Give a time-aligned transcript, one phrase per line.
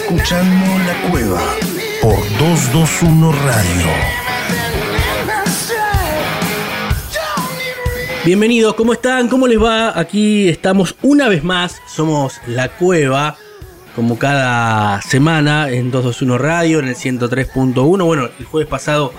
[0.00, 1.42] escuchando La Cueva
[2.00, 3.86] por 221 Radio.
[8.24, 9.26] Bienvenidos, ¿cómo están?
[9.28, 9.98] ¿Cómo les va?
[9.98, 13.36] Aquí estamos una vez más, somos La Cueva,
[13.96, 18.04] como cada semana en 221 Radio, en el 103.1.
[18.04, 19.12] Bueno, el jueves pasado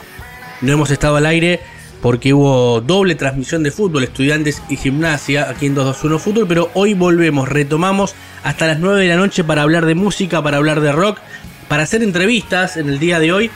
[0.61, 1.59] no hemos estado al aire
[2.01, 6.93] porque hubo doble transmisión de fútbol, estudiantes y gimnasia aquí en 221 Fútbol, pero hoy
[6.93, 10.91] volvemos, retomamos hasta las 9 de la noche para hablar de música, para hablar de
[10.91, 11.19] rock,
[11.67, 13.51] para hacer entrevistas en el día de hoy.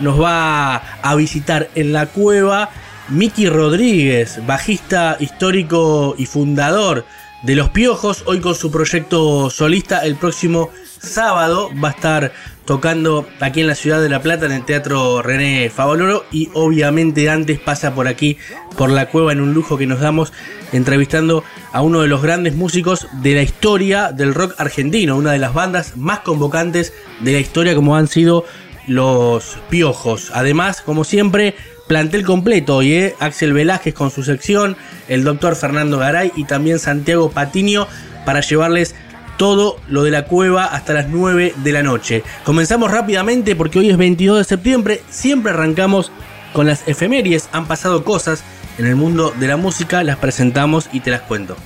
[0.00, 2.70] Nos va a visitar en la cueva
[3.08, 7.06] Miki Rodríguez, bajista histórico y fundador
[7.42, 12.32] de Los Piojos, hoy con su proyecto solista el próximo sábado va a estar
[12.66, 17.30] tocando aquí en la ciudad de La Plata en el Teatro René Favaloro y obviamente
[17.30, 18.36] antes pasa por aquí,
[18.76, 20.32] por la cueva en un lujo que nos damos
[20.72, 25.38] entrevistando a uno de los grandes músicos de la historia del rock argentino, una de
[25.38, 28.44] las bandas más convocantes de la historia como han sido
[28.88, 30.30] los Piojos.
[30.34, 31.54] Además, como siempre,
[31.86, 33.14] plantel completo hoy, ¿eh?
[33.20, 34.76] Axel Velázquez con su sección,
[35.08, 37.86] el doctor Fernando Garay y también Santiago Patiño
[38.24, 38.96] para llevarles
[39.36, 42.22] todo lo de la cueva hasta las 9 de la noche.
[42.44, 46.10] Comenzamos rápidamente porque hoy es 22 de septiembre, siempre arrancamos
[46.52, 48.42] con las efemérides, han pasado cosas
[48.78, 51.56] en el mundo de la música, las presentamos y te las cuento.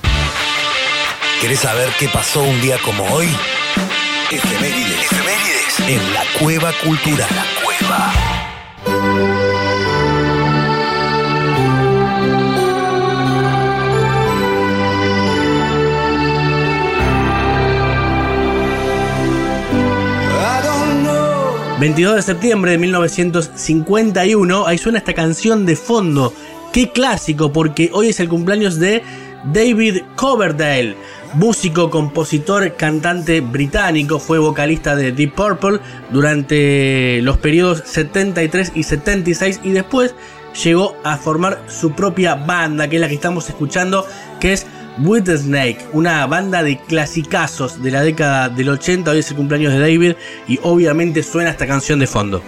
[1.41, 3.27] ¿Querés saber qué pasó un día como hoy?
[4.29, 7.27] Efemérides, efemérides en la cueva cultural.
[7.35, 8.30] La cueva.
[21.81, 26.31] 22 de septiembre de 1951, ahí suena esta canción de fondo.
[26.71, 29.01] Qué clásico, porque hoy es el cumpleaños de
[29.51, 30.95] David Coverdale,
[31.33, 35.79] músico, compositor, cantante británico, fue vocalista de Deep Purple
[36.11, 40.13] durante los periodos 73 y 76 y después
[40.63, 44.05] llegó a formar su propia banda, que es la que estamos escuchando,
[44.39, 44.67] que es
[44.99, 49.37] With the Snake, una banda de clasicazos de la década del 80, hoy es el
[49.37, 50.13] cumpleaños de David
[50.49, 52.43] y obviamente suena esta canción de fondo.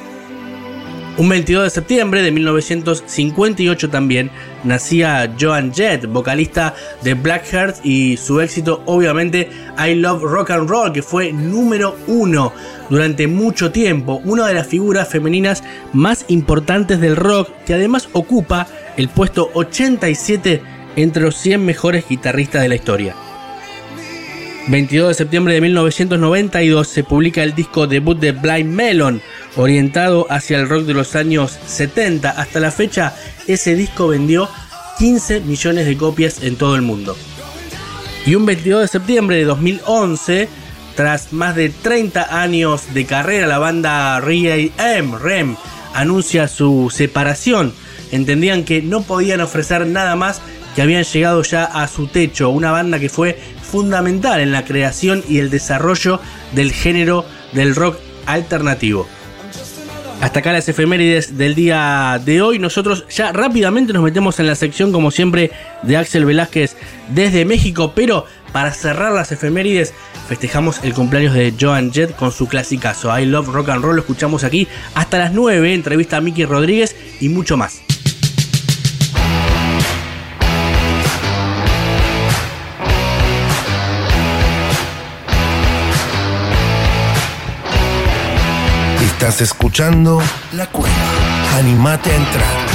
[1.16, 4.30] Un 22 de septiembre de 1958 también
[4.64, 10.92] nacía Joan Jett, vocalista de Blackheart y su éxito obviamente I Love Rock and Roll
[10.92, 12.52] que fue número uno
[12.90, 18.68] durante mucho tiempo, una de las figuras femeninas más importantes del rock que además ocupa
[18.98, 23.16] el puesto 87 entre los 100 mejores guitarristas de la historia.
[24.68, 29.22] 22 de septiembre de 1992 se publica el disco debut de Blind Melon,
[29.58, 32.30] orientado hacia el rock de los años 70.
[32.30, 33.14] Hasta la fecha,
[33.46, 34.50] ese disco vendió
[35.00, 37.18] 15 millones de copias en todo el mundo.
[38.26, 40.48] Y un 22 de septiembre de 2011,
[40.96, 45.18] tras más de 30 años de carrera, la banda R.E.M.
[45.18, 45.58] REM
[45.94, 47.74] anuncia su separación.
[48.12, 50.42] Entendían que no podían ofrecer nada más
[50.76, 55.24] que habían llegado ya a su techo, una banda que fue fundamental en la creación
[55.28, 56.20] y el desarrollo
[56.54, 59.08] del género del rock alternativo.
[60.22, 62.58] Hasta acá las efemérides del día de hoy.
[62.58, 65.52] Nosotros ya rápidamente nos metemos en la sección, como siempre,
[65.82, 66.78] de Axel Velázquez
[67.10, 67.92] desde México.
[67.94, 69.94] Pero para cerrar las efemérides,
[70.30, 73.96] festejamos el cumpleaños de Joan Jett con su clasicazo I Love Rock and Roll.
[73.98, 75.74] Lo escuchamos aquí hasta las 9.
[75.74, 77.82] Entrevista a Miki Rodríguez y mucho más.
[89.24, 90.92] Estás escuchando La Cueva.
[91.58, 92.74] Animate a entrar.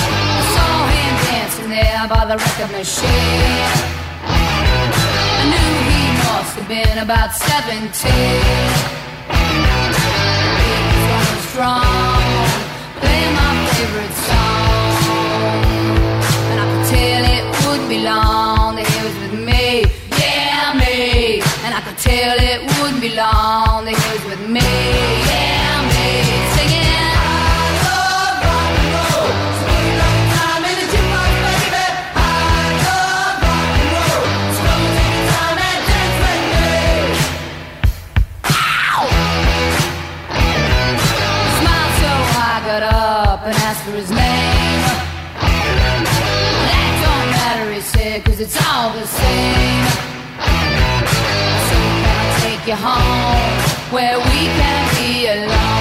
[52.80, 53.59] Home
[53.92, 55.78] where we can be alone?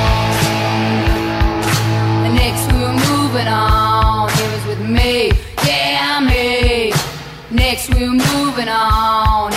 [2.36, 5.32] Next we were moving on, was with me,
[5.66, 6.94] yeah, me.
[7.52, 9.52] Next we were moving on,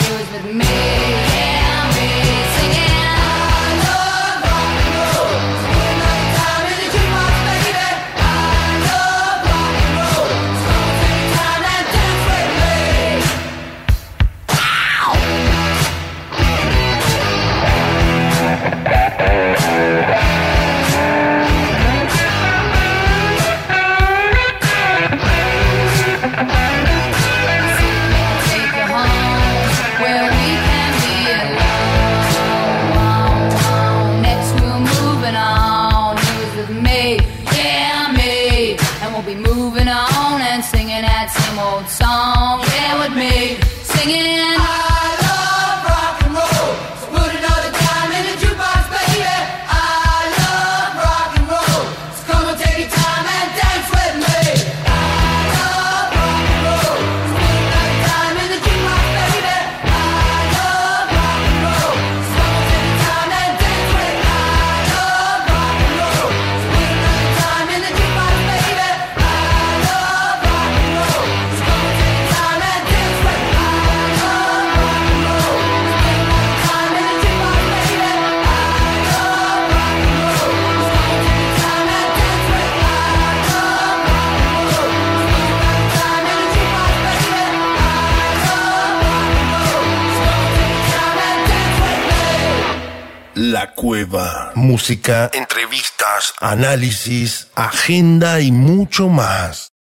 [94.60, 99.72] Música, entrevistas, análisis, agenda y mucho más.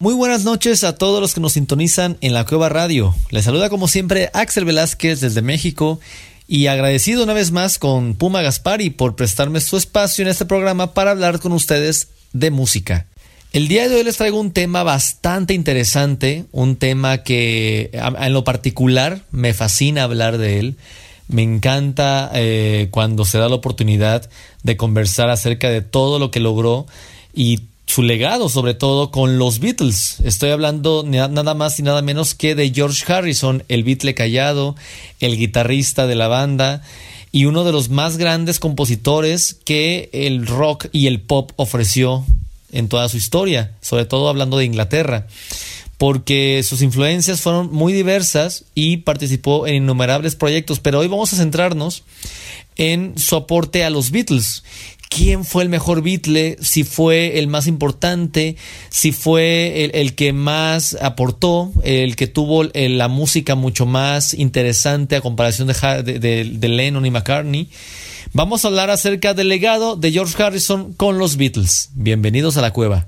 [0.00, 3.14] Muy buenas noches a todos los que nos sintonizan en la Cueva Radio.
[3.28, 6.00] Les saluda como siempre Axel Velázquez desde México
[6.48, 10.94] y agradecido una vez más con Puma Gaspari por prestarme su espacio en este programa
[10.94, 13.08] para hablar con ustedes de música.
[13.52, 18.44] El día de hoy les traigo un tema bastante interesante, un tema que en lo
[18.44, 20.76] particular me fascina hablar de él.
[21.28, 24.28] Me encanta eh, cuando se da la oportunidad
[24.62, 26.86] de conversar acerca de todo lo que logró
[27.34, 30.18] y su legado, sobre todo con los Beatles.
[30.24, 34.74] Estoy hablando na- nada más y nada menos que de George Harrison, el Beatle callado,
[35.20, 36.82] el guitarrista de la banda
[37.32, 42.24] y uno de los más grandes compositores que el rock y el pop ofreció
[42.72, 45.26] en toda su historia, sobre todo hablando de Inglaterra,
[45.98, 51.36] porque sus influencias fueron muy diversas y participó en innumerables proyectos, pero hoy vamos a
[51.36, 52.02] centrarnos
[52.76, 54.62] en su aporte a los Beatles.
[55.08, 56.58] ¿Quién fue el mejor Beatle?
[56.60, 58.56] Si fue el más importante,
[58.90, 64.34] si fue el, el que más aportó, el que tuvo eh, la música mucho más
[64.34, 67.68] interesante a comparación de, de- de Lennon y McCartney.
[68.32, 71.90] Vamos a hablar acerca del legado de George Harrison con los Beatles.
[71.94, 73.06] Bienvenidos a la cueva.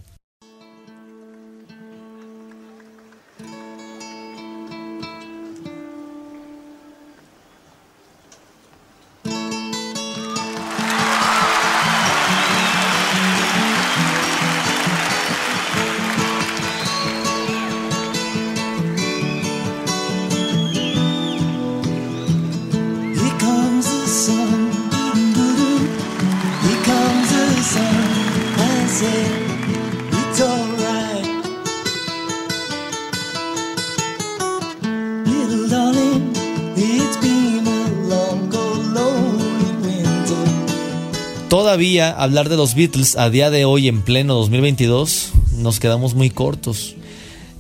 [42.00, 46.94] Hablar de los Beatles a día de hoy en pleno 2022 nos quedamos muy cortos.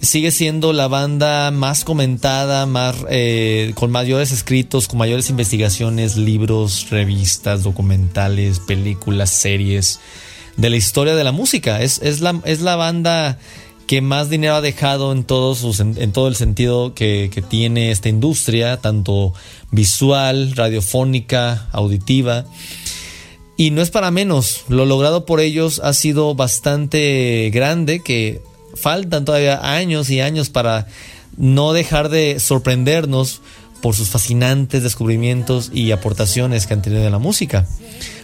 [0.00, 6.88] Sigue siendo la banda más comentada, más eh, con mayores escritos, con mayores investigaciones, libros,
[6.90, 9.98] revistas, documentales, películas, series
[10.56, 11.82] de la historia de la música.
[11.82, 13.38] Es, es, la, es la banda
[13.88, 18.08] que más dinero ha dejado en, todos sus, en, todo el sentido que tiene esta
[18.08, 19.34] industria, tanto
[19.72, 22.44] visual, radiofónica, auditiva.
[23.60, 28.40] Y no es para menos, lo logrado por ellos ha sido bastante grande, que
[28.76, 30.86] faltan todavía años y años para
[31.36, 33.40] no dejar de sorprendernos
[33.82, 37.66] por sus fascinantes descubrimientos y aportaciones que han tenido en la música.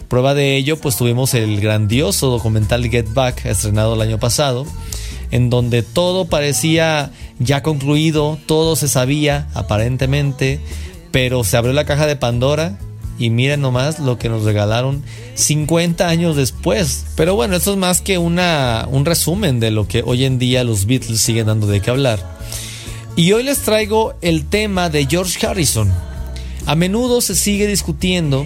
[0.07, 4.65] Prueba de ello, pues tuvimos el grandioso documental Get Back, estrenado el año pasado,
[5.31, 10.61] en donde todo parecía ya concluido, todo se sabía aparentemente,
[11.11, 12.79] pero se abrió la caja de Pandora
[13.17, 15.03] y miren nomás lo que nos regalaron
[15.35, 17.05] 50 años después.
[17.15, 20.63] Pero bueno, esto es más que una, un resumen de lo que hoy en día
[20.63, 22.35] los Beatles siguen dando de qué hablar.
[23.15, 25.91] Y hoy les traigo el tema de George Harrison.
[26.65, 28.45] A menudo se sigue discutiendo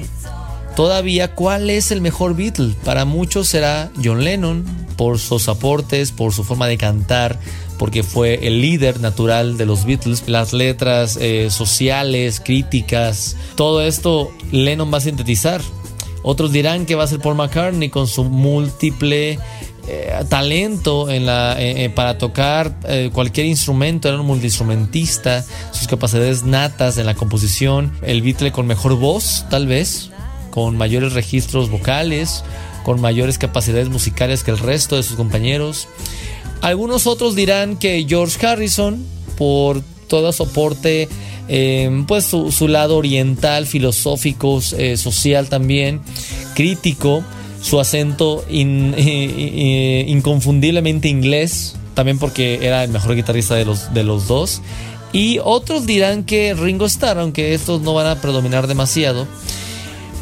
[0.75, 2.75] todavía cuál es el mejor Beatle.
[2.83, 4.63] Para muchos será John Lennon
[4.95, 7.39] por sus aportes, por su forma de cantar,
[7.79, 10.25] porque fue el líder natural de los Beatles.
[10.27, 15.61] Las letras eh, sociales, críticas, todo esto Lennon va a sintetizar.
[16.21, 19.39] Otros dirán que va a ser Paul McCartney con su múltiple
[19.87, 25.87] eh, talento en la, eh, eh, para tocar eh, cualquier instrumento, era un multiinstrumentista, sus
[25.87, 30.11] capacidades natas en la composición, el Beatle con mejor voz, tal vez,
[30.51, 32.43] con mayores registros vocales,
[32.83, 35.87] con mayores capacidades musicales que el resto de sus compañeros.
[36.61, 39.03] Algunos otros dirán que George Harrison,
[39.37, 41.07] por todo su aporte,
[41.47, 46.01] eh, pues su, lado oriental, filosófico, eh, social también,
[46.55, 47.23] crítico,
[47.61, 54.03] su acento in, in, inconfundiblemente inglés, también porque era el mejor guitarrista de los, de
[54.03, 54.61] los dos.
[55.11, 59.27] Y otros dirán que Ringo Starr, aunque estos no van a predominar demasiado.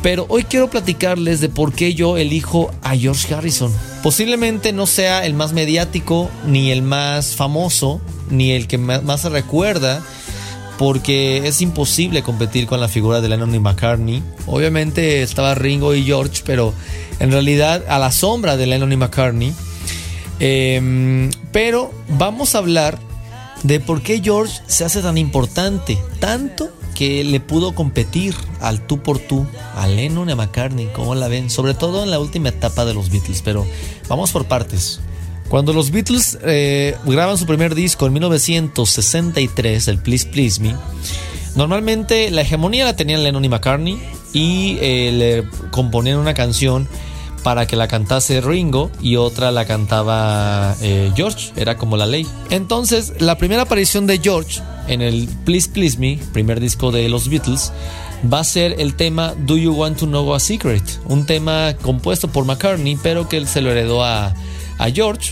[0.02, 3.74] Pero hoy quiero platicarles de por qué yo elijo a George Harrison.
[4.08, 8.00] Posiblemente no sea el más mediático, ni el más famoso,
[8.30, 10.02] ni el que más se recuerda,
[10.78, 14.24] porque es imposible competir con la figura de Lennon y McCartney.
[14.46, 16.74] Obviamente estaba Ringo y George, pero
[17.20, 19.54] en realidad a la sombra de Lennon y McCartney.
[20.40, 23.00] Em, pero vamos a hablar
[23.64, 29.04] de por qué George se hace tan importante, tanto que le pudo competir al tú
[29.04, 31.52] por tú a Lennon y a McCartney, ¿cómo la ven?
[31.52, 33.68] Sobre todo en la última etapa de los Beatles, pero
[34.10, 35.00] vamos por partes.
[35.48, 40.74] Cuando los Beatles eh, graban su primer disco en 1963, el Please Please Me,
[41.56, 44.02] normalmente la hegemonía la tenían Lennon y McCartney
[44.34, 46.88] y eh, le componían una canción
[47.48, 52.28] para que la cantase Ringo y otra la cantaba eh, George, era como la ley.
[52.50, 57.30] Entonces, la primera aparición de George en el Please Please Me, primer disco de los
[57.30, 57.72] Beatles,
[58.30, 62.28] va a ser el tema Do You Want to Know a Secret, un tema compuesto
[62.28, 64.36] por McCartney, pero que él se lo heredó a,
[64.78, 65.32] a George.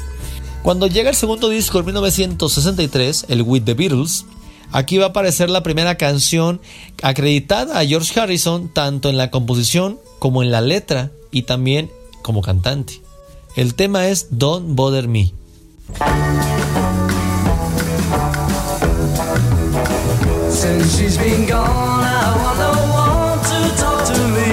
[0.64, 4.24] Cuando llega el segundo disco en 1963, el With the Beatles,
[4.72, 6.62] aquí va a aparecer la primera canción
[7.04, 11.92] acreditada a George Harrison tanto en la composición como en la letra y también
[12.26, 13.04] como cantante.
[13.56, 15.32] El tema es Don't Bother Me.
[20.50, 22.74] Since she's been gone, I want no
[23.06, 24.50] one to talk to me.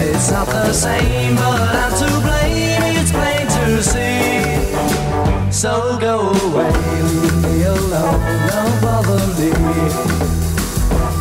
[0.00, 2.96] It's not the same, but I'm to blame.
[3.00, 5.50] It's plain to see.
[5.50, 6.70] So go away,
[7.02, 9.50] leave me alone, don't bother me.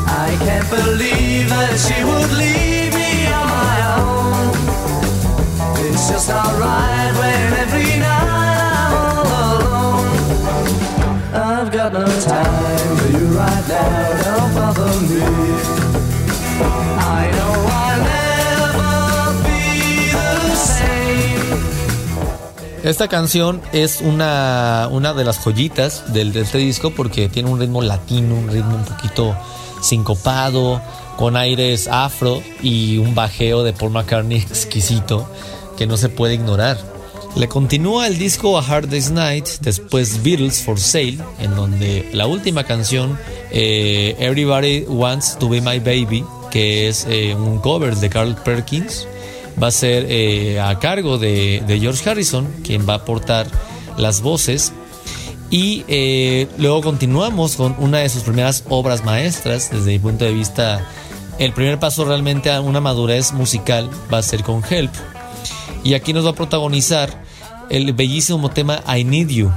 [0.05, 2.78] I can't believe that she would leave
[22.83, 27.59] Esta canción es una, una de las joyitas del, de este disco porque tiene un
[27.59, 29.35] ritmo latino, un ritmo un poquito
[29.81, 30.81] sincopado,
[31.17, 35.27] con aires afro y un bajeo de Paul McCartney exquisito
[35.79, 36.77] que no se puede ignorar.
[37.37, 42.27] Le continúa el disco A Hard Day's Night, después Beatles for Sale, en donde la
[42.27, 43.17] última canción,
[43.51, 49.07] eh, Everybody Wants to Be My Baby, que es eh, un cover de Carl Perkins,
[49.61, 53.47] va a ser eh, a cargo de, George Harrison, quien va a aportar
[53.97, 54.73] las voces.
[55.49, 60.33] Y eh, luego continuamos con una de sus primeras obras maestras, desde mi punto de
[60.33, 60.85] vista,
[61.39, 64.91] el primer paso realmente a una madurez musical va a ser con Help.
[65.83, 67.23] Y aquí nos va a protagonizar
[67.69, 69.51] el bellísimo tema I Need You.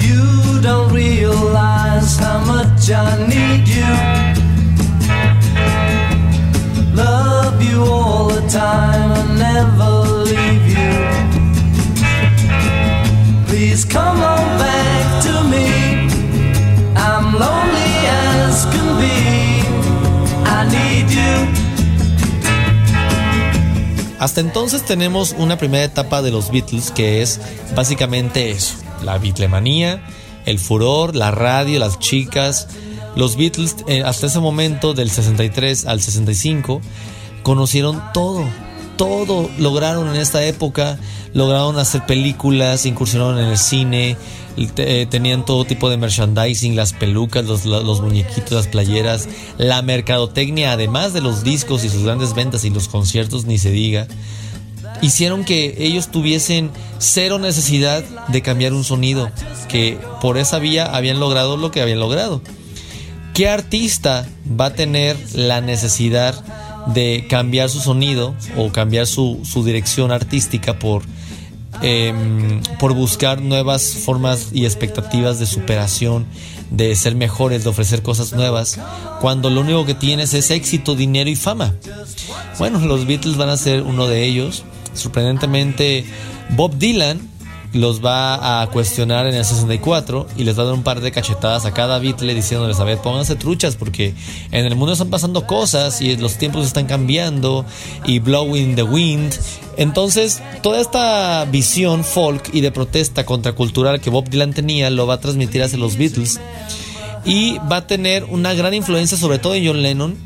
[0.00, 3.84] You don't realize how much I need you.
[6.94, 10.94] Love you all the time and never leave you.
[13.46, 16.08] Please come on back to me.
[16.96, 19.27] I'm lonely as can be.
[24.18, 27.40] Hasta entonces tenemos una primera etapa de los Beatles que es
[27.76, 30.02] básicamente eso, la Beatlemanía,
[30.44, 32.68] el furor, la radio, las chicas.
[33.14, 36.80] Los Beatles eh, hasta ese momento del 63 al 65
[37.42, 38.44] conocieron todo,
[38.98, 40.98] todo lograron en esta época,
[41.32, 44.18] lograron hacer películas, incursionaron en el cine,
[44.58, 50.72] eh, tenían todo tipo de merchandising, las pelucas, los, los muñequitos, las playeras, la mercadotecnia,
[50.72, 54.06] además de los discos y sus grandes ventas y los conciertos, ni se diga,
[55.00, 59.30] hicieron que ellos tuviesen cero necesidad de cambiar un sonido,
[59.68, 62.42] que por esa vía habían logrado lo que habían logrado.
[63.32, 64.26] ¿Qué artista
[64.60, 66.34] va a tener la necesidad
[66.94, 71.02] de cambiar su sonido o cambiar su, su dirección artística por,
[71.82, 76.26] em, por buscar nuevas formas y expectativas de superación,
[76.70, 78.78] de ser mejores, de ofrecer cosas nuevas,
[79.20, 81.74] cuando lo único que tienes es éxito, dinero y fama?
[82.58, 84.64] Bueno, los Beatles van a ser uno de ellos.
[84.94, 86.04] Sorprendentemente,
[86.50, 87.20] Bob Dylan
[87.74, 91.12] los va a cuestionar en el 64 y les va a dar un par de
[91.12, 94.14] cachetadas a cada Beatle diciéndoles, a ver, pónganse truchas porque
[94.50, 97.66] en el mundo están pasando cosas y los tiempos están cambiando
[98.06, 99.34] y blowing the wind.
[99.76, 105.14] Entonces, toda esta visión folk y de protesta contracultural que Bob Dylan tenía lo va
[105.14, 106.40] a transmitir hacia los Beatles
[107.24, 110.16] y va a tener una gran influencia sobre todo en John Lennon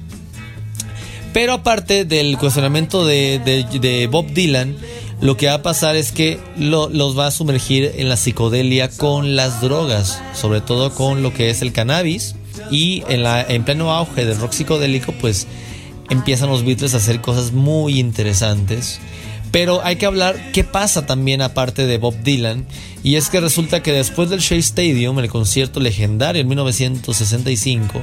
[1.33, 4.77] Pero aparte del cuestionamiento de, de- de Bob Dylan,
[5.23, 8.91] lo que va a pasar es que lo- los va a sumergir en la psicodelia
[8.91, 12.35] con las drogas, sobre todo con lo que es el cannabis.
[12.71, 15.47] Y en, la, en pleno auge del rock psicodélico, pues
[16.11, 19.01] empiezan los Beatles a hacer cosas muy interesantes.
[19.53, 22.67] Pero hay que hablar qué pasa también aparte de Bob Dylan.
[23.05, 28.01] Y es que resulta que después del Shea Stadium, el concierto legendario en 1965,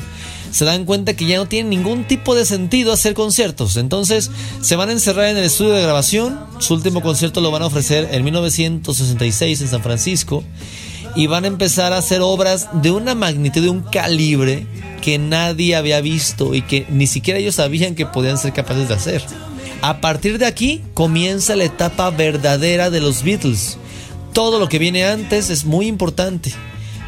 [0.51, 3.77] se dan cuenta que ya no tiene ningún tipo de sentido hacer conciertos.
[3.77, 4.29] Entonces
[4.61, 6.39] se van a encerrar en el estudio de grabación.
[6.59, 10.43] Su último concierto lo van a ofrecer en 1966 en San Francisco.
[11.15, 14.67] Y van a empezar a hacer obras de una magnitud, de un calibre
[15.01, 18.93] que nadie había visto y que ni siquiera ellos sabían que podían ser capaces de
[18.93, 19.23] hacer.
[19.81, 23.77] A partir de aquí comienza la etapa verdadera de los Beatles.
[24.33, 26.51] Todo lo que viene antes es muy importante,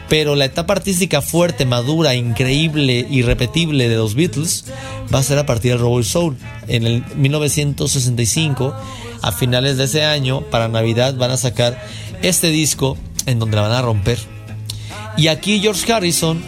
[0.07, 4.65] pero la etapa artística fuerte, madura, increíble, irrepetible de los Beatles
[5.13, 6.37] va a ser a partir del Robot Soul.
[6.69, 8.73] En el 1965,
[9.21, 11.85] a finales de ese año, para Navidad, van a sacar
[12.21, 14.17] este disco en donde la van a romper.
[15.17, 16.41] Y aquí George Harrison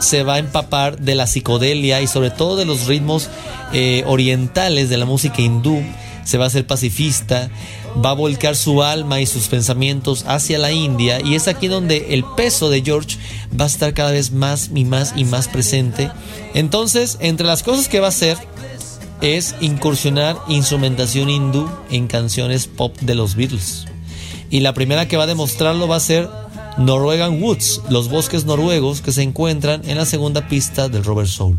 [0.00, 3.28] se va a empapar de la psicodelia y sobre todo de los ritmos
[3.72, 5.82] eh, orientales de la música hindú.
[6.24, 7.50] Se va a hacer pacifista,
[8.04, 12.14] va a volcar su alma y sus pensamientos hacia la India y es aquí donde
[12.14, 13.16] el peso de George
[13.58, 16.10] va a estar cada vez más y más y más presente.
[16.54, 18.36] Entonces, entre las cosas que va a hacer
[19.20, 23.86] es incursionar instrumentación hindú en canciones pop de los Beatles.
[24.50, 26.28] Y la primera que va a demostrarlo va a ser
[26.78, 31.58] Norwegian Woods, los bosques noruegos que se encuentran en la segunda pista del Robert Soul.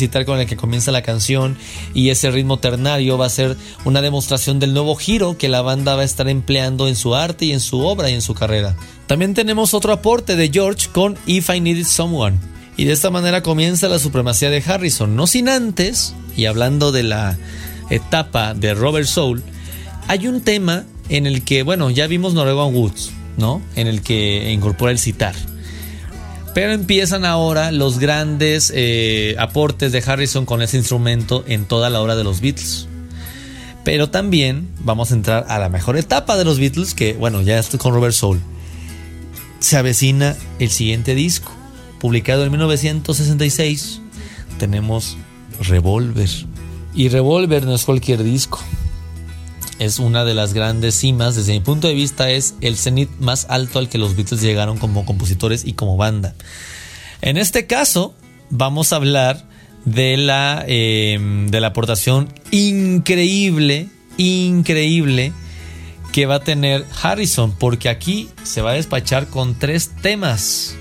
[0.00, 1.58] Ese citar con el que comienza la canción
[1.92, 5.94] y ese ritmo ternario va a ser una demostración del nuevo giro que la banda
[5.94, 8.76] va a estar empleando en su arte y en su obra y en su carrera.
[9.06, 12.38] También tenemos otro aporte de George con If I Needed Someone.
[12.78, 17.02] Y de esta manera comienza la supremacía de Harrison, no sin antes, y hablando de
[17.02, 17.36] la
[17.90, 19.42] etapa de Robert Soul,
[20.08, 23.60] hay un tema en el que, bueno, ya vimos Norwegian Woods, ¿no?
[23.76, 25.34] En el que incorpora el citar.
[26.54, 32.00] Pero empiezan ahora los grandes eh, aportes de Harrison con ese instrumento en toda la
[32.00, 32.88] obra de los Beatles.
[33.84, 37.58] Pero también vamos a entrar a la mejor etapa de los Beatles, que bueno, ya
[37.58, 38.40] estoy con Robert Soul.
[39.60, 41.52] Se avecina el siguiente disco,
[41.98, 44.00] publicado en 1966.
[44.58, 45.16] Tenemos
[45.60, 46.28] Revolver.
[46.94, 48.60] Y Revolver no es cualquier disco.
[49.80, 53.46] Es una de las grandes cimas, desde mi punto de vista es el cenit más
[53.48, 56.34] alto al que los Beatles llegaron como compositores y como banda.
[57.22, 58.14] En este caso,
[58.50, 59.48] vamos a hablar
[59.86, 63.88] de la, eh, de la aportación increíble,
[64.18, 65.32] increíble
[66.12, 70.76] que va a tener Harrison, porque aquí se va a despachar con tres temas.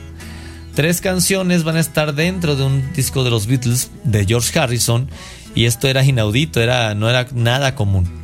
[0.75, 5.09] Tres canciones van a estar dentro de un disco de los Beatles de George Harrison
[5.55, 8.18] y esto era inaudito, era, no era nada común.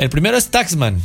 [0.00, 1.02] El primero es Taxman.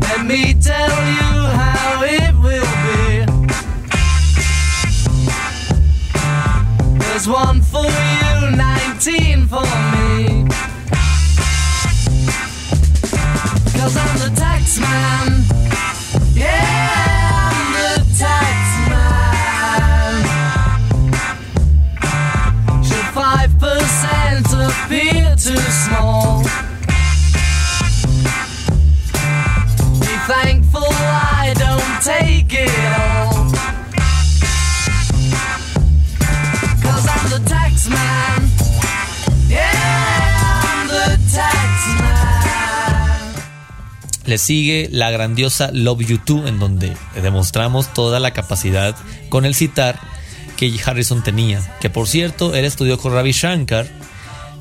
[0.00, 3.26] Let me tell you how it will be.
[6.98, 9.60] There's one for you, 19 for
[9.92, 10.48] me.
[13.76, 15.44] Cause I'm the tax man.
[16.32, 16.93] Yeah,
[24.84, 26.42] 5% appear too small?
[30.00, 33.52] Be thankful I don't take it all.
[36.82, 37.24] Cause
[44.26, 48.96] le sigue la grandiosa Love You Too, en donde demostramos toda la capacidad
[49.28, 50.00] con el citar
[50.56, 51.60] que Harrison tenía.
[51.80, 53.86] Que por cierto, él estudió con Ravi Shankar,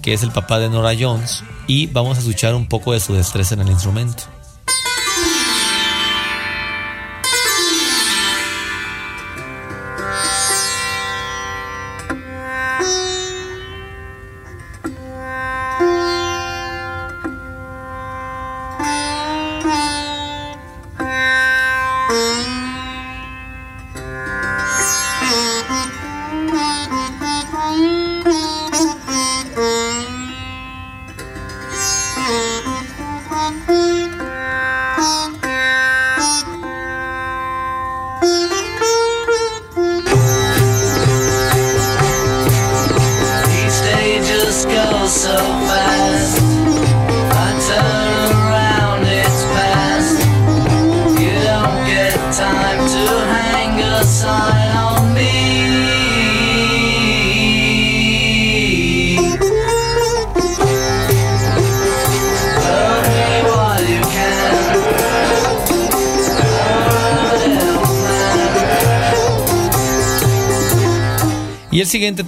[0.04, 3.16] que es el papá de Nora Jones, y vamos a escuchar un poco de su
[3.16, 4.26] destreza en el instrumento.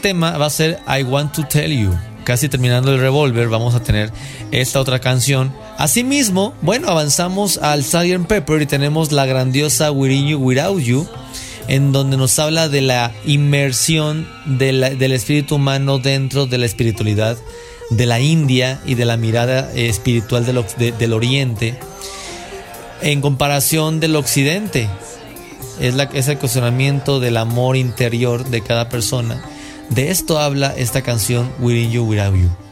[0.06, 1.92] Tema va a ser I Want to Tell You.
[2.26, 4.12] Casi terminando el revólver, vamos a tener
[4.52, 5.52] esta otra canción.
[5.80, 8.28] Asimismo, bueno, avanzamos al Sgt.
[8.28, 11.08] Pepper y tenemos la grandiosa Within You Without You,
[11.68, 16.68] en donde nos habla de la inmersión de la- del espíritu humano dentro de la
[16.68, 17.36] espiritualidad
[17.90, 21.80] de la India y de la mirada eh, espiritual del, de- del Oriente
[23.02, 24.88] en comparación del Occidente
[25.82, 29.44] es, la, es el cuestionamiento del amor interior de cada persona.
[29.90, 32.65] De esto habla esta canción Within You Without You.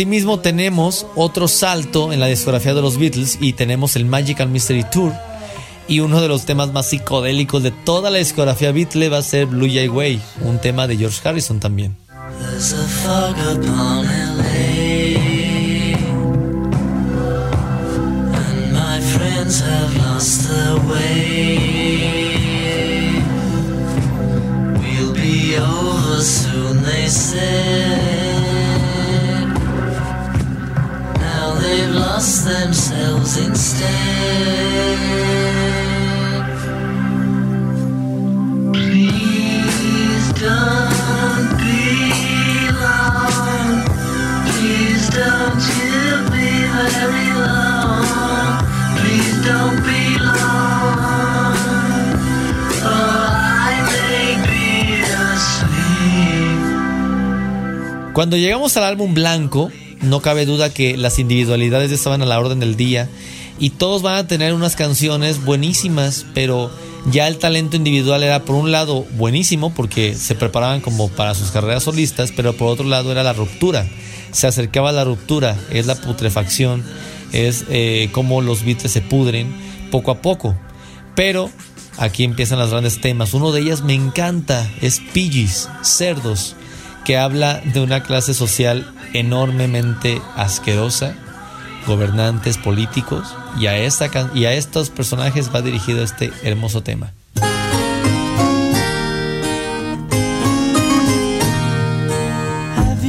[0.00, 4.82] Asimismo tenemos otro salto en la discografía de los Beatles y tenemos el Magical Mystery
[4.90, 5.12] Tour.
[5.88, 9.44] Y uno de los temas más psicodélicos de toda la discografía Beatle va a ser
[9.44, 11.98] Blue Jay Way, un tema de George Harrison también.
[32.50, 33.86] Themselves instead.
[38.72, 41.78] Please don't be
[42.82, 43.84] long.
[44.50, 45.98] Please don't you
[46.34, 48.58] be very long.
[48.98, 51.54] Please don't be long.
[55.34, 56.40] Asleep.
[58.12, 59.70] Cuando llegamos al álbum blanco,
[60.02, 63.08] no cabe duda que las individualidades estaban a la orden del día
[63.58, 66.70] y todos van a tener unas canciones buenísimas, pero
[67.06, 71.50] ya el talento individual era por un lado buenísimo porque se preparaban como para sus
[71.50, 73.86] carreras solistas, pero por otro lado era la ruptura.
[74.32, 76.84] Se acercaba la ruptura, es la putrefacción,
[77.32, 79.52] es eh, como los Beatles se pudren
[79.90, 80.56] poco a poco.
[81.14, 81.50] Pero
[81.98, 83.34] aquí empiezan los grandes temas.
[83.34, 86.56] Uno de ellas me encanta, es Pidgeys, Cerdos,
[87.10, 91.16] que habla de una clase social enormemente asquerosa,
[91.84, 97.12] gobernantes políticos, y a, esta, y a estos personajes va dirigido este hermoso tema.
[102.76, 103.02] Have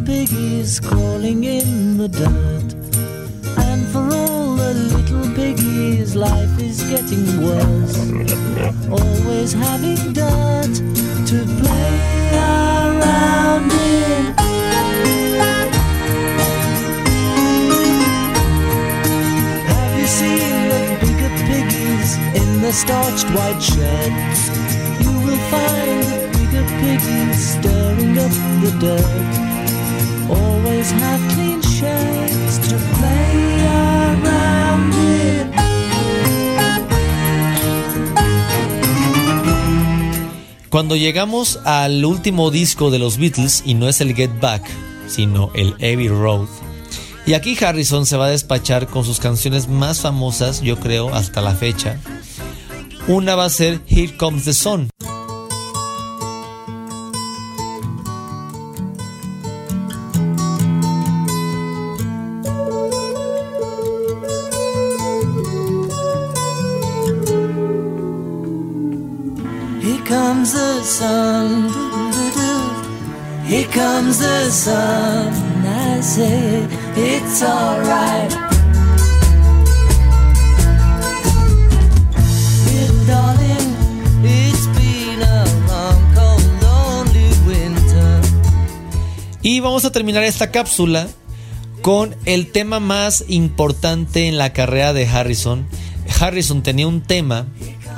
[0.00, 0.80] piggies
[1.44, 2.74] in the dirt?
[3.56, 7.96] And for all the little piggies always getting worse.
[8.90, 10.74] Always having dirt
[11.28, 12.17] to play
[20.70, 24.40] the bigger piggies in the starched white shirts?
[25.02, 29.32] You will find the bigger piggies stirring up the dirt.
[30.30, 35.37] Always have clean shirts to play around in.
[40.70, 44.62] Cuando llegamos al último disco de los Beatles, y no es el Get Back,
[45.08, 46.46] sino el Abbey Road,
[47.26, 51.40] y aquí Harrison se va a despachar con sus canciones más famosas, yo creo, hasta
[51.40, 51.98] la fecha.
[53.06, 54.90] Una va a ser Here Comes the Sun.
[89.42, 91.08] Y vamos a terminar esta cápsula
[91.82, 95.66] con el tema más importante en la carrera de Harrison.
[96.20, 97.46] Harrison tenía un tema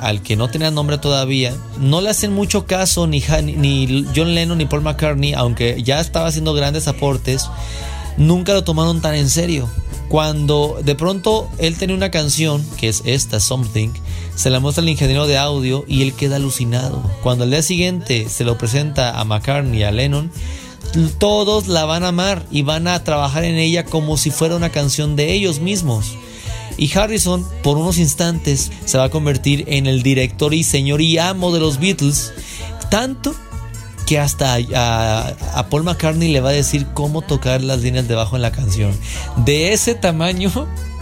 [0.01, 1.55] al que no tenía nombre todavía.
[1.79, 6.53] No le hacen mucho caso ni, John Lennon ni Paul McCartney, aunque ya estaba haciendo
[6.53, 7.49] grandes aportes.
[8.17, 9.69] Nunca lo tomaron tan en serio.
[10.09, 13.89] Cuando de pronto él tenía una canción, que es esta, Something,
[14.35, 17.01] se la muestra al ingeniero de audio y él queda alucinado.
[17.23, 20.31] Cuando al día siguiente se lo presenta a McCartney y a Lennon,
[21.19, 24.71] todos la van a amar y van a trabajar en ella como si fuera una
[24.71, 26.17] canción de ellos mismos.
[26.81, 31.19] Y Harrison, por unos instantes, se va a convertir en el director y señor y
[31.19, 32.33] amo de los Beatles,
[32.89, 33.35] tanto
[34.07, 35.27] que hasta a, a-
[35.59, 38.51] a Paul McCartney le va a decir cómo tocar las líneas de bajo en la
[38.51, 38.91] canción.
[39.45, 40.51] De ese tamaño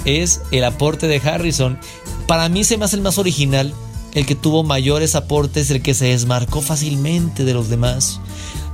[0.04, 1.80] es el aporte de Harrison.
[2.28, 3.74] Para mí se me hace el más original,
[4.14, 8.20] el que tuvo mayores aportes, el que se desmarcó fácilmente de los demás.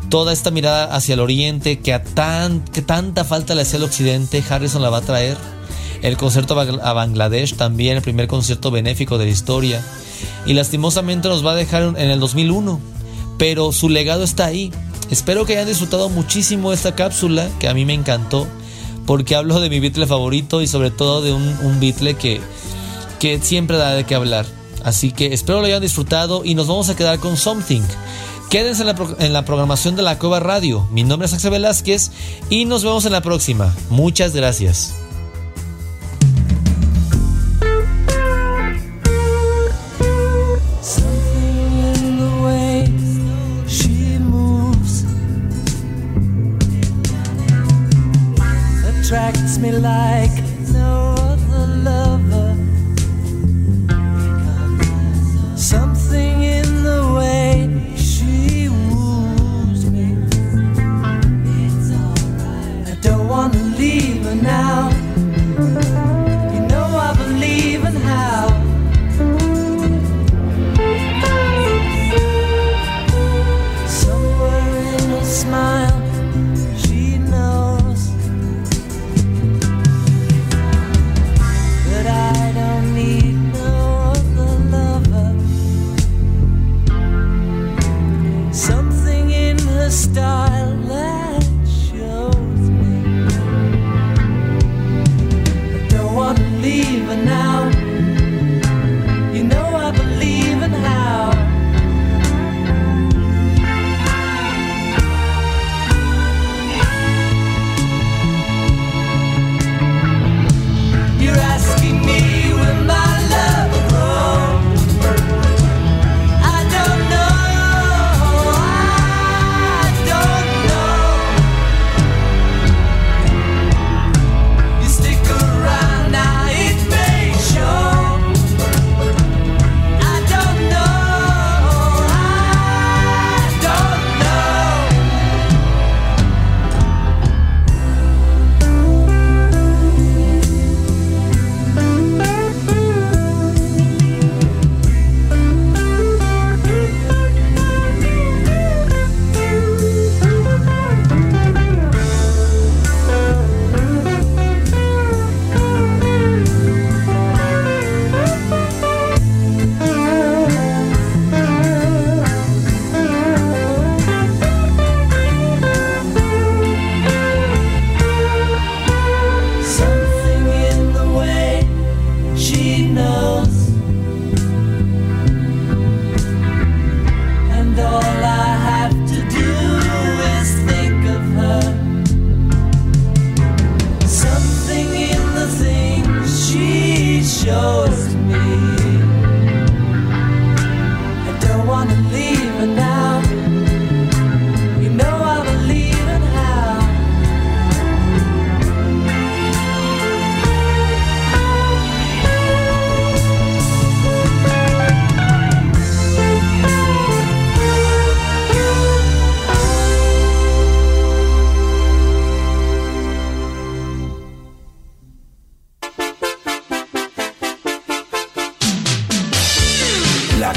[0.09, 3.83] Toda esta mirada hacia el oriente que a tan, que tanta falta le hacía al
[3.85, 5.37] occidente, Harrison la va a traer.
[6.05, 9.83] El concierto a Bangl- a Bangladesh también, el primer concierto benéfico de la historia.
[10.45, 12.79] Y lastimosamente nos va a dejar en el 2001.
[13.39, 14.71] Pero su legado está ahí.
[15.09, 18.45] Espero que hayan disfrutado muchísimo esta cápsula, que a mí me encantó.
[19.07, 22.39] Porque hablo de mi Beatle favorito y sobre todo de un, Beatle que,
[23.19, 24.45] que siempre da de qué hablar.
[24.83, 27.81] Así que espero lo hayan disfrutado y nos vamos a quedar con Something.
[28.51, 30.87] Quédense en la, en la programación de la Cueva Radio.
[30.91, 32.11] Mi nombre es Axel Velázquez
[32.51, 33.73] y nos vemos en la próxima.
[33.89, 34.93] Muchas gracias.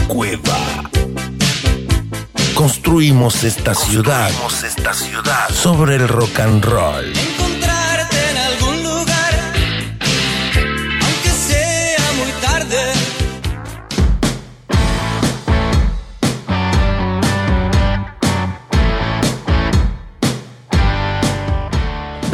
[0.09, 0.91] Cueva.
[2.55, 4.31] Construimos esta ciudad,
[4.65, 7.38] esta ciudad sobre el rock and roll.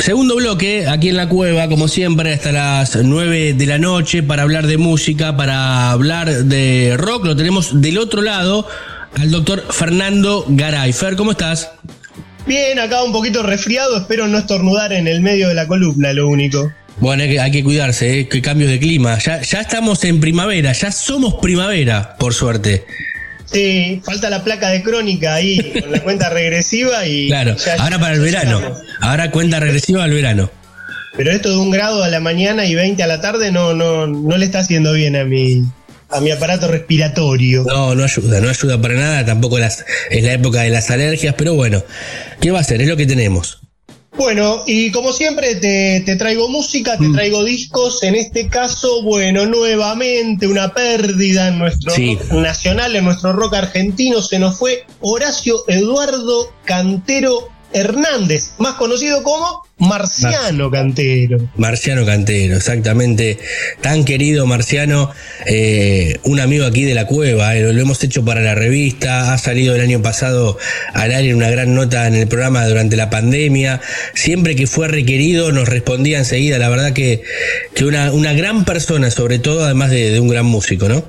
[0.04, 4.42] Segundo bloque, aquí en la cueva, como siempre, hasta las 9 de la noche para
[4.42, 7.24] hablar de música, para hablar de rock.
[7.24, 8.68] Lo tenemos del otro lado
[9.16, 10.92] al doctor Fernando Garay.
[10.92, 11.70] Fer, ¿cómo estás?
[12.46, 16.28] Bien, acá un poquito resfriado, espero no estornudar en el medio de la columna, lo
[16.28, 16.70] único.
[16.98, 18.28] Bueno, hay que, hay que cuidarse, ¿eh?
[18.28, 19.18] que cambios de clima.
[19.20, 22.84] Ya, ya estamos en primavera, ya somos primavera, por suerte.
[23.54, 27.28] Sí, falta la placa de crónica ahí, con la cuenta regresiva y...
[27.28, 28.58] Claro, ya- ahora para el verano.
[28.58, 28.78] llegamos.
[29.00, 30.50] Ahora cuenta regresiva al verano.
[31.16, 34.06] Pero esto de un grado a la mañana y 20 a la tarde no, no,
[34.08, 35.62] no le está haciendo bien a mi,
[36.10, 37.64] a mi aparato respiratorio.
[37.68, 39.24] No, no ayuda, no ayuda para nada.
[39.24, 41.84] Tampoco las, es la época de las alergias, pero bueno,
[42.40, 42.82] ¿qué va a ser?
[42.82, 43.60] Es lo que tenemos.
[44.16, 48.02] Bueno, y como siempre te, te traigo música, te traigo discos.
[48.04, 52.16] En este caso, bueno, nuevamente una pérdida en nuestro Sí.
[52.16, 54.22] rock nacional, en nuestro rock argentino.
[54.22, 61.38] Se nos fue Horacio Eduardo Cantero Hernández, más conocido como Marciano Cantero.
[61.56, 63.38] Marciano Cantero, exactamente.
[63.80, 65.10] Tan querido Marciano,
[65.46, 69.34] eh, un amigo aquí de la cueva, eh, lo, lo hemos hecho para la revista,
[69.34, 70.56] ha salido el año pasado
[70.92, 73.80] al aire una gran nota en el programa durante la pandemia.
[74.14, 77.22] Siempre que fue requerido nos respondía enseguida, la verdad que,
[77.74, 81.04] que una, una gran persona, sobre todo, además de, de un gran músico, ¿no?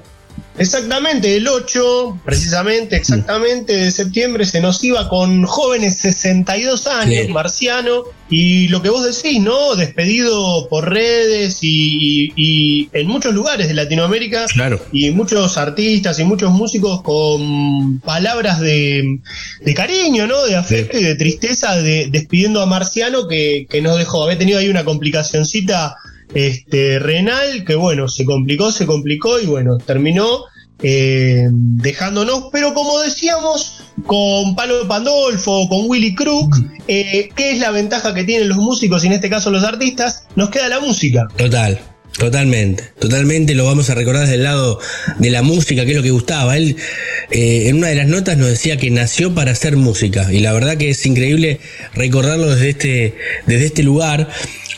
[0.58, 7.32] Exactamente, el 8, precisamente, exactamente, de septiembre se nos iba con jóvenes 62 años, Sí.
[7.34, 9.76] Marciano, y lo que vos decís, ¿no?
[9.76, 14.46] Despedido por redes y, y- y en muchos lugares de Latinoamérica.
[14.48, 14.82] Claro.
[14.92, 19.20] Y muchos artistas y muchos músicos con palabras de,
[19.62, 20.44] de cariño, ¿no?
[20.46, 24.24] De afecto y de tristeza, de, despidiendo a Marciano que, que nos dejó.
[24.24, 25.96] Había tenido ahí una complicacioncita
[26.34, 30.46] este, renal que, bueno, se complicó, se complicó y, bueno, terminó
[30.82, 32.46] eh, dejándonos.
[32.52, 36.56] Pero como decíamos, con Palo Pandolfo, con Willy Crook,
[36.88, 40.26] eh, ¿qué es la ventaja que tienen los músicos y en este caso los artistas?
[40.36, 41.28] Nos queda la música.
[41.38, 41.80] Total,
[42.18, 44.80] totalmente, totalmente lo vamos a recordar desde el lado
[45.18, 46.58] de la música, que es lo que gustaba.
[46.58, 46.76] Él
[47.32, 50.54] eh, en una de las notas nos decía que nació para hacer música y la
[50.54, 51.60] verdad que es increíble
[51.94, 53.16] recordarlo este,
[53.48, 54.30] desde este lugar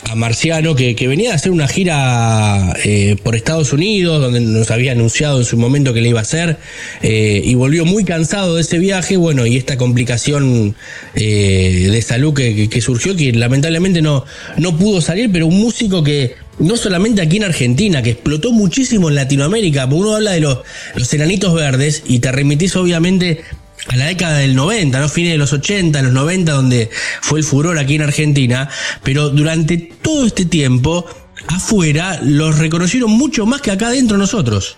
[0.04, 4.70] a Marciano que, que venía a hacer una gira eh, por Estados Unidos donde nos
[4.70, 6.56] había anunciado en su momento que le iba a hacer
[7.02, 10.76] eh, y volvió muy cansado de ese viaje bueno y esta complicación
[11.14, 14.24] eh, de salud que, que- surgió que lamentablemente no,
[14.56, 19.08] no pudo salir pero un músico que no solamente aquí en Argentina, que explotó muchísimo
[19.08, 20.58] en Latinoamérica, uno habla de los,
[20.96, 23.42] los enanitos verdes y te remitís obviamente
[23.86, 25.08] a la década del 90, ¿no?
[25.08, 28.68] Fines de los 80, los 90, donde fue el furor aquí en Argentina,
[29.02, 31.06] pero durante todo este tiempo,
[31.46, 34.76] afuera, los reconocieron mucho más que acá adentro nosotros.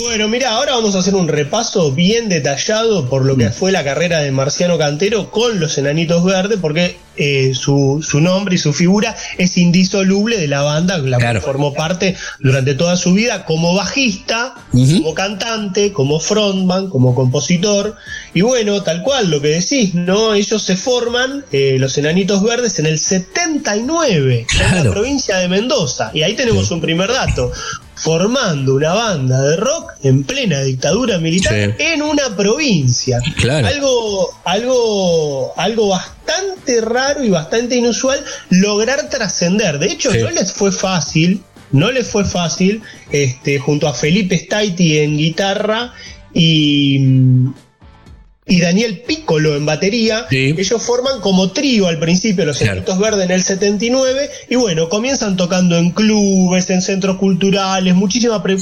[0.00, 3.84] Bueno, mira, ahora vamos a hacer un repaso bien detallado por lo que fue la
[3.84, 8.72] carrera de Marciano Cantero con los Enanitos Verdes, porque eh, su, su nombre y su
[8.72, 11.40] figura es indisoluble de la banda, la Claro.
[11.40, 17.94] cual formó parte durante toda su vida como bajista, como cantante, como frontman, como compositor.
[18.34, 20.34] Y bueno, tal cual lo que decís, ¿no?
[20.34, 24.84] Ellos se forman, eh, los Enanitos Verdes, en el 79, en Claro.
[24.84, 26.10] la provincia de Mendoza.
[26.12, 27.52] Y ahí tenemos un primer dato.
[27.96, 31.82] Formando una banda de rock en plena dictadura militar Sí.
[31.84, 33.20] en una provincia.
[33.36, 33.66] Claro.
[33.66, 38.18] Algo, algo, algo bastante raro y bastante inusual
[38.50, 39.78] lograr trascender.
[39.78, 40.18] De hecho, Sí.
[40.18, 45.92] no les fue fácil, no les fue fácil, este, junto a Felipe Staiti en guitarra
[46.32, 46.98] y,
[48.46, 50.26] y Daniel Piccolo en batería.
[50.28, 50.54] Sí.
[50.56, 52.72] Ellos forman como trío al principio, los Claro.
[52.72, 58.42] Enanitos Verdes en el 79, y bueno, comienzan tocando en clubes, en centros culturales, muchísima
[58.42, 58.58] pre-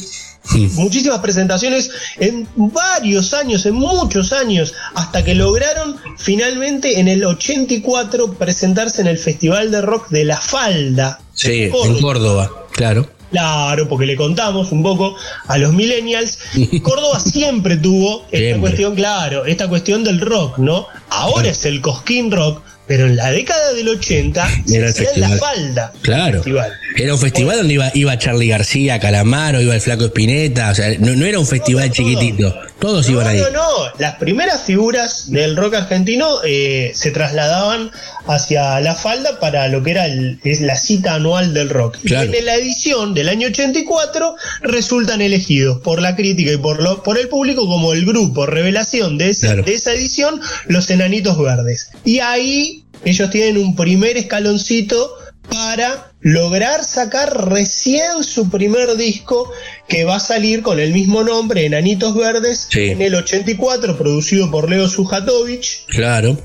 [0.75, 8.35] muchísimas presentaciones en varios años, en muchos años, hasta que lograron finalmente en el 84
[8.35, 11.21] presentarse en el Festival de Rock de La Falda.
[11.35, 11.87] Sí, Córdoba.
[11.97, 13.09] en Córdoba, claro.
[13.33, 15.17] Claro, porque le contamos un poco
[15.49, 16.39] a los millennials.
[16.83, 18.61] Córdoba siempre tuvo esta Siempre.
[18.61, 20.87] cuestión, claro, esta cuestión del rock, ¿no?
[21.09, 25.29] Ahora es el Cosquín Rock, pero en la década del 80 se Era en la
[25.39, 25.93] falda.
[26.03, 26.35] Claro.
[26.43, 26.73] Festival.
[26.97, 30.91] Era un festival donde iba, iba Charlie García, Calamaro, iba el Flaco Espineta, o sea,
[30.99, 33.39] no, no era un festival chiquitito, todos No, iban ahí.
[33.41, 33.69] no, no.
[33.99, 37.91] Las primeras figuras del rock argentino eh, se trasladaban
[38.27, 41.97] hacia la falda para lo que era el- es la cita anual del rock.
[42.05, 42.31] Claro.
[42.31, 47.03] Y en la edición del año 84 resultan elegidos por la crítica y por, lo,
[47.03, 49.63] por el público como el grupo revelación de, ese- Claro.
[49.63, 51.91] de esa edición, Los Enanitos Verdes.
[52.05, 55.15] Y ahí ellos tienen un primer escaloncito
[55.51, 59.51] para lograr sacar recién su primer disco
[59.89, 62.91] que va a salir con el mismo nombre, Enanitos Verdes, Sí.
[62.91, 66.39] en el 84, producido por Leo Sujatovich, Claro,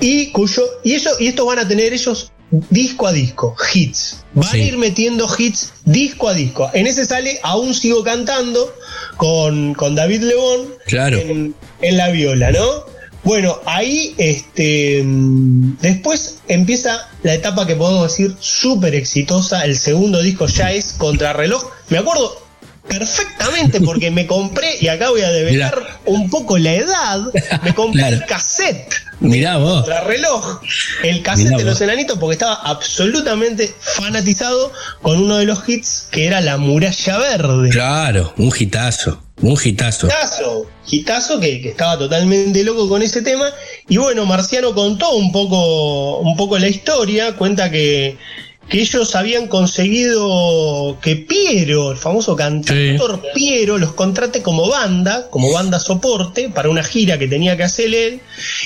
[0.00, 2.32] y cuyo y eso y estos van a tener ellos
[2.68, 4.24] disco a disco, hits.
[4.34, 4.60] Van Sí.
[4.60, 6.68] a ir metiendo hits disco a disco.
[6.74, 8.74] En ese sale Aún sigo cantando
[9.16, 11.18] con, con David Lebón Claro.
[11.18, 12.84] en, en la viola, ¿no?
[13.22, 19.64] Bueno, ahí este mm, después empieza la etapa que podemos decir súper exitosa.
[19.64, 21.62] El segundo disco ya es Contrarreloj.
[21.90, 22.34] Me acuerdo
[22.88, 26.00] perfectamente porque me compré, y acá voy a develar Mirá.
[26.06, 27.20] un poco la edad,
[27.62, 28.16] me compré Claro.
[28.16, 29.86] el cassette mirá vos.
[30.06, 30.60] reloj
[31.02, 36.26] el cassette de los enanitos porque estaba absolutamente fanatizado con uno de los hits que
[36.26, 37.70] era La Muralla Verde.
[37.70, 40.06] Claro, un hitazo, un hitazo.
[40.08, 43.50] Hitazo, hitazo que, que estaba totalmente loco con ese tema.
[43.88, 48.16] Y bueno, Marciano contó un poco, un poco la historia, cuenta que,
[48.70, 55.52] que ellos habían conseguido que Piero, el famoso cantautor Piero, los contrate como banda, como
[55.52, 58.20] banda soporte, para una gira que tenía que hacer él.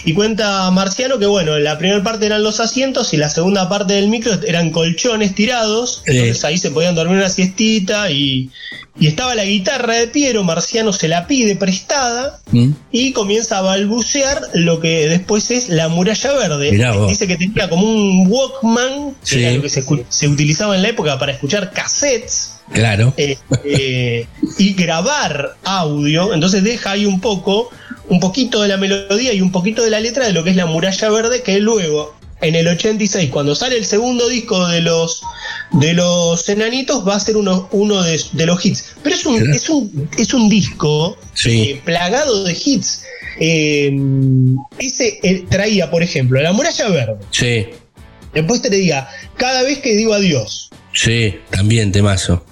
[0.05, 3.95] Y cuenta Marciano que bueno, la primera parte eran los asientos y la segunda parte
[3.95, 6.03] del micro eran colchones tirados.
[6.05, 6.13] Sí.
[6.13, 8.51] Entonces ahí se podían dormir una siestita y,
[8.99, 12.71] y estaba la guitarra de Piero, Marciano se la pide prestada ¿Mm?
[12.93, 16.71] y comienza a balbucear lo que después es la muralla verde.
[17.09, 21.19] Dice que tenía como un Walkman, que era lo que se utilizaba en la época
[21.19, 23.13] para escuchar cassettes Claro.
[23.17, 24.27] eh, eh,
[24.59, 26.33] y grabar audio.
[26.33, 27.71] Entonces deja ahí un poco,
[28.09, 30.57] un poquito de la melodía y un poquito de la letra de lo que es
[30.57, 32.15] la muralla verde, que luego.
[32.41, 35.22] En el 86, cuando sale el segundo disco de los
[35.72, 38.95] de los enanitos, va a ser uno, uno de, de los hits.
[39.03, 39.53] Pero es un, Claro.
[39.55, 41.62] es un, es un disco Sí.
[41.62, 43.03] eh, plagado de hits.
[43.41, 43.93] Eh,
[44.78, 47.16] ese eh, traía, por ejemplo, La Muralla Verde.
[47.30, 47.66] Sí,
[48.32, 50.70] Después te diga, cada vez que digo adiós.
[50.93, 52.45] sí, también temazo.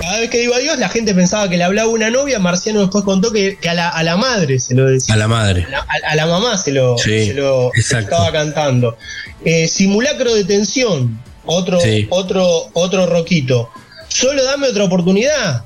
[0.00, 2.38] Cada vez que digo adiós, la gente pensaba que le hablaba una novia.
[2.38, 5.14] Marciano después contó que, que a, la, a la madre se lo decía.
[5.14, 5.64] A la madre.
[5.66, 8.10] A la, a- a la mamá se lo, Sí, se lo exacto.
[8.14, 8.96] estaba cantando.
[9.44, 11.20] Eh, simulacro de tensión.
[11.44, 12.06] Otro, Sí.
[12.10, 13.70] otro, otro roquito.
[14.08, 15.64] Solo dame otra oportunidad.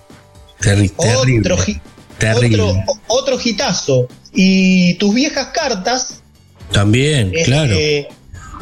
[0.60, 1.52] Terri- terrible.
[1.52, 1.64] Otro,
[2.18, 2.62] Terrible.
[2.62, 4.06] otro, otro hitazo.
[4.32, 6.20] Y tus viejas cartas
[6.70, 7.74] También, Es, claro.
[7.76, 8.08] eh,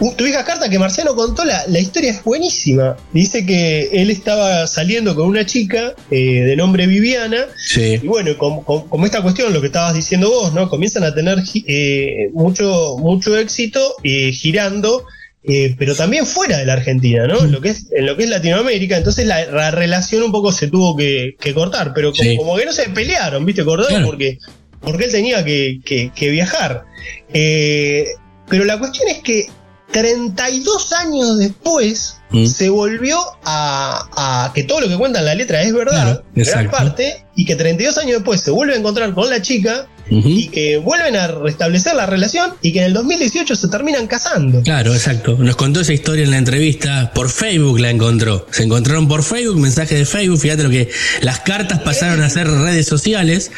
[0.01, 2.97] u- tu vieja carta que Marciano contó, la, la historia es buenísima.
[3.13, 7.47] Dice que él estaba saliendo con una chica eh, de nombre Viviana.
[7.57, 10.69] Sí, Y bueno, como, como- como esta cuestión, lo que estabas diciendo vos, ¿no?
[10.69, 15.05] Comienzan a tener eh, mucho, mucho éxito eh, girando,
[15.43, 17.41] eh, pero también fuera de la Argentina, ¿no?
[17.45, 18.97] En lo que es, en lo que es Latinoamérica.
[18.99, 22.37] Entonces la, la relación un poco se tuvo que, que cortar, pero como, Sí.
[22.37, 23.65] como que no se pelearon, ¿viste?
[23.65, 24.07] Cortaron Claro.
[24.07, 24.39] porque,
[24.81, 26.85] porque él tenía que, que- que viajar.
[27.33, 28.07] Eh,
[28.49, 29.47] pero la cuestión es que
[29.93, 32.47] 32 años después Mm.
[32.47, 36.51] se volvió a, a que todo lo que cuenta en la letra es verdad, Claro,
[36.53, 40.49] gran parte, y que 32 años después se vuelve a encontrar con la chica y
[40.49, 44.61] que vuelven a restablecer la relación y que en el 2018 se terminan casando.
[44.63, 45.37] Claro, exacto.
[45.39, 47.13] Nos contó esa historia en la entrevista.
[47.15, 48.45] Por Facebook la encontró.
[48.51, 50.41] Se encontraron por Facebook, mensaje de Facebook.
[50.41, 50.89] Fíjate lo que
[51.23, 53.53] las cartas pasaron a ser redes sociales.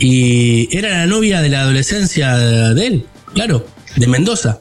[0.00, 3.06] Y era la novia de la adolescencia de él.
[3.34, 3.64] Claro,
[3.96, 4.60] de Mendoza.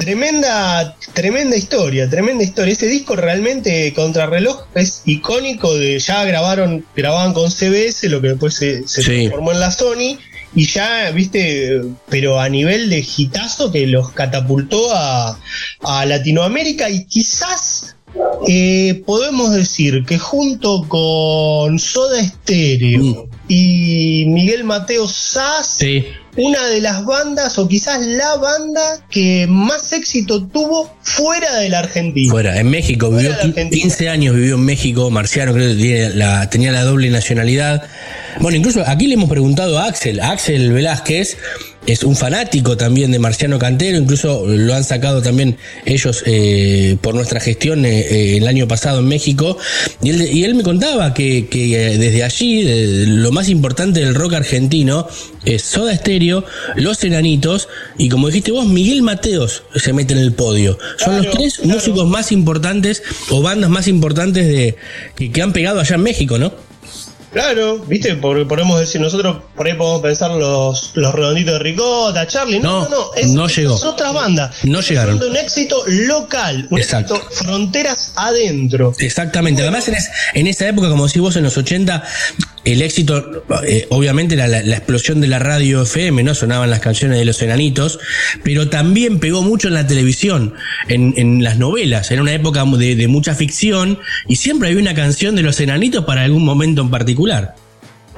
[0.00, 2.72] Tremenda, tremenda historia, tremenda historia.
[2.72, 8.54] Ese disco realmente Contrarreloj es icónico de ya grabaron, grababan con CBS, lo que después
[8.54, 9.10] se, se Sí.
[9.26, 10.18] transformó en la Sony,
[10.54, 15.38] y ya, viste, pero a nivel de hitazo que los catapultó a,
[15.82, 17.94] a Latinoamérica y quizás
[18.48, 23.30] eh, podemos decir que junto con Soda Stereo Mm.
[23.52, 26.06] Y Miguel Mateo Sass Sí.
[26.36, 31.80] una de las bandas, o quizás la banda que más éxito tuvo fuera de la
[31.80, 32.30] Argentina.
[32.30, 33.82] Fuera, en México, vivió Fuera Argentina.
[33.82, 37.82] 15 años vivió en México, Marciano creo que tiene la- tenía la doble nacionalidad.
[38.38, 41.36] Bueno, incluso aquí le hemos preguntado a Axel, a Axel Velázquez,
[41.86, 45.56] es un fanático también de Marciano Cantero, incluso lo han sacado también
[45.86, 49.56] ellos eh, por nuestra gestión eh, eh, el año pasado en México,
[50.02, 54.14] y él, y él me contaba que, que, eh, desde allí lo más importante del
[54.14, 55.08] rock argentino
[55.44, 56.44] es Soda Stereo,
[56.76, 60.78] Los Enanitos, y como dijiste vos, Miguel Mateos se mete en el podio.
[60.98, 61.74] Son los tres claro.
[61.74, 64.76] músicos más importantes o bandas más importantes de
[65.16, 66.69] que, que han pegado allá en México, ¿no?
[67.32, 72.26] Claro, viste, porque podemos decir, nosotros por ahí podemos pensar los, los redonditos de Ricota,
[72.26, 72.58] Charlie.
[72.58, 73.14] No, No, no, no.
[73.14, 73.76] Es, no llegó.
[73.76, 74.56] Es otras bandas.
[74.64, 75.18] No llegaron.
[75.18, 77.14] Son de un éxito local, un Exacto.
[77.14, 78.92] éxito fronteras adentro.
[78.98, 79.62] Exactamente.
[79.62, 82.02] Además, en, es- en esa época, como decís vos, en los 80,
[82.64, 86.34] el éxito, eh, obviamente, la explosión de la radio FM, ¿no?
[86.34, 87.98] Sonaban las canciones de los enanitos,
[88.42, 90.54] pero también pegó mucho en la televisión,
[90.88, 92.10] en, en las novelas.
[92.10, 93.98] Era una época de, de mucha ficción
[94.28, 97.54] y siempre había una canción de los enanitos para algún momento en particular.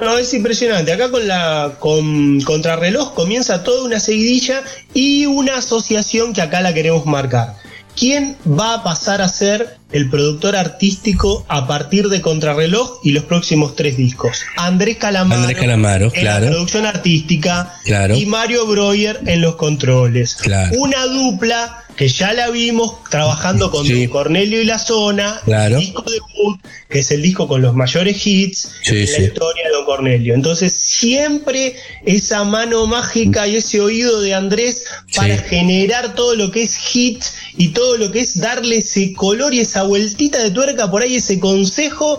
[0.00, 0.92] No, es impresionante.
[0.92, 6.74] Acá con la con Contrarreloj comienza toda una seguidilla y una asociación que acá la
[6.74, 7.54] queremos marcar.
[7.96, 13.24] ¿Quién va a pasar a ser el productor artístico a partir de Contrarreloj y los
[13.24, 14.40] próximos tres discos?
[14.56, 15.42] Andrés Calamaro.
[15.42, 16.44] Andrés Calamaro, en claro.
[16.46, 17.74] la producción artística.
[17.84, 18.16] Claro.
[18.16, 20.36] Y Mario Breuer en los controles.
[20.36, 20.74] Claro.
[20.78, 24.08] Una dupla que ya la vimos trabajando con Sí.
[24.08, 25.38] Cornelio y la Zona.
[25.44, 25.74] Claro.
[25.76, 29.12] El disco debut, que es el disco con los mayores hits Sí, en sí.
[29.20, 30.34] la historia Don Cornelio.
[30.34, 31.76] Entonces, siempre
[32.06, 34.84] esa mano mágica y ese oído de Andrés
[35.16, 35.44] para Sí.
[35.48, 37.22] generar todo lo que es hit
[37.56, 41.16] y todo lo que es darle ese color y esa vueltita de tuerca por ahí,
[41.16, 42.18] ese consejo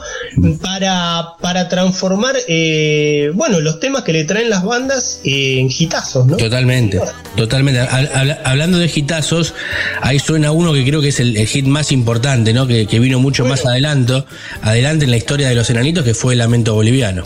[0.61, 6.25] para, para transformar, eh, bueno, los temas que le traen las bandas eh, en hitazos,
[6.27, 6.37] ¿no?
[6.37, 6.99] Totalmente,
[7.35, 7.81] totalmente.
[7.81, 9.53] Hab- habla- hablando de hitazos,
[10.01, 12.67] ahí suena uno que creo que es el, el hit más importante, ¿no?
[12.67, 14.25] Que, que vino mucho más adelanto,
[14.61, 17.25] adelante en la historia de los enanitos, que fue el Lamento Boliviano.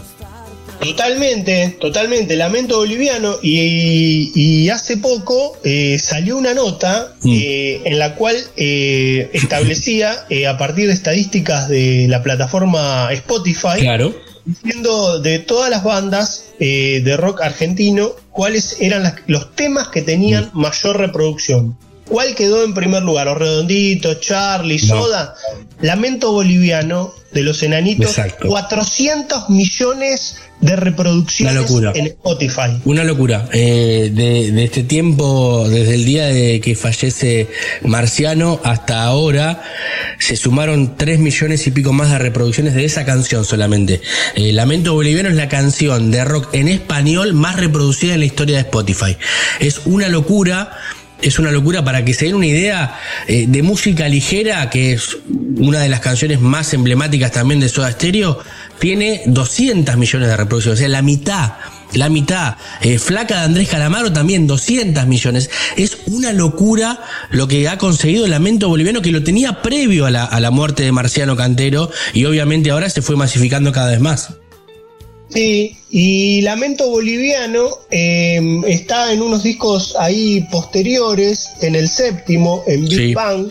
[0.79, 2.35] Totalmente, totalmente.
[2.35, 3.35] Lamento boliviano.
[3.41, 7.29] Y, y hace poco eh, salió una nota Mm.
[7.33, 13.79] eh, en la cual eh, establecía, eh, a partir de estadísticas de la plataforma Spotify,
[13.79, 14.15] Claro.
[14.45, 20.01] diciendo de todas las bandas eh, de rock argentino cuáles eran las- los temas que
[20.01, 20.59] tenían Mm.
[20.61, 21.77] mayor reproducción.
[22.07, 23.27] ¿Cuál quedó en primer lugar?
[23.27, 24.87] Los Redonditos, Charlie, No.
[24.87, 25.35] Soda.
[25.81, 28.07] Lamento Boliviano de los Enanitos.
[28.17, 28.47] Exacto.
[28.47, 31.91] 400 millones de reproducciones Una locura.
[31.93, 32.81] en Spotify.
[32.85, 33.47] Una locura.
[33.53, 37.47] Eh, de, de este tiempo, desde el día de que fallece
[37.83, 39.61] Marciano hasta ahora,
[40.17, 44.01] se sumaron 3 millones y pico más de reproducciones de esa canción solamente.
[44.35, 48.55] Eh, Lamento Boliviano es la canción de rock en español más reproducida en la historia
[48.55, 49.15] de Spotify.
[49.59, 50.71] Es una locura.
[51.21, 55.17] Es una locura para que se den una idea eh, de música ligera, que es
[55.57, 58.39] una de las canciones más emblemáticas también de Soda Stereo,
[58.79, 61.53] tiene 200 millones de reproducciones, o sea, la mitad,
[61.93, 62.55] la mitad.
[62.81, 65.49] Eh, Flaca de Andrés Calamaro también 200 millones.
[65.75, 67.01] Es una locura
[67.31, 70.51] lo que ha conseguido el Lamento Boliviano, que lo tenía previo a la, a la
[70.51, 74.33] muerte de Marciano Cantero, y obviamente ahora se fue masificando cada vez más.
[75.37, 82.85] Sí, y Lamento Boliviano eh, está en unos discos ahí posteriores, en el séptimo, en
[82.85, 83.13] Big Sí.
[83.13, 83.47] Bang,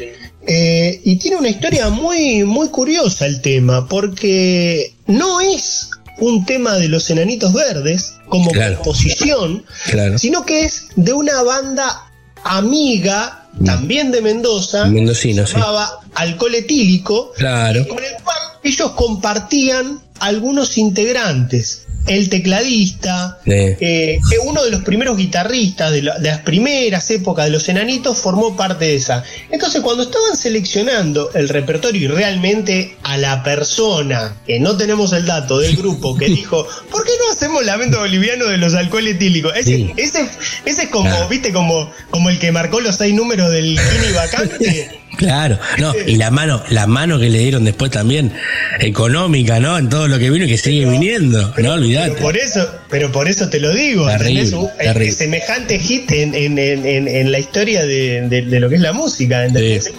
[0.49, 6.75] eh, y tiene una historia muy, muy curiosa el tema, porque no es un tema
[6.77, 8.77] de los Enanitos Verdes como Claro.
[8.77, 10.19] composición, Claro.
[10.19, 12.03] sino que es de una banda
[12.43, 15.59] amiga, también de Mendoza, Mendocino, se sí.
[15.61, 17.87] llamaba Alcohol Etílico, Claro.
[17.87, 18.37] con el cual
[18.67, 21.83] ellos compartían algunos integrantes.
[22.07, 23.51] El tecladista, Sí.
[23.51, 27.69] eh, que uno de los primeros guitarristas de, la- de las primeras épocas de los
[27.69, 29.25] enanitos formó parte de esa.
[29.51, 35.27] Entonces, cuando estaban seleccionando el repertorio y realmente a la persona, que no tenemos el
[35.27, 39.53] dato del grupo, que dijo, ¿por qué no hacemos lamento boliviano de los alcohol etílicos?
[39.57, 39.93] Ese, Sí.
[39.97, 40.29] ese,
[40.65, 41.29] ese es como, Claro.
[41.29, 45.01] viste, como, como el que marcó los seis números del Kini vacante.
[45.17, 48.33] Claro, no, y la mano, la mano que le dieron después también,
[48.81, 49.79] económica, ¿no?
[49.79, 52.11] En todo lo que vino y que sigue viniendo, no olvidate.
[52.13, 55.13] Pero por eso, pero por eso te lo digo, Terrible, eh, terrible.
[55.13, 58.81] semejante hit en, en- en- en- en la historia de, de- de lo que es
[58.81, 59.85] la música, ¿entendés?
[59.85, 59.91] Sí.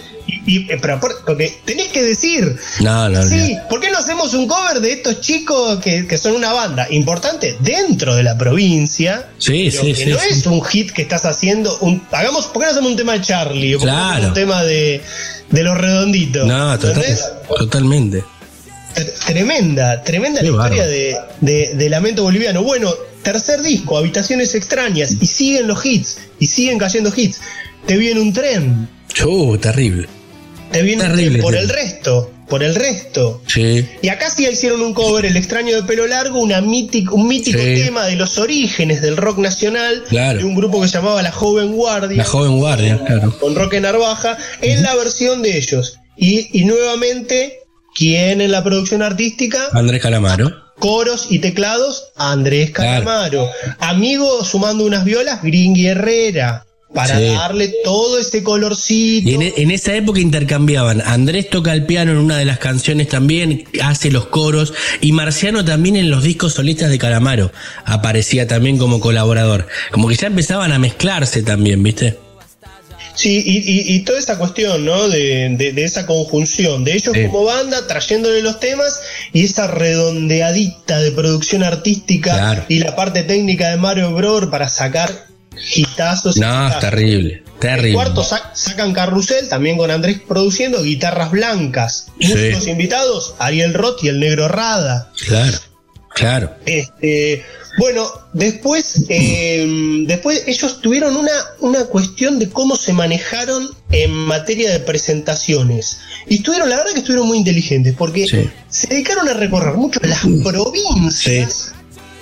[0.50, 3.56] Y, pero por- porque tenés que decir, No, no, sí.
[3.70, 7.58] ¿por qué no hacemos un cover de estos chicos que, que son una banda importante
[7.60, 9.28] dentro de la provincia?
[9.38, 10.28] Sí, pero sí, que sí, no sí.
[10.32, 13.22] es un hit que estás haciendo, un, hagamos, ¿por qué no hacemos un tema de
[13.22, 13.76] Charlie?
[13.76, 14.12] ¿O por qué no Claro.
[14.14, 15.02] hacemos un tema de,
[15.52, 16.48] de los redonditos?
[16.48, 17.18] No, total-
[17.60, 18.24] totalmente.
[19.28, 22.64] Tremenda, tremenda Qué la historia de, de- de Lamento Boliviano.
[22.64, 22.92] Bueno,
[23.22, 27.42] tercer disco, Habitaciones Extrañas, y siguen los hits, y siguen cayendo hits.
[27.86, 28.90] Te viene un tren,
[29.26, 30.08] Uh, terrible.
[30.72, 32.32] Te viene un Terrible, tren por el resto.
[32.50, 33.42] por el resto.
[33.46, 33.86] Sí.
[34.02, 37.60] Y acá sí hicieron un cover, El extraño de pelo largo, una mític- un mítico
[37.60, 37.76] Sí.
[37.84, 40.40] tema de los orígenes del rock nacional, Claro.
[40.40, 43.38] de un grupo que se llamaba La Joven Guardia, La joven guardia, claro.
[43.40, 45.98] con Roque Narvaja, en la versión de ellos.
[46.16, 47.60] Y, y nuevamente,
[47.94, 49.68] ¿quién en la producción artística?
[49.74, 50.50] Andrés Calamaro.
[50.80, 53.04] Coros y teclados, Andrés Claro.
[53.04, 53.50] Calamaro.
[53.80, 56.64] Amigo sumando unas violas, Gringui Herrera.
[56.94, 57.26] Para Sí.
[57.26, 59.30] darle todo ese colorcito.
[59.30, 61.02] Y en, e- en esa época intercambiaban.
[61.06, 64.74] Andrés toca el piano en una de las canciones también, hace los coros.
[65.02, 67.52] Y Marciano también en los discos solistas de Calamaro
[67.84, 69.68] aparecía también como colaborador.
[69.92, 72.18] Como que ya empezaban a mezclarse también, ¿viste?
[73.16, 75.10] Sí, y, y- y toda esa cuestión, ¿no?
[75.10, 77.26] De, de- de esa conjunción, de ellos Sí.
[77.26, 79.02] como banda trayéndole los temas
[79.34, 82.66] y esa redondeadita de producción artística Claro.
[82.70, 85.27] y la parte técnica de Mario Bror para sacar
[85.76, 86.38] hitazos.
[86.38, 86.80] No, es hitazos.
[86.90, 87.44] terrible.
[87.58, 87.94] El Terrible.
[87.94, 92.08] cuarto sa- sacan Carrusel, también con Andrés produciendo guitarras blancas.
[92.20, 92.28] Sí.
[92.28, 95.12] Músicos invitados, Ariel Roth y el Negro Rada.
[95.28, 95.58] Claro,
[96.14, 96.52] claro.
[96.68, 97.44] Este,
[97.80, 99.66] bueno, después, eh,
[100.06, 105.98] después ellos tuvieron una, una cuestión de cómo se manejaron en materia de presentaciones.
[106.28, 108.50] Y estuvieron, la verdad que estuvieron muy inteligentes, porque Sí.
[108.70, 111.74] se dedicaron a recorrer mucho las provincias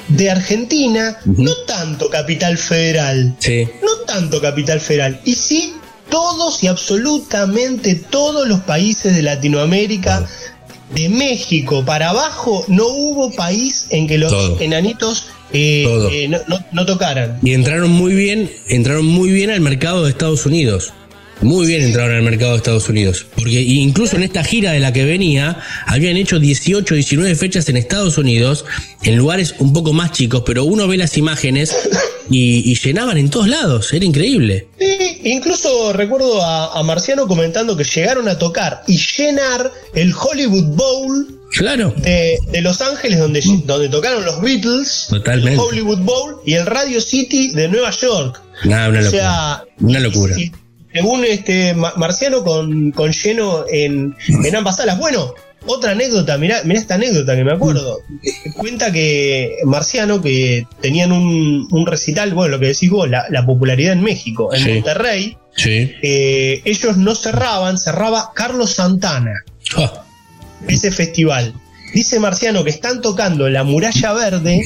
[0.08, 3.68] de Argentina, no tanto Capital Federal, Sí.
[3.84, 5.74] no tanto Capital Federal, y sí
[6.10, 10.28] todos y absolutamente todos los países de Latinoamérica,
[10.94, 14.60] de México para abajo, no hubo país en que los Todo.
[14.62, 17.40] enanitos eh, eh, no, no- no tocaran.
[17.42, 20.92] Y entraron muy bien, entraron muy bien al mercado de Estados Unidos.
[21.42, 23.26] Muy bien entraron al mercado de Estados Unidos.
[23.36, 27.78] Porque incluso en esta gira de la que venía, habían hecho 18, 19 fechas en
[27.78, 28.66] Estados Unidos,
[29.04, 31.76] en lugares un poco más chicos, pero uno ve las imágenes
[32.30, 33.92] y, y llenaban en todos lados.
[33.94, 34.68] Era increíble.
[34.80, 40.76] Sí, incluso recuerdo a, a Marciano comentando que llegaron a tocar y llenar el Hollywood
[40.76, 41.94] Bowl Claro.
[41.98, 45.54] de, de Los Ángeles, donde, donde tocaron los Beatles, Totalmente.
[45.54, 48.42] el Hollywood Bowl y el Radio City de Nueva York.
[48.66, 49.12] Nada, una O locura.
[49.22, 50.36] sea, una locura.
[50.38, 50.52] Y, y
[50.96, 54.98] según este Ma- Marciano con, con lleno en, en ambas salas.
[54.98, 55.34] Bueno,
[55.68, 57.98] otra anécdota, mirá, mirá esta anécdota que me acuerdo.
[58.56, 63.46] Cuenta que Marciano, que tenían un, un recital, bueno, lo que decís vos, la, la
[63.46, 64.74] popularidad en México, en Sí.
[64.74, 65.92] Monterrey, Sí.
[66.02, 69.44] eh, ellos no cerraban, cerraba Carlos Santana
[69.78, 70.04] Ah,
[70.68, 71.54] ese festival.
[71.94, 74.62] Dice Marciano que están tocando la muralla verde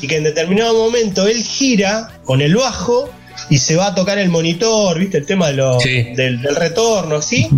[0.00, 3.08] y que en determinado momento él gira con el bajo
[3.54, 5.18] y se va a tocar el monitor, ¿viste?
[5.18, 6.02] El tema de lo- Sí.
[6.16, 7.48] del, del retorno, ¿sí?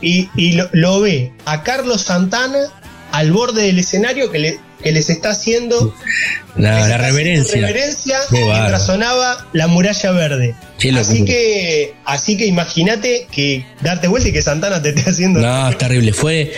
[0.00, 2.58] Y, y lo, lo ve a Carlos Santana
[3.12, 5.92] al borde del escenario que, le- que les está haciendo
[6.56, 7.60] La, la reverencia.
[7.66, 10.54] reverencia mientras sonaba la muralla verde.
[10.94, 15.40] Así que, así que imagínate que darte vuelta y que Santana te esté haciendo.
[15.40, 16.12] No, es terrible.
[16.12, 16.52] Fue,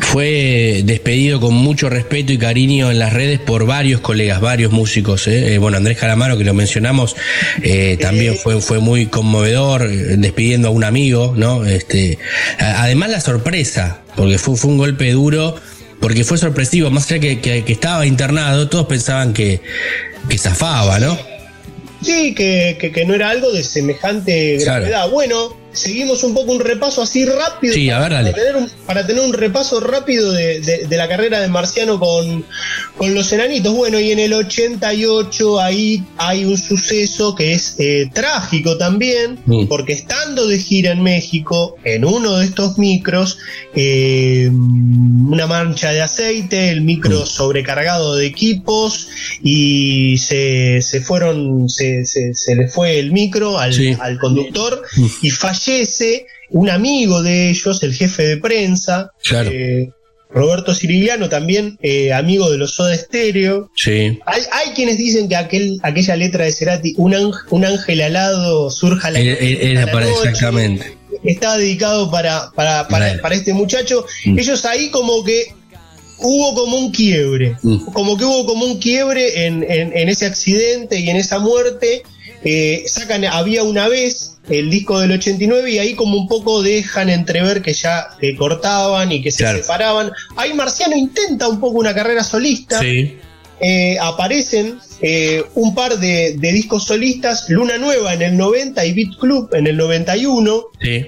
[0.00, 5.26] fue despedido con mucho respeto y cariño en las redes por varios colegas, varios músicos.
[5.28, 5.54] ¿eh?
[5.54, 7.14] Eh, bueno, Andrés Calamaro, que lo mencionamos,
[7.62, 11.66] eh, también fue, fue muy conmovedor, despidiendo a un amigo, ¿no?
[11.66, 12.18] Este,
[12.58, 15.56] además la sorpresa, porque fue, fue un golpe duro,
[16.00, 19.60] porque fue sorpresivo, más allá que, que- que estaba internado, todos pensaban que,
[20.28, 21.18] que zafaba, ¿no?
[22.02, 24.82] Sí, que, que- que no era algo de semejante Claro.
[24.86, 25.10] gravedad.
[25.10, 27.74] Bueno, seguimos un poco un repaso así rápido.
[27.74, 28.30] Sí, a ver, dale.
[28.32, 31.98] Para tener un, para tener un repaso rápido de, de- de la carrera de Marciano
[31.98, 32.44] con,
[32.96, 33.72] con los enanitos.
[33.74, 39.66] Bueno, y en el 88 ahí hay un suceso que es eh, trágico también, Mm.
[39.66, 43.38] porque estando de gira en México, en uno de estos micros,
[43.74, 47.26] eh, una mancha de aceite, el micro Mm.
[47.26, 49.08] sobrecargado de equipos
[49.42, 53.94] y se, se fueron, se, se- se le fue el micro al, Sí.
[54.00, 55.06] al conductor Mm.
[55.22, 55.30] y
[55.72, 59.50] fallece un amigo de ellos, el jefe de prensa, Claro.
[59.52, 59.90] eh,
[60.30, 63.70] Roberto Cirigliano, también eh, amigo de los Soda Stereo.
[63.74, 64.18] Sí.
[64.26, 68.70] Hay, hay quienes dicen que aquel, aquella letra de Cerati, un, ángel, un ángel alado
[68.70, 70.96] surja la, Era, era a la para noche", exactamente.
[71.24, 73.20] estaba dedicado para, para, Para para, él.
[73.20, 74.04] para este muchacho.
[74.26, 74.38] Mm.
[74.38, 75.46] Ellos ahí como que
[76.18, 77.84] hubo como un quiebre, Mm.
[77.92, 82.02] como que hubo como un quiebre en, en- en ese accidente y en esa muerte.
[82.44, 87.10] Eh, sacan Había una vez el disco del 89 y ahí como un poco dejan
[87.10, 89.58] entrever que ya cortaban y que se Claro.
[89.60, 90.10] separaban.
[90.36, 93.16] Ahí Marciano intenta un poco una carrera solista Sí.
[93.60, 98.92] eh, aparecen eh, un par de, de discos solistas, Luna Nueva en el 90 y
[98.94, 100.64] Beat Club en el 91.
[100.80, 101.04] Sí.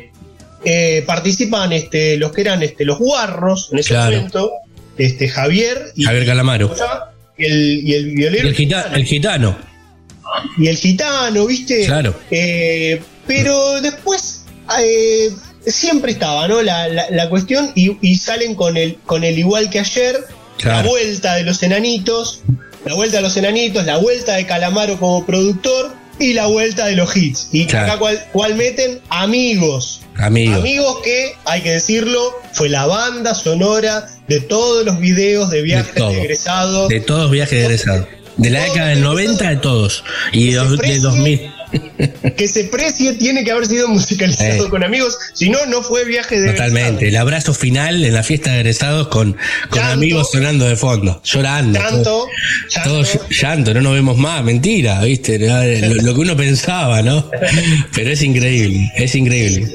[0.65, 4.17] Eh, participan este, los que eran este, los guarros en ese Claro.
[4.17, 4.51] momento,
[4.99, 6.75] este, Javier y, Javier Calamaro.
[7.39, 9.57] Y el, y el Y violero el, gita- el gitano.
[10.59, 11.87] y el gitano, ¿viste?
[11.87, 12.15] Claro.
[12.31, 13.01] Eh,
[13.35, 14.41] pero después,
[14.83, 15.31] eh,
[15.67, 16.63] siempre estaba, ¿no?
[16.63, 20.25] La, la- la cuestión y, y salen con el, con el igual que ayer,
[20.59, 20.83] Claro.
[20.83, 22.41] la vuelta de los enanitos,
[22.85, 26.97] la vuelta de los enanitos, la vuelta de Calamaro como productor y la vuelta de
[26.97, 27.49] los hits.
[27.53, 27.87] Y Claro.
[27.93, 30.01] acá cuál, cuál meten amigos.
[30.17, 30.57] Amigos.
[30.59, 35.95] Amigos que, hay que decirlo, fue la banda sonora de todos los videos de viajes
[35.95, 36.11] todo.
[36.11, 36.89] de egresados.
[36.89, 38.07] De todos viajes de egresados.
[38.37, 40.05] De la década del 90 de todos.
[40.33, 41.01] Y de precie.
[41.01, 41.53] 2000.
[42.37, 44.69] que se precie tiene que haber sido musicalizado Eh.
[44.71, 47.09] con amigos, si no, no fue viaje de Totalmente.
[47.09, 49.33] El abrazo final en la fiesta de egresados con,
[49.69, 49.93] con Llanto.
[49.93, 51.21] amigos sonando de fondo.
[51.25, 51.79] Llorando.
[51.81, 52.27] Todo-
[52.69, 52.91] llanto.
[52.91, 55.39] Todo llanto, no nos vemos más, mentira, ¿viste?
[55.39, 57.31] Lo, lo que uno pensaba, ¿no?
[57.95, 59.69] Pero es increíble, es increíble.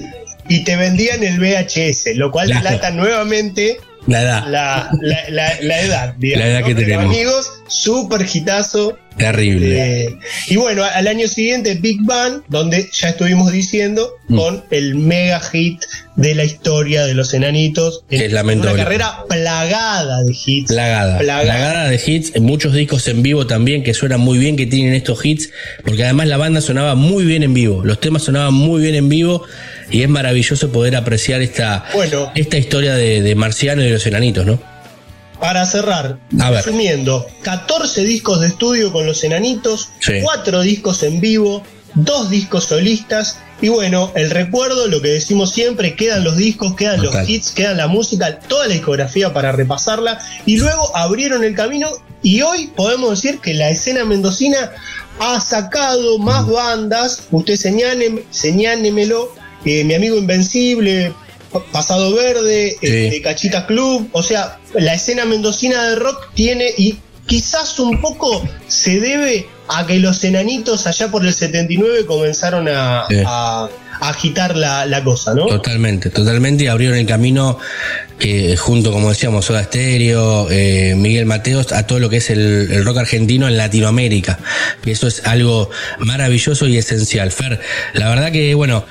[0.47, 2.63] Y te vendían el VHS, lo cual Claro.
[2.63, 3.77] delata nuevamente
[4.07, 6.13] La edad, la, la- la- la edad.
[6.17, 6.65] digamos, La edad ¿no?
[6.67, 7.05] que tenemos.
[7.05, 8.97] Amigos, súper hitazo.
[9.17, 10.03] terrible.
[10.05, 14.35] eh, y bueno, al año siguiente, Big Bang, donde ya estuvimos diciendo, Mm.
[14.37, 15.81] con el mega hit
[16.15, 18.03] de la historia de los enanitos.
[18.09, 18.73] en Es lamentable.
[18.73, 20.71] Una carrera plagada de hits.
[20.71, 21.43] Plagada, Plagada.
[21.43, 25.23] plagada de hits, muchos discos en vivo también que suenan muy bien, que tienen estos
[25.23, 25.49] hits,
[25.83, 29.09] porque además la banda sonaba muy bien en vivo, los temas sonaban muy bien en
[29.09, 29.43] vivo
[29.91, 32.31] y es maravilloso poder apreciar esta, Bueno.
[32.33, 34.59] esta historia de, de Marciano y de los enanitos, ¿no?
[35.39, 40.13] Para cerrar, A resumiendo, 14 discos de estudio con los enanitos, Sí.
[40.23, 41.61] 4 discos en vivo,
[41.95, 47.01] 2 discos solistas, y bueno, el recuerdo, lo que decimos siempre, quedan los discos, quedan
[47.01, 47.21] Total.
[47.21, 51.89] los hits, quedan la música, toda la discografía para repasarla, y luego abrieron el camino,
[52.21, 54.71] y hoy podemos decir que la escena mendocina
[55.19, 59.33] ha sacado más bandas, usted señáleme, señálemelo,
[59.63, 61.13] eh, mi amigo Invencible,
[61.71, 62.87] Pasado Verde, Sí.
[62.87, 68.43] este, Cachitas Club, o sea, la escena mendocina de rock tiene y quizás un poco
[68.67, 73.21] se debe a que los enanitos allá por el 79 comenzaron a, Sí.
[73.25, 73.69] a- a
[74.01, 75.45] agitar la, la cosa, ¿no?
[75.45, 77.59] Totalmente, totalmente, y abrieron el camino
[78.19, 82.83] que junto, como decíamos, Soda Stereo, eh, Miguel Mateos, a todo lo que es el,
[82.85, 84.39] rock argentino en Latinoamérica.
[84.85, 85.69] Y eso es algo
[85.99, 87.31] maravilloso y esencial.
[87.31, 87.59] Fer,
[87.93, 88.85] la verdad que, bueno,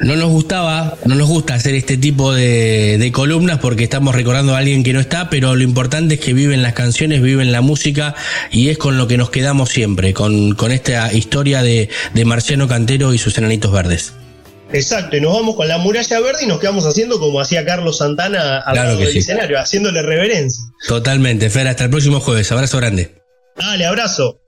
[0.00, 4.54] no nos gustaba, no nos gusta hacer este tipo de, de columnas porque estamos recordando
[4.54, 7.60] a alguien que no está, pero lo importante es que viven las canciones, viven la
[7.60, 8.14] música
[8.50, 12.66] y es con lo que nos quedamos siempre, con, con esta historia de, de Marciano
[12.66, 14.14] Cantero y sus enanitos verdes.
[14.72, 17.98] Exacto, y nos vamos con la muralla verde y nos quedamos haciendo como hacía Carlos
[17.98, 19.18] Santana al Claro lado del sí.
[19.18, 20.64] escenario, haciéndole reverencia.
[20.86, 22.50] Totalmente, Fer, hasta el próximo jueves.
[22.52, 23.16] Abrazo grande.
[23.56, 24.40] Dale, abrazo.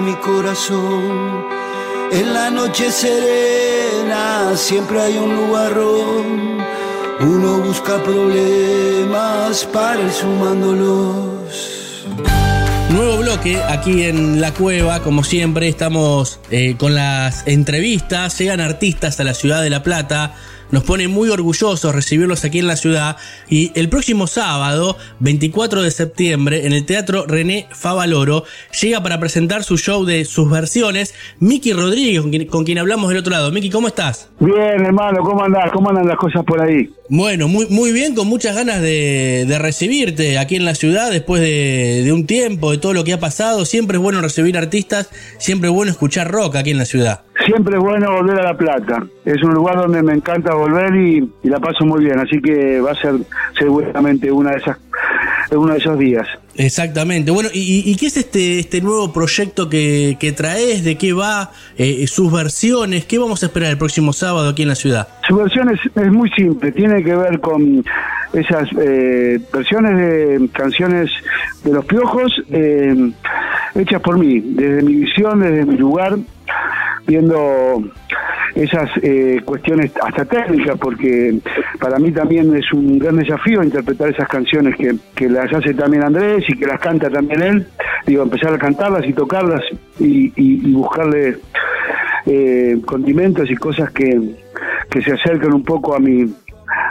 [0.00, 1.46] Mi corazón.
[2.12, 6.58] En la noche serena siempre hay un lugarón.
[7.20, 12.04] Uno busca problemas para ir sumándolos.
[12.90, 19.18] Nuevo bloque aquí en La Cueva, como siempre estamos eh, con las entrevistas, llegan artistas
[19.18, 20.34] a la ciudad de La Plata,
[20.70, 23.16] nos pone muy orgullosos recibirlos aquí en la ciudad
[23.48, 28.44] y el próximo sábado, 24 de septiembre, en el Teatro René Favaloro,
[28.80, 33.08] llega para presentar su show de sus versiones Miki Rodríguez, con quien, con quien hablamos
[33.08, 33.50] del otro lado.
[33.50, 34.28] Miki, ¿cómo estás?
[34.38, 35.70] Bien, hermano, ¿cómo andás?
[35.72, 36.90] ¿Cómo andan las cosas por ahí?
[37.08, 41.40] Bueno, muy, muy bien, con muchas ganas de, de recibirte aquí en la ciudad después
[41.40, 43.64] de, de un tiempo, de todo lo que ha pasado.
[43.64, 47.22] Siempre es bueno recibir artistas, siempre es bueno escuchar rock aquí en la ciudad.
[47.46, 49.06] Siempre es bueno volver a La Plata.
[49.24, 52.80] Es un lugar donde me encanta volver y, y la paso muy bien, así que
[52.80, 53.14] va a ser
[53.58, 54.76] seguramente una de esas,
[55.50, 56.26] uno de esos días.
[56.56, 57.30] Exactamente.
[57.30, 60.82] Bueno, ¿y, y- y qué es este, este nuevo proyecto que, que traes?
[60.84, 61.50] ¿De qué va?
[61.76, 63.04] Eh, ¿Sus versiones?
[63.04, 65.06] ¿Qué vamos a esperar el próximo sábado aquí en la ciudad?
[65.28, 67.84] Su versión es, es muy simple, tiene que ver con
[68.32, 71.10] esas eh, versiones de canciones
[71.64, 73.12] de los piojos eh,
[73.74, 76.16] hechas por mí, desde mi visión, desde mi lugar,
[77.06, 77.82] viendo
[78.54, 81.38] esas eh, cuestiones hasta técnicas, porque
[81.78, 86.02] para mí también es un gran desafío interpretar esas canciones que, que las hace también
[86.04, 87.66] Andrés y que las canta también él.
[88.06, 89.60] Digo, empezar a cantarlas y tocarlas
[90.00, 91.36] y, y- buscarle
[92.26, 94.18] eh, condimentos y cosas que,
[94.90, 96.26] que se acercan un poco a mi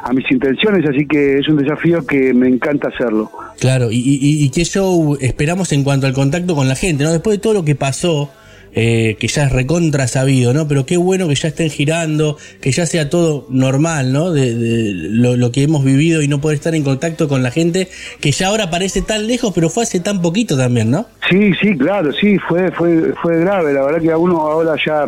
[0.04, 3.30] a mis intenciones, así que es un desafío que me encanta hacerlo.
[3.60, 7.12] Claro, y, y- y qué show esperamos en cuanto al contacto con la gente, ¿no?
[7.12, 8.30] Después de todo lo que pasó,
[8.76, 10.68] eh, que ya es recontra sabido, ¿no?
[10.68, 14.32] Pero qué bueno que ya estén girando, que ya sea todo normal, ¿no?
[14.32, 17.52] De, de lo, lo que hemos vivido y no poder estar en contacto con la
[17.52, 17.88] gente,
[18.20, 21.08] que ya ahora parece tan lejos, pero fue hace tan poquito también, ¿no?
[21.30, 23.74] Sí, sí, claro, sí, fue fue fue grave.
[23.74, 25.06] La verdad que a uno ahora ya,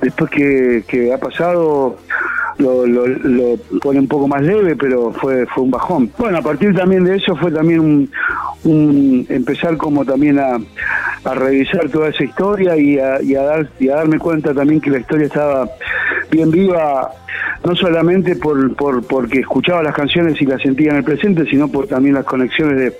[0.00, 1.98] después que, que ha pasado,
[2.58, 6.10] lo, lo, lo pone un poco más leve, pero fue fue un bajón.
[6.18, 8.10] Bueno, a partir también de eso fue también un,
[8.64, 10.58] un empezar como también a,
[11.24, 14.80] a revisar toda esa historia y a, y a dar y a darme cuenta también
[14.80, 15.68] que la historia estaba
[16.30, 17.10] bien viva
[17.64, 21.68] no solamente por, por porque escuchaba las canciones y las sentía en el presente, sino
[21.68, 22.94] por también las conexiones de,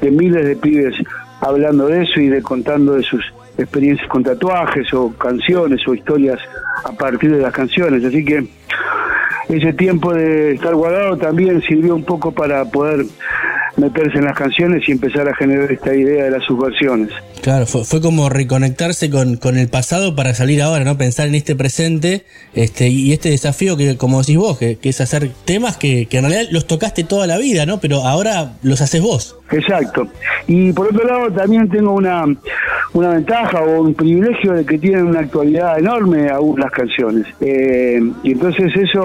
[0.00, 0.94] de miles de pibes
[1.40, 3.24] hablando de eso y de contando de sus
[3.58, 6.38] experiencias con tatuajes o canciones o historias
[6.84, 8.04] a partir de las canciones.
[8.04, 8.46] Así que
[9.48, 13.04] ese tiempo de estar guardado también sirvió un poco para poder
[13.76, 17.10] meterse en las canciones y empezar a generar esta idea de las subversiones.
[17.42, 20.96] Claro, fue, fue como reconectarse con, con el pasado para salir ahora, ¿no?
[20.96, 22.24] Pensar en este presente
[22.54, 26.28] este, y este desafío que, como decís vos, que, es hacer temas que, que en
[26.28, 27.80] realidad los tocaste toda la vida, ¿no?
[27.80, 29.36] Pero ahora los haces vos.
[29.50, 30.06] Exacto.
[30.46, 32.24] Y por otro lado también tengo una,
[32.92, 37.26] una ventaja o un privilegio de que tienen una actualidad enorme aún las canciones.
[37.40, 39.02] Eh, y entonces eso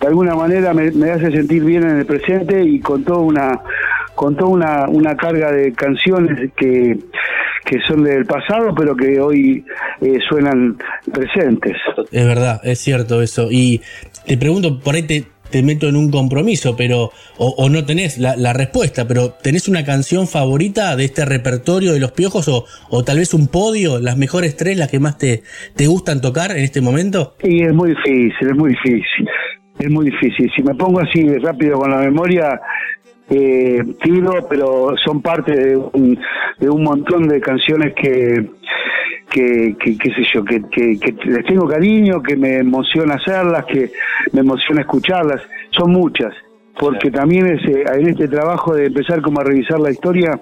[0.00, 3.60] de alguna manera me, me hace sentir bien en el presente y con toda una
[4.16, 6.98] con toda una, una carga de canciones que,
[7.64, 9.64] que son del pasado pero que hoy
[10.00, 10.76] eh, suenan
[11.12, 11.76] presentes.
[12.10, 13.48] Es verdad, es cierto eso.
[13.50, 13.80] Y
[14.26, 18.18] te pregunto, por ahí te, te meto en un compromiso, pero o, o no tenés
[18.18, 22.64] la, la respuesta, pero ¿tenés una canción favorita de este repertorio de los piojos o,
[22.90, 25.42] o tal vez un podio, las mejores tres, las que más te,
[25.74, 27.36] te gustan tocar en este momento?
[27.42, 29.28] Y es muy difícil, es muy difícil.
[29.78, 30.50] Es muy difícil.
[30.56, 32.58] Si me pongo así rápido con la memoria,
[33.30, 36.18] eh, tiro, pero son parte de un,
[36.58, 38.50] de un montón de canciones que,
[39.30, 43.64] que, que qué sé yo, que, que, que les tengo cariño, que me emociona hacerlas,
[43.66, 43.90] que
[44.32, 45.40] me emociona escucharlas.
[45.70, 46.32] Son muchas,
[46.78, 50.40] porque también es, eh, en este trabajo de empezar como a revisar la historia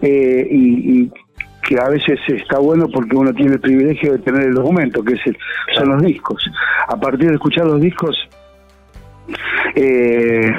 [0.00, 1.12] eh, y, y
[1.62, 5.12] que a veces está bueno porque uno tiene el privilegio de tener el documento, que
[5.14, 5.36] es el-
[5.76, 6.42] son los discos.
[6.88, 8.16] A partir de escuchar los discos,
[9.76, 10.50] eh,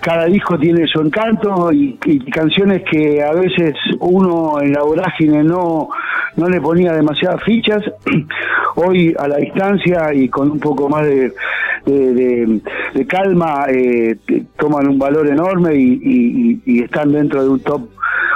[0.00, 5.44] cada disco tiene su encanto y, y canciones que a veces uno en la vorágine
[5.44, 5.88] no,
[6.36, 7.82] no le ponía demasiadas fichas,
[8.76, 11.32] hoy a la distancia y con un poco más de,
[11.86, 12.60] de, de-
[12.94, 14.16] de calma eh,
[14.58, 17.88] toman un valor enorme y, y- y- y están dentro de un top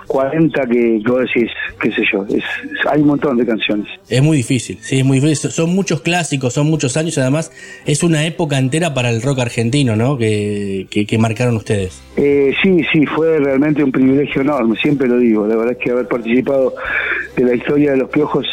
[0.06, 2.44] 40 que, vos decís, qué sé yo, es, es-
[2.90, 3.86] hay un montón de canciones.
[4.08, 5.50] Es muy difícil, sí, es muy difícil.
[5.50, 7.52] Son muchos clásicos, son muchos años, además
[7.86, 10.16] es una época entera para el rock argentino, ¿no?
[10.18, 12.02] Que, que, que marcaron ustedes.
[12.16, 15.46] Eh, sí, sí, fue realmente un privilegio enorme, siempre lo digo.
[15.46, 16.74] La verdad es que haber participado
[17.36, 18.46] de la historia de los piojos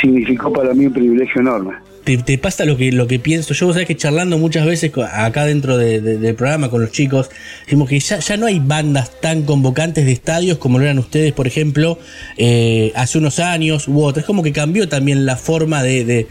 [0.00, 1.74] significó para mí un privilegio enorme.
[2.04, 5.46] Te, pasa lo que, lo que pienso yo, vos sabés que charlando muchas veces acá
[5.46, 7.30] dentro de- de- del programa con los chicos,
[7.64, 11.32] decimos que ya, ya no hay bandas tan convocantes de estadios como lo eran ustedes,
[11.32, 11.98] por ejemplo,
[12.36, 14.22] eh, hace unos años u otros.
[14.22, 16.26] Es como que cambió también la forma de,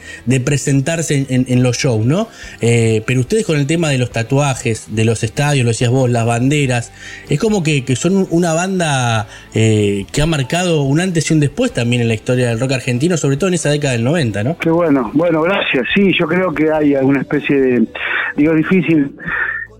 [0.45, 2.27] presentarse en, en- en los shows, ¿no?
[2.61, 6.09] Eh, pero ustedes con el tema de los tatuajes, de los estadios, lo decías vos,
[6.09, 6.91] las banderas,
[7.29, 11.39] es como que, que son una banda eh, que ha marcado un antes y un
[11.39, 14.43] después también en la historia del rock argentino, sobre todo en esa década del 90,
[14.43, 14.57] ¿no?
[14.57, 15.62] Qué bueno, bueno, gracias.
[15.93, 17.87] Sí, yo creo que hay alguna especie de.
[18.35, 19.15] Digo, difícil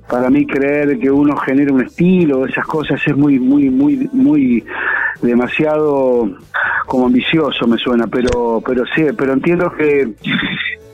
[0.10, 4.64] para mí creer que uno genere un estilo, esas cosas es muy, muy, muy, muy
[5.22, 6.30] demasiado
[6.86, 10.14] como ambicioso me suena, pero, pero sí, pero entiendo que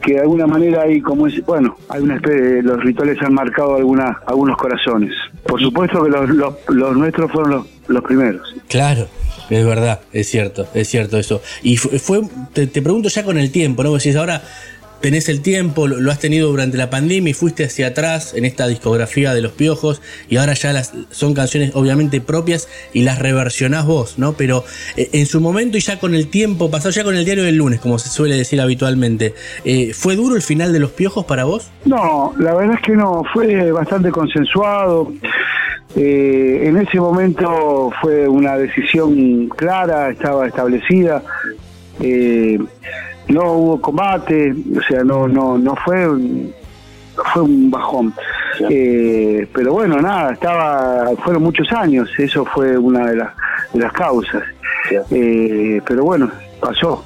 [0.02, 3.76] que de alguna manera hay como es, bueno, hay una especie, los rituales han marcado
[3.76, 5.14] alguna, algunos corazones.
[5.46, 8.42] Por supuesto que los, nuestros fueron los, los primeros.
[8.68, 9.08] Claro,
[9.50, 11.42] es verdad, es cierto, es cierto eso.
[11.64, 12.22] Y fue,
[12.54, 13.94] te, te pregunto ya con el tiempo, ¿no?
[13.94, 14.42] Decís, ahora
[15.02, 18.68] tenés el tiempo, lo, has tenido durante la pandemia y fuiste hacia atrás en esta
[18.68, 23.86] discografía de los piojos y ahora ya las son canciones obviamente propias y las reversionás
[23.86, 24.34] vos, ¿no?
[24.34, 24.64] Pero
[24.98, 27.56] eh, en su momento y ya con el tiempo pasado, ya con el diario del
[27.56, 29.34] lunes, como se suele decir habitualmente,
[29.66, 31.72] eh, ¿fue duro el final de los piojos para vos?
[31.86, 35.12] No, la verdad es que no, fue bastante consensuado.
[35.96, 41.24] Eh, en ese momento fue una decisión clara, estaba establecida.
[43.30, 46.54] No hubo combate, o sea, no, no, no fue, un-
[47.34, 48.14] fue un bajón.
[48.70, 53.30] Eh, pero bueno, nada, estaba, fueron muchos años, eso fue una de las,
[53.74, 54.44] de las causas.
[55.12, 57.06] Eh, pero bueno, pasó.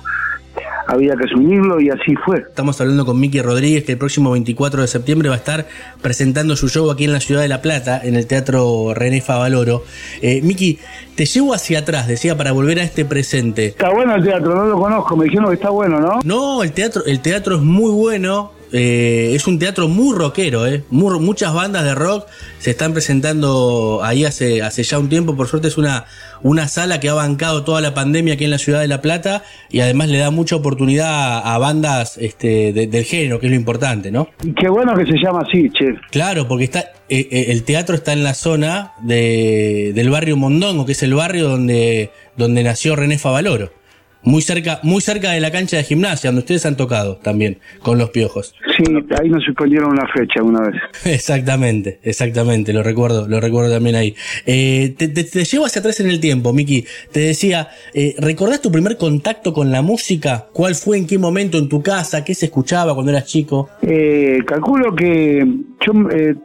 [0.87, 2.39] Había que asumirlo y así fue.
[2.39, 5.65] Estamos hablando con Miki Rodríguez, que el próximo 24 de septiembre va a estar
[6.01, 9.83] presentando su show aquí en la ciudad de La Plata, en el Teatro René Favaloro.
[10.21, 10.79] Eh, Miki,
[11.15, 13.67] te llevo hacia atrás, decía, para volver a este presente.
[13.67, 16.19] Está bueno el teatro, no lo conozco, me dijeron que está bueno, ¿no?
[16.23, 18.51] No, el teatro, el teatro es muy bueno.
[18.73, 20.83] Eh, es un teatro muy rockero, eh.
[20.89, 22.27] Muy- muchas bandas de rock
[22.59, 25.35] se están presentando ahí hace, hace ya un tiempo.
[25.35, 26.05] Por suerte es una,
[26.41, 29.43] una sala que ha bancado toda la pandemia aquí en la ciudad de La Plata
[29.69, 33.51] y además le da mucha oportunidad a, a bandas este, de- del género, que es
[33.51, 34.27] lo importante, ¿no?
[34.43, 35.93] Y qué bueno que se llama así, che.
[36.11, 40.85] Claro, porque está eh, eh, el teatro está en la zona de, del barrio Mondongo,
[40.85, 43.71] que es el barrio donde, donde nació René Favaloro.
[44.23, 47.97] Muy cerca, muy cerca de la cancha de gimnasia, donde ustedes han tocado también, con
[47.97, 48.55] los piojos.
[48.77, 48.83] Sí,
[49.21, 50.75] ahí nos suspendieron una fecha una vez.
[51.05, 54.15] Exactamente, exactamente, lo recuerdo, lo recuerdo también ahí.
[54.45, 56.85] Eh, te, te- te llevo hacia atrás en el tiempo, Miki.
[57.11, 60.47] Te decía, eh, ¿recordás tu primer contacto con la música?
[60.53, 62.23] ¿Cuál fue, en qué momento, en tu casa?
[62.23, 63.69] ¿Qué se escuchaba cuando eras chico?
[63.81, 65.45] Eh, calculo que
[65.85, 66.35] yo, eh,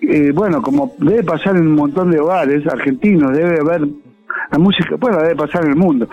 [0.00, 3.82] eh, bueno, como debe pasar en un montón de hogares argentinos, debe haber
[4.50, 6.08] la música, bueno, debe pasar en el mundo.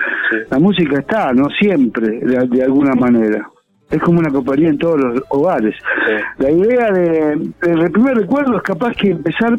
[0.49, 3.49] La música está, no siempre, de, de alguna manera.
[3.89, 5.75] Es como una compañía en todos los hogares.
[6.37, 7.31] La idea de,
[7.61, 9.55] el primer recuerdo es capaz que empezar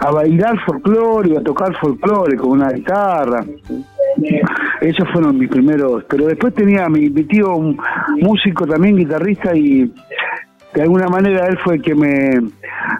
[0.00, 3.44] a bailar folclore y a tocar folclore con una guitarra.
[4.80, 7.78] Esos fueron mis primeros, pero después tenía mi, mi tío un
[8.20, 9.92] músico también guitarrista y
[10.74, 12.40] de alguna manera él fue el que me,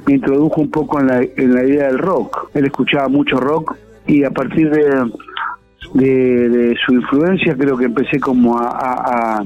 [0.07, 2.51] me introdujo un poco en la, en la idea del rock.
[2.55, 3.77] Él escuchaba mucho rock
[4.07, 4.85] y a partir de,
[5.95, 9.45] de, su influencia creo que empecé como a, a, a-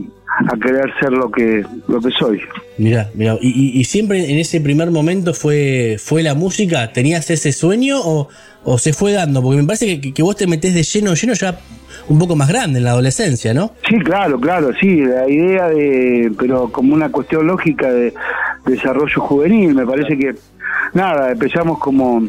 [0.60, 2.40] querer ser lo que lo que soy.
[2.78, 6.92] Mira, mira, y, y- y siempre en ese primer momento fue, fue la música.
[6.92, 8.28] ¿Tenías ese sueño o,
[8.64, 9.42] o se fue dando?
[9.42, 11.58] Porque me parece que, que vos te metés de lleno, lleno ya
[12.08, 13.72] un poco más grande en la adolescencia, ¿no?
[13.88, 18.12] Sí, claro, claro, sí, la idea de, pero como una cuestión lógica de
[18.66, 20.34] desarrollo juvenil, me parece que,
[20.92, 22.22] nada, empezamos como,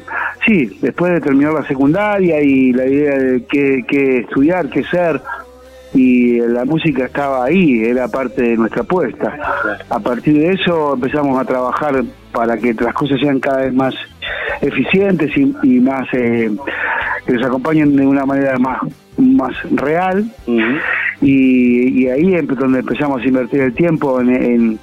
[0.45, 5.21] sí, después de terminar la secundaria y la idea de qué, qué estudiar, qué ser,
[5.93, 9.33] y la música estaba ahí, era parte de nuestra apuesta.
[9.89, 12.03] A partir de eso empezamos a trabajar
[12.33, 13.95] para que las cosas sean cada vez más
[14.61, 16.51] eficientes y, y más, eh,
[17.25, 18.81] que nos acompañen de una manera más,
[19.17, 20.25] más real
[21.21, 24.79] y, y ahí es donde empezamos a invertir el tiempo en, en,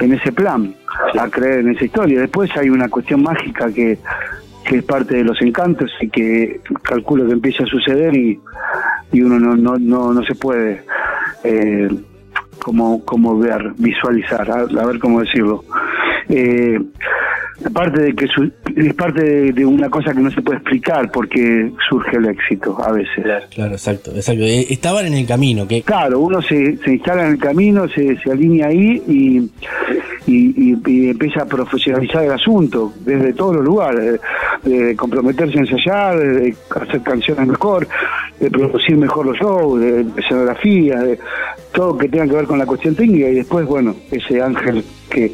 [0.00, 0.74] en ese plan,
[1.18, 2.20] a creer en esa historia.
[2.20, 3.98] Después hay una cuestión mágica que,
[4.64, 8.38] que es parte de los encantos y que calculo que empieza a suceder y,
[9.12, 10.82] y uno no, no, no, no se puede
[11.44, 11.88] eh,
[12.62, 15.64] como, como ver, visualizar, a, a ver cómo decirlo.
[16.28, 16.80] Eh,
[17.64, 21.10] aparte de que su- es parte de, de una cosa que no se puede explicar
[21.12, 23.24] porque surge el éxito a veces.
[23.54, 24.42] Claro, exacto, exacto.
[24.42, 28.16] Eh, Estaban en el camino, que Claro, uno se, se instala en el camino, se,
[28.18, 29.38] se alinea ahí y,
[30.26, 34.20] y, y- y empieza a profesionalizar el asunto desde todos los lugares,
[34.64, 37.86] de, de comprometerse a ensayar, de hacer canciones mejor,
[38.40, 41.18] de producir mejor los shows, de, de escenografía, de
[41.72, 45.32] todo que tenga que ver con la cuestión técnica y después, bueno, ese ángel que,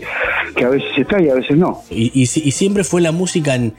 [0.56, 1.78] que a veces está y a veces no.
[1.90, 3.72] ¿Y, y si- y siempre fue la música en,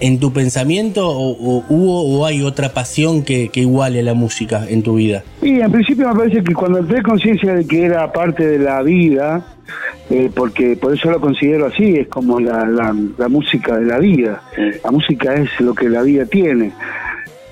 [0.00, 4.82] en tu pensamiento o, hubo o hay otra pasión que, que iguale la música en
[4.82, 5.22] tu vida?
[5.42, 8.82] Y en principio me parece que cuando entré conciencia de que era parte de la
[8.82, 9.46] vida,
[10.10, 14.42] eh, porque por eso lo considero así, es como la, la, música de la vida.
[14.84, 16.72] La música es lo que la vida tiene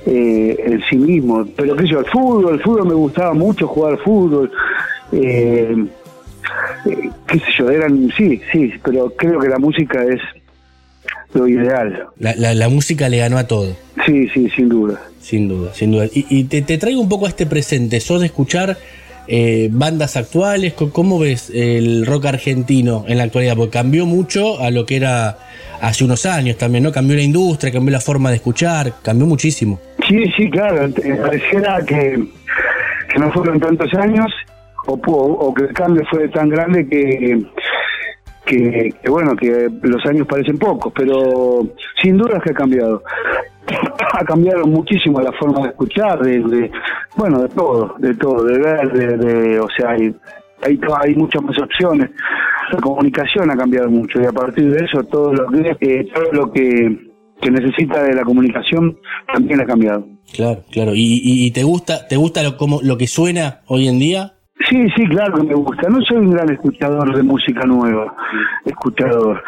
[0.07, 1.47] eh, en sí mismo.
[1.57, 4.51] Pero sé yo, el fútbol, el fútbol me gustaba mucho jugar fútbol.
[5.12, 5.76] eh,
[6.87, 10.20] eh, qué sé yo, eran, sí, sí, pero creo que la música es
[11.35, 12.07] lo ideal.
[12.18, 13.74] La, la- la música le ganó a todo.
[14.07, 15.01] Sí, sí, sin duda.
[15.20, 16.07] Sin duda, sin duda.
[16.12, 18.01] Y, y te, te traigo un poco a este presente.
[18.01, 18.76] ¿Sos de escuchar
[19.28, 20.74] eh, bandas actuales?
[20.74, 23.57] ¿Cómo ves el rock argentino en la actualidad?
[23.57, 25.39] Porque cambió mucho a lo que era
[25.80, 26.93] hace unos años también, ¿no?
[26.93, 29.80] Cambió la industria, cambió la forma de escuchar, cambió muchísimo.
[30.09, 30.91] Sí, sí, claro.
[31.22, 32.22] Pareciera que,
[33.12, 34.26] que no fueron tantos años
[34.87, 37.43] o, o que el cambio fue tan grande que,
[38.45, 41.61] que, bueno, que los años parecen pocos, pero
[42.03, 43.03] sin duda es que ha cambiado.
[44.14, 46.70] ha cambiado muchísimo la forma de escuchar, de,
[47.16, 50.14] bueno, de todo, de todo, de ver, de, o sea, hay,
[50.62, 52.11] hay, hay muchas más opciones.
[52.72, 56.53] La comunicación ha cambiado mucho y a partir de eso todo lo que, todo lo
[56.53, 57.11] que,
[57.41, 58.99] que necesita de la comunicación
[59.33, 60.07] también ha cambiado.
[60.35, 60.93] Claro, claro.
[60.95, 64.33] ¿Y, y- y te gusta, te gusta lo, como, lo que suena hoy en día?
[64.69, 65.89] Sí, sí, claro que me gusta.
[65.89, 68.15] No soy un gran escuchador de música nueva,
[68.65, 69.43] escuchador.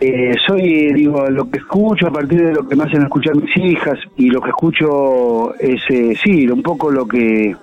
[0.00, 3.34] Eh, soy, eh, digo, lo que escucho a partir de lo que me hacen escuchar
[3.36, 7.56] mis hijas y lo que escucho es, eh, sí, un poco lo que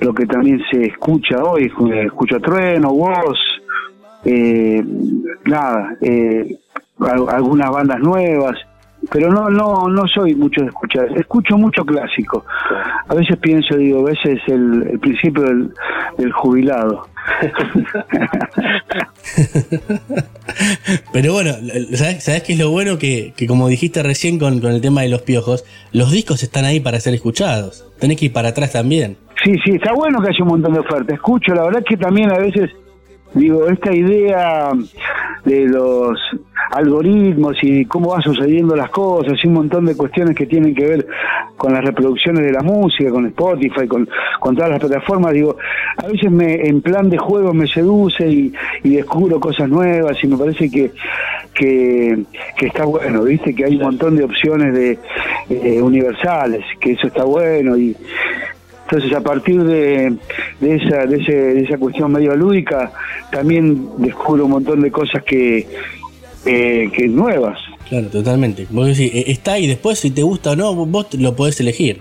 [0.00, 1.64] lo que también se escucha hoy.
[1.92, 3.38] eh, Escucho Trueno, Voz,
[4.24, 4.82] eh,
[5.44, 6.56] nada, eh,
[7.00, 8.58] al- algunas bandas nuevas.
[9.10, 11.06] Pero no, no, no soy mucho de escuchar.
[11.18, 12.44] Escucho mucho clásico.
[13.08, 15.72] A veces pienso, digo, a veces el, el principio del,
[16.18, 17.08] del jubilado.
[21.12, 21.52] Pero bueno,
[21.94, 22.98] ¿sabes, sabes qué es lo bueno?
[22.98, 26.64] Que, que como dijiste recién con, con el tema de los piojos, los discos están
[26.64, 27.86] ahí para ser escuchados.
[27.98, 29.16] Tenés que ir para atrás también.
[29.44, 31.14] Sí, sí, está bueno que haya un montón de ofertas.
[31.14, 32.70] Escucho, la verdad que también a veces,
[33.34, 34.70] digo, esta idea
[35.44, 36.18] de los
[36.70, 40.86] algoritmos y cómo van sucediendo las cosas y un montón de cuestiones que tienen que
[40.86, 41.06] ver
[41.56, 44.08] con las reproducciones de la música, con Spotify, con,
[44.56, 45.56] todas las plataformas, digo,
[45.98, 48.52] a veces me, en plan de juego me seduce y,
[48.82, 50.92] y descubro cosas nuevas y me parece que,
[51.54, 52.22] que,
[52.56, 54.98] que está bueno, viste, que hay un montón de opciones de
[55.50, 57.96] eh, universales, que eso está bueno y
[58.92, 60.12] entonces a partir de,
[60.60, 62.92] esa de, ese- de esa cuestión medio lúdica
[63.30, 65.66] también descubro un montón de cosas que
[66.44, 67.58] eh, que nuevas
[67.88, 68.66] Claro, totalmente.
[68.70, 72.00] Vos decís, eh, está ahí, después si te gusta o no, vos lo podés elegir.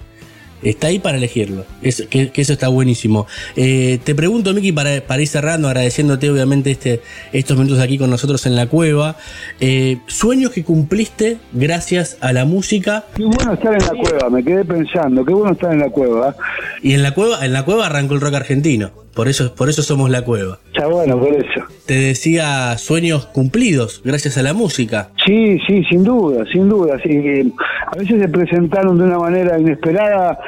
[0.63, 1.65] Está ahí para elegirlo.
[1.81, 3.27] Eso, que, que eso está buenísimo.
[3.55, 7.01] Eh, te pregunto, Miki, para, para ir cerrando, agradeciéndote obviamente este,
[7.33, 9.15] estos minutos aquí con nosotros en la cueva.
[9.59, 13.05] eh, sueños que cumpliste gracias a la música.
[13.15, 16.35] qué bueno estar en la cueva me quedé pensando qué bueno estar en la cueva
[16.81, 19.00] Y en la cueva, en la cueva arrancó el rock argentino.
[19.15, 20.59] Por eso, por eso somos la cueva.
[20.73, 25.09] está bueno por eso Te decía sueños cumplidos gracias a la música.
[25.25, 26.97] Sí, sí, sin duda, sin duda.
[27.03, 27.45] Sí, eh,
[27.87, 30.39] a veces se presentaron de una manera inesperada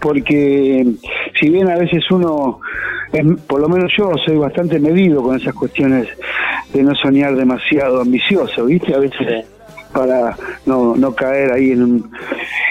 [0.00, 0.86] porque
[1.40, 2.60] si bien a veces uno,
[3.12, 6.08] es- por lo menos yo, soy bastante medido con esas cuestiones
[6.72, 8.94] de no soñar demasiado ambicioso, ¿viste?
[8.94, 9.44] A veces
[9.92, 10.36] para
[10.66, 12.10] no, no caer ahí en un...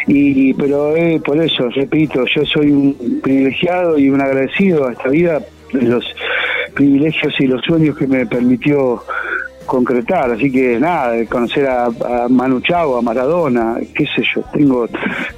[0.07, 5.09] Y, pero eh, por eso, repito, yo soy un privilegiado y un agradecido a esta
[5.09, 5.41] vida
[5.71, 6.05] los
[6.75, 9.01] privilegios y los sueños que me permitió
[9.65, 14.87] concretar, así que nada, conocer a, a Manu Chao, a Maradona, qué sé yo, tengo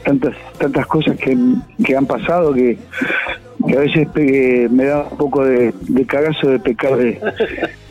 [0.04, 1.38] tantas tantas cosas que,
[1.84, 2.78] que han pasado que,
[3.68, 7.20] que a veces eh, me da un poco de, de cagazo de pecar de,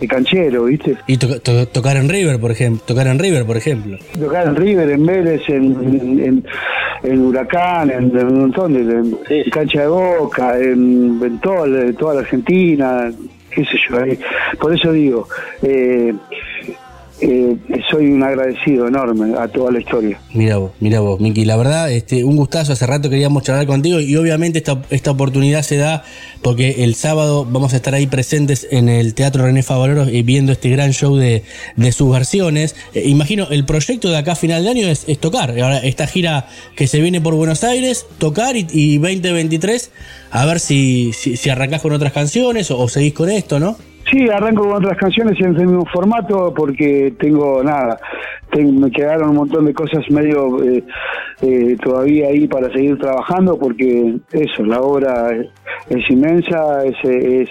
[0.00, 0.96] de canchero, ¿viste?
[1.06, 2.82] Y to- to- tocar en River, por ejemplo.
[2.86, 3.98] Tocar en River, por ejemplo.
[4.18, 5.64] Tocar en River, en Vélez, en,
[6.24, 6.44] en,
[7.02, 11.94] en Huracán, en, en un montón de en cancha de Boca, en, en todo- en
[11.96, 13.10] toda la Argentina,
[13.50, 13.98] qué sé yo.
[14.02, 14.18] ahí.
[14.60, 15.28] Por eso digo,
[15.62, 16.12] eh,
[17.20, 17.56] eh,
[17.90, 20.20] soy un agradecido enorme a toda la historia.
[20.34, 21.46] Mira vos, mira vos, Miki.
[21.46, 22.72] La verdad, este, un gustazo.
[22.72, 26.04] Hace rato queríamos charlar contigo y obviamente esta, esta oportunidad se da
[26.42, 30.52] porque el sábado vamos a estar ahí presentes en el Teatro René Favaloro y viendo
[30.52, 31.42] este gran show de,
[31.76, 32.76] de sus versiones.
[32.92, 35.50] Eh, imagino, el proyecto de acá a final de año es, tocar.
[35.50, 39.90] Ahora, esta gira que se viene por Buenos Aires, tocar y, y 2023,
[40.30, 43.78] a ver si, si, si arrancás con otras canciones o seguís con esto, ¿no?
[44.10, 47.98] Sí, arranco con otras canciones en el mismo formato porque tengo nada,
[48.54, 50.84] me quedaron un montón de cosas medio eh,
[51.42, 55.48] eh, todavía ahí para seguir trabajando porque eso, la obra es,
[55.96, 57.48] es inmensa, es, es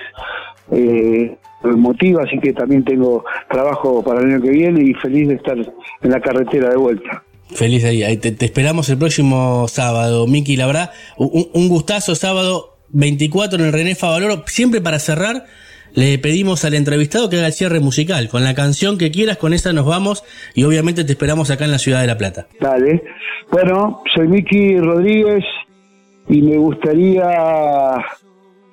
[0.72, 5.36] eh, emotiva, así que también tengo trabajo para el año que viene y feliz de
[5.36, 7.24] estar en la carretera de vuelta.
[7.54, 8.18] Feliz de ahí.
[8.18, 10.58] Te esperamos el próximo sábado, Miki.
[10.58, 14.44] La verdad, un, un gustazo sábado 24 en el René Favaloro.
[14.48, 15.46] Siempre para cerrar,
[15.96, 18.30] le pedimos al entrevistado que haga el cierre musical.
[18.30, 20.24] Con la canción que quieras, con esa nos vamos
[20.54, 22.48] y obviamente te esperamos acá en la ciudad de La Plata.
[22.60, 23.04] Dale.
[23.52, 25.44] Bueno, soy Miki Rodríguez
[26.28, 27.26] y me gustaría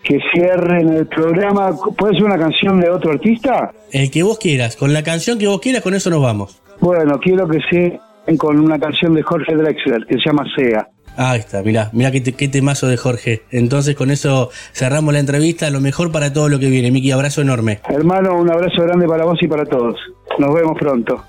[0.03, 1.71] que cierren el programa.
[1.97, 3.73] ¿Puede ser una canción de otro artista?
[3.93, 6.61] El que vos quieras, con la canción que vos quieras, con eso nos vamos.
[6.81, 8.01] Bueno, quiero que cierren
[8.37, 10.89] con una canción de Jorge Drexler que se llama Sea.
[11.17, 13.43] Ahí está, mirá, mirá qué, te- qué temazo de Jorge.
[13.51, 15.69] Entonces con eso cerramos la entrevista.
[15.71, 16.91] Lo mejor para todo lo que viene.
[16.91, 17.81] Miki, abrazo enorme.
[17.89, 19.97] Hermano, un abrazo grande para vos y para todos.
[20.39, 21.23] Nos vemos pronto.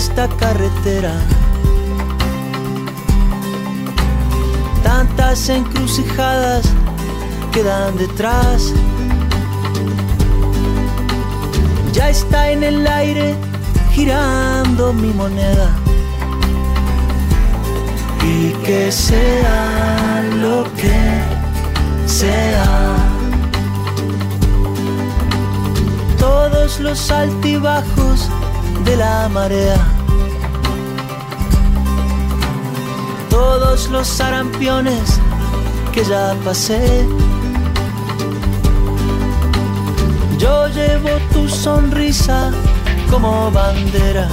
[0.00, 1.12] Esta carretera.
[4.82, 6.64] Tantas encrucijadas
[7.52, 8.72] quedan detrás.
[11.92, 13.34] Ya está en el aire
[13.92, 15.68] girando mi moneda.
[18.24, 20.98] Y que sea lo que
[22.06, 23.10] sea.
[26.18, 28.30] todos los altibajos
[28.90, 29.76] de la marea,
[33.28, 35.20] todos los sarampiones
[35.92, 37.06] que ya pasé.
[40.38, 42.50] Yo llevo tu sonrisa
[43.10, 44.28] como bandera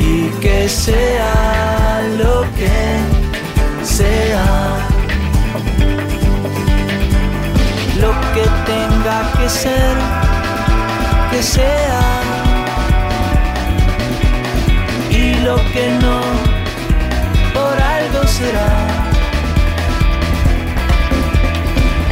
[0.00, 4.86] y que sea lo que sea.
[8.00, 9.96] lo que tenga que ser,
[11.30, 12.00] que sea.
[15.10, 16.20] Y lo que no,
[17.54, 18.86] por algo será.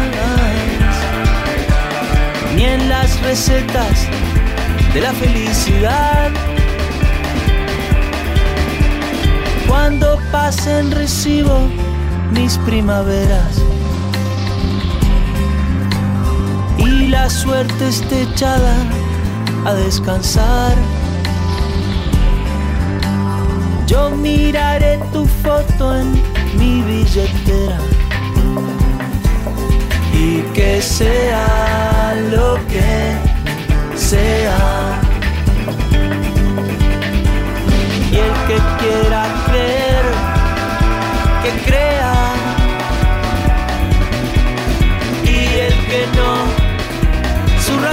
[2.56, 4.06] ni en las recetas
[4.94, 6.30] de la felicidad.
[9.68, 11.68] Cuando pasen recibo
[12.32, 13.69] mis primaveras
[17.10, 18.74] la suerte esté echada
[19.66, 20.74] a descansar.
[23.86, 26.12] Yo miraré tu foto en
[26.56, 27.78] mi billetera
[30.14, 33.16] y que sea lo que
[33.96, 35.00] sea.
[38.12, 40.04] Y el que quiera creer,
[41.42, 42.14] que crea.
[45.24, 46.49] Y el que no,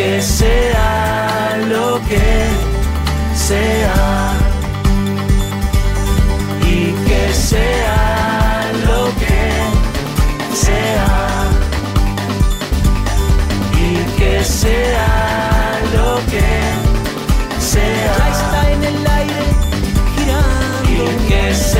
[0.00, 2.48] Que sea lo que
[3.34, 4.32] sea.
[6.64, 9.42] Y que sea lo que
[10.56, 11.12] sea.
[13.76, 16.50] Y que sea lo que
[17.60, 18.16] sea.
[18.16, 19.44] Ya está en el aire
[20.16, 20.88] girando.
[20.88, 21.79] Y que sea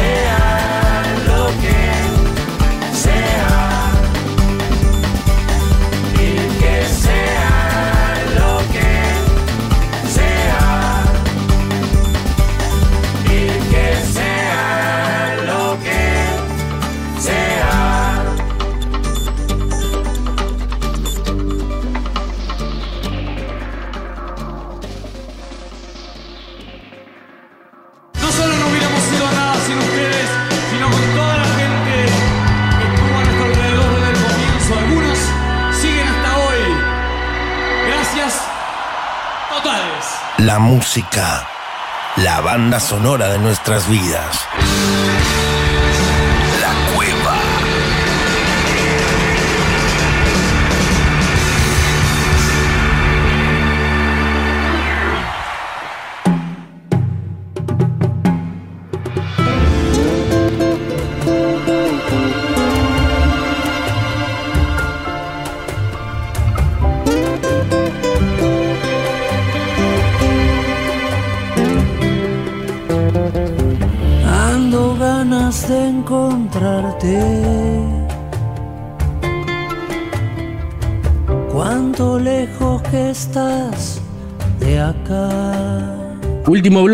[42.17, 44.50] la banda sonora de nuestras vidas.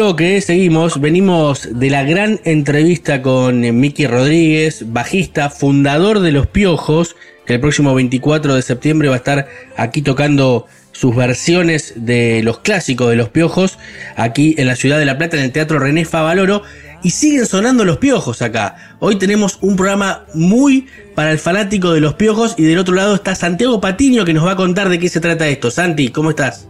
[0.07, 1.01] Bloque, seguimos.
[1.01, 7.55] Venimos de la gran entrevista con eh, Miki Rodríguez, bajista, fundador de Los Piojos, que
[7.55, 13.11] el próximo 24 de septiembre va a estar aquí tocando sus versiones de los clásicos
[13.11, 13.81] de Los Piojos,
[14.15, 16.63] aquí en la ciudad de La Plata, en el Teatro René Favaloro.
[17.03, 18.97] Y siguen sonando los piojos acá.
[19.01, 22.55] Hoy tenemos un programa muy para el fanático de los piojos.
[22.57, 25.19] Y del otro lado está Santiago Patiño que nos va a contar de qué se
[25.19, 25.73] trata esto.
[25.73, 26.69] Santi, ¿cómo estás?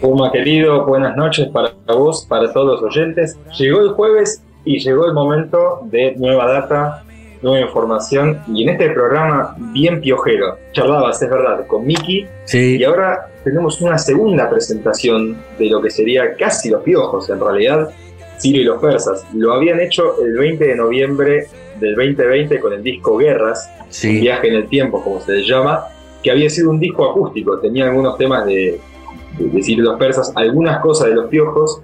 [0.00, 3.38] Puma querido, buenas noches para vos, para todos los oyentes.
[3.58, 7.04] Llegó el jueves y llegó el momento de nueva data,
[7.42, 8.40] nueva información.
[8.48, 12.26] Y en este programa bien piojero, charlabas, es verdad, con Miki.
[12.44, 12.78] Sí.
[12.78, 17.90] Y ahora tenemos una segunda presentación de lo que sería casi los piojos, en realidad,
[18.38, 19.26] Sirio y los persas.
[19.34, 21.46] Lo habían hecho el 20 de noviembre
[21.78, 24.20] del 2020 con el disco Guerras, Sí.
[24.20, 25.84] viaje en el tiempo, como se le llama,
[26.22, 28.80] que había sido un disco acústico, tenía algunos temas de,
[29.38, 31.82] de, de Sirio y los persas, algunas cosas de los piojos,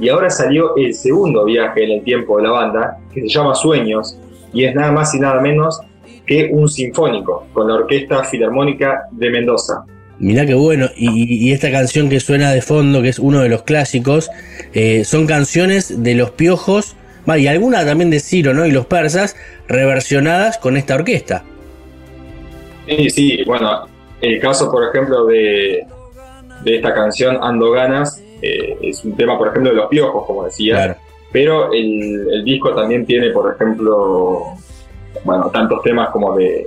[0.00, 3.54] y ahora salió el segundo viaje en el tiempo de la banda, que se llama
[3.54, 4.18] Sueños,
[4.52, 5.80] y es nada más y nada menos
[6.26, 9.84] que un sinfónico, con la Orquesta Filarmónica de Mendoza.
[10.18, 10.88] Mirá qué bueno.
[10.96, 14.30] Y, y esta canción que suena de fondo, que es uno de los clásicos,
[14.72, 16.96] eh, son canciones de los piojos,
[17.36, 18.66] y alguna también de Ciro, ¿no?
[18.66, 19.36] Y los persas,
[19.68, 21.44] reversionadas con esta orquesta.
[22.86, 23.86] Sí, sí, bueno,
[24.20, 25.86] el caso, por ejemplo, de,
[26.64, 30.44] de esta canción Ando Ganas, eh, es un tema, por ejemplo, de los piojos, como
[30.44, 30.94] decía, Claro.
[31.30, 34.44] pero el, el disco también tiene, por ejemplo,
[35.24, 36.66] bueno, tantos temas como de,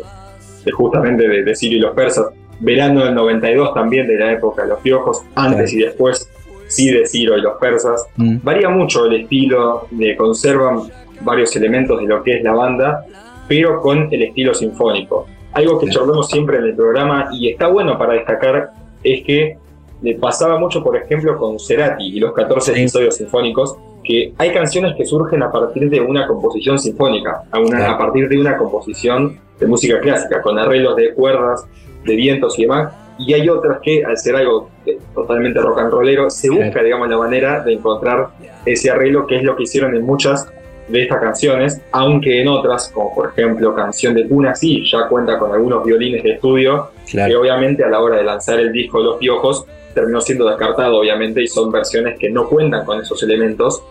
[0.64, 2.28] de justamente de, de Sirio y los persas,
[2.60, 6.30] verano del 92 también de la época de los piojos, antes y después
[6.68, 8.08] sí de Ciro y los persas.
[8.16, 8.38] Mm.
[8.44, 10.84] Varía mucho el estilo, de, conservan
[11.22, 13.06] varios elementos de lo que es la banda,
[13.48, 15.28] pero con el estilo sinfónico.
[15.54, 18.72] Algo que charlamos siempre en el programa y está bueno para destacar
[19.04, 19.58] es que
[20.02, 22.80] le pasaba mucho, por ejemplo, con Cerati y los 14 Sí.
[22.82, 27.78] episodios sinfónicos, que hay canciones que surgen a partir de una composición sinfónica, a, una-
[27.78, 27.94] Claro.
[27.94, 31.66] a partir de una composición de música clásica, con arreglos de cuerdas,
[32.04, 35.92] de vientos y demás, y hay otras que, al ser algo eh, totalmente rock and
[35.92, 36.86] rollero, se busca, Claro.
[36.86, 38.28] digamos, la manera de encontrar
[38.66, 40.52] ese arreglo, que es lo que hicieron en muchas
[40.90, 45.40] de estas canciones, aunque en otras, como por ejemplo Canción de Cuna, sí, ya cuenta
[45.40, 49.18] con algunos violines de estudio, que obviamente a la hora de lanzar el disco Los
[49.18, 49.66] Piojos
[49.96, 53.82] terminó siendo descartado, obviamente, y son versiones que no cuentan con esos elementos,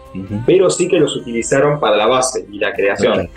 [0.47, 3.29] pero sí que los utilizaron para la base y la creación.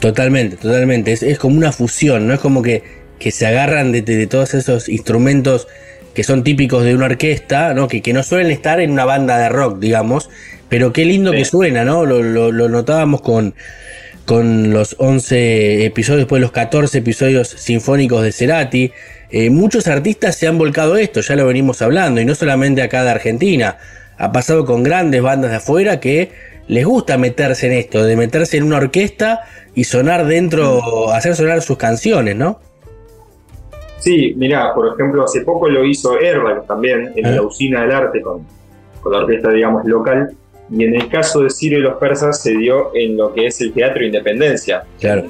[0.00, 1.12] Totalmente, totalmente.
[1.12, 2.34] Es, es como una fusión, ¿no?
[2.34, 2.82] Es como que,
[3.18, 5.68] que se agarran de, de- de todos esos instrumentos
[6.14, 7.86] que son típicos de una orquesta, ¿no?
[7.88, 10.30] Que, que no suelen estar en una banda de rock, digamos.
[10.68, 11.38] Pero qué lindo Sí.
[11.38, 12.04] que suena, ¿no?
[12.06, 13.54] Lo, lo- lo notábamos con,
[14.24, 18.92] con los 11 episodios, después los 14 episodios sinfónicos de Cerati.
[19.30, 22.82] Eh, muchos artistas se han volcado a esto, ya lo venimos hablando, y no solamente
[22.82, 23.76] acá de Argentina.
[24.16, 26.30] Ha pasado con grandes bandas de afuera que
[26.66, 29.40] les gusta meterse en esto, de meterse en una orquesta
[29.74, 32.60] y sonar dentro, hacer sonar sus canciones, ¿no?
[33.98, 37.30] Sí, mirá, por ejemplo, hace poco lo hizo Airbag también en Ah.
[37.32, 38.46] la usina del arte con,
[39.02, 40.30] con la orquesta, digamos, local.
[40.70, 43.60] Y en el caso de Sirio y los persas se dio en lo que es
[43.60, 45.24] el Teatro Independencia, Claro.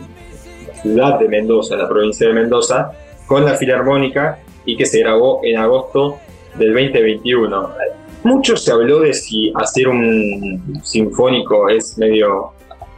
[0.66, 2.90] la ciudad de Mendoza, la provincia de Mendoza,
[3.28, 6.16] con la Filarmónica y que se grabó en agosto
[6.58, 7.68] del 2021.
[8.24, 12.50] Mucho se habló de si hacer un sinfónico es medio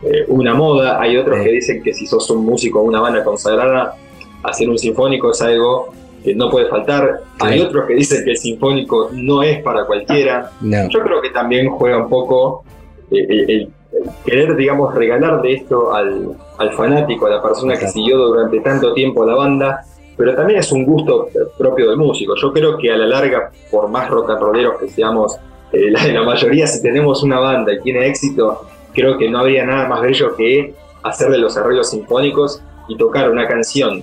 [0.02, 0.98] eh, una moda.
[1.00, 3.94] Hay otros que dicen que si sos un músico o una banda consagrada,
[4.42, 5.92] hacer un sinfónico es algo
[6.24, 7.20] que no puede faltar.
[7.40, 10.50] Hay otros que dicen que el sinfónico no es para cualquiera.
[10.62, 10.88] No.
[10.88, 12.64] Yo creo que también juega un poco
[13.10, 16.28] eh, el, el- el querer, digamos, regalar de esto al,
[16.58, 19.80] al fanático, a la persona que siguió durante tanto tiempo la banda,
[20.20, 22.34] pero también es un gusto eh, propio del músico.
[22.36, 25.36] Yo creo que a la larga, por más rock and rolleros que seamos,
[25.72, 29.64] eh, la, la mayoría, si tenemos una banda y tiene éxito, creo que no habría
[29.64, 34.02] nada más bello que hacerle los arreglos sinfónicos y tocar una canción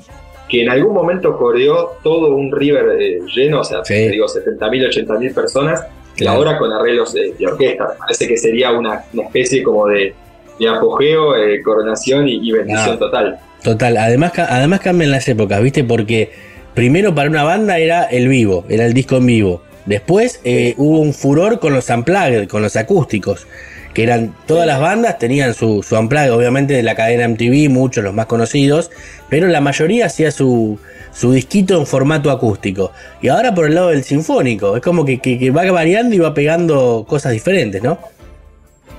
[0.50, 4.08] que en algún momento coreó todo un River eh, lleno, o sea, Sí.
[4.10, 5.84] digo, 70.000, 80.000 personas,
[6.16, 7.90] y ahora con arreglos de, de orquesta.
[7.94, 10.16] Me parece que sería una, una especie como de,
[10.58, 13.38] de apogeo, eh, coronación y, y bendición total.
[13.68, 15.84] Total, además, además cambian las épocas, ¿viste?
[15.84, 16.32] Porque
[16.74, 19.62] primero para una banda era el vivo, era el disco en vivo.
[19.86, 23.46] Después eh, hubo un furor con los unplugged, con los acústicos,
[23.94, 28.06] que eran todas las bandas tenían su, su unplugged, obviamente de la cadena MTV, muchos
[28.06, 28.90] los más conocidos,
[29.28, 30.80] pero la mayoría hacía su,
[31.12, 32.94] su disquito en formato acústico.
[33.22, 36.20] Y ahora por el lado del sinfónico, es como que, que- que va variando y
[36.20, 38.00] va pegando cosas diferentes, ¿no?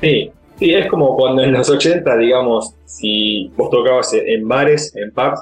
[0.03, 5.11] Sí, sí, es como cuando en los 80, digamos, si vos tocabas en- bares, en
[5.13, 5.41] pubs,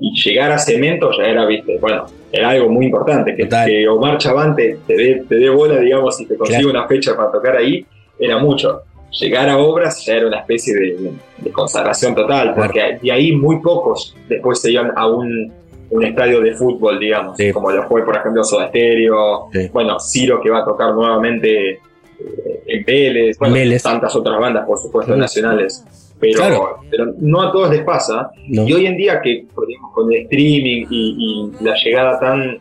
[0.00, 3.36] y llegar a cemento ya era, viste, bueno, era algo muy importante.
[3.36, 6.78] Que, que Omar Chavante te dé, te dé bola, digamos, y te consiga Claro.
[6.78, 7.84] una fecha para tocar ahí,
[8.18, 8.80] era mucho.
[9.20, 13.60] Llegar a obras ya era una especie de, de consagración total, porque de ahí muy
[13.60, 15.52] pocos después se iban a un,
[15.90, 17.52] un estadio de fútbol, digamos, Sí.
[17.52, 19.68] como lo fue, por ejemplo, Soda Stereo, Sí.
[19.72, 21.78] bueno, Ciro que va a tocar nuevamente
[22.66, 23.82] en Vélez, bueno, Vélez.
[23.82, 25.84] tantas otras bandas, por supuesto, nacionales.
[26.20, 26.76] Pero, Claro.
[26.90, 28.30] pero no a todos les pasa.
[28.48, 28.66] No.
[28.68, 32.60] Y hoy en día que digamos, con el streaming y, y la llegada tan, eh,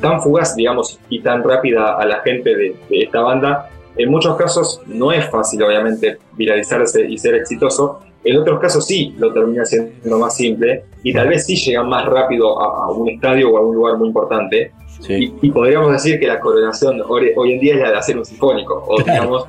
[0.00, 4.36] tan fugaz, digamos, y tan rápida a la gente de, de esta banda, en muchos
[4.36, 8.00] casos no es fácil, obviamente, viralizarse y ser exitoso.
[8.24, 12.04] En otros casos sí lo termina siendo más simple y tal vez sí llegan más
[12.06, 14.72] rápido a, a un estadio o a un lugar muy importante.
[15.06, 15.32] Sí.
[15.42, 18.16] Y, y podríamos decir que la coronación hoy, hoy en día es la de hacer
[18.18, 19.44] un sinfónico, o digamos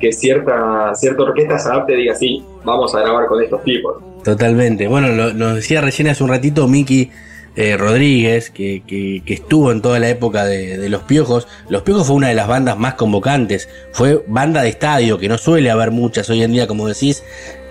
[0.00, 3.96] que cierta, cierta orquesta se adapte y diga, sí, vamos a grabar con estos tipos.
[4.24, 4.86] Totalmente.
[4.88, 7.10] Bueno, lo, nos decía recién hace un ratito Miki
[7.56, 11.48] eh, Rodríguez, que, que- que estuvo en toda la época de, de Los Piojos.
[11.68, 13.68] Los Piojos fue una de las bandas más convocantes.
[13.92, 17.24] Fue banda de estadio, que no suele haber muchas hoy en día, como decís.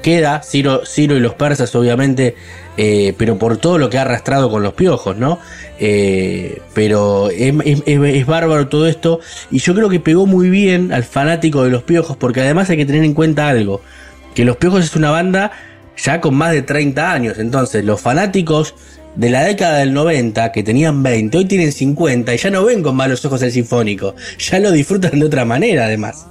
[0.07, 2.33] Queda Ciro, Ciro y los persas, obviamente,
[2.77, 5.37] eh, pero por todo lo que ha arrastrado con los piojos, ¿no?
[5.81, 9.19] Eh, pero es, es- es- bárbaro todo esto.
[9.51, 12.77] Y yo creo que pegó muy bien al fanático de los piojos, porque además hay
[12.77, 13.81] que tener en cuenta algo:
[14.33, 15.51] que los piojos es una banda
[16.01, 17.37] ya con más de 30 años.
[17.37, 18.75] Entonces, los fanáticos
[19.17, 22.81] de la década del 90, que tenían 20, hoy tienen 50 y ya no ven
[22.81, 24.15] con malos ojos el sinfónico.
[24.39, 26.27] Ya lo disfrutan de otra manera, además.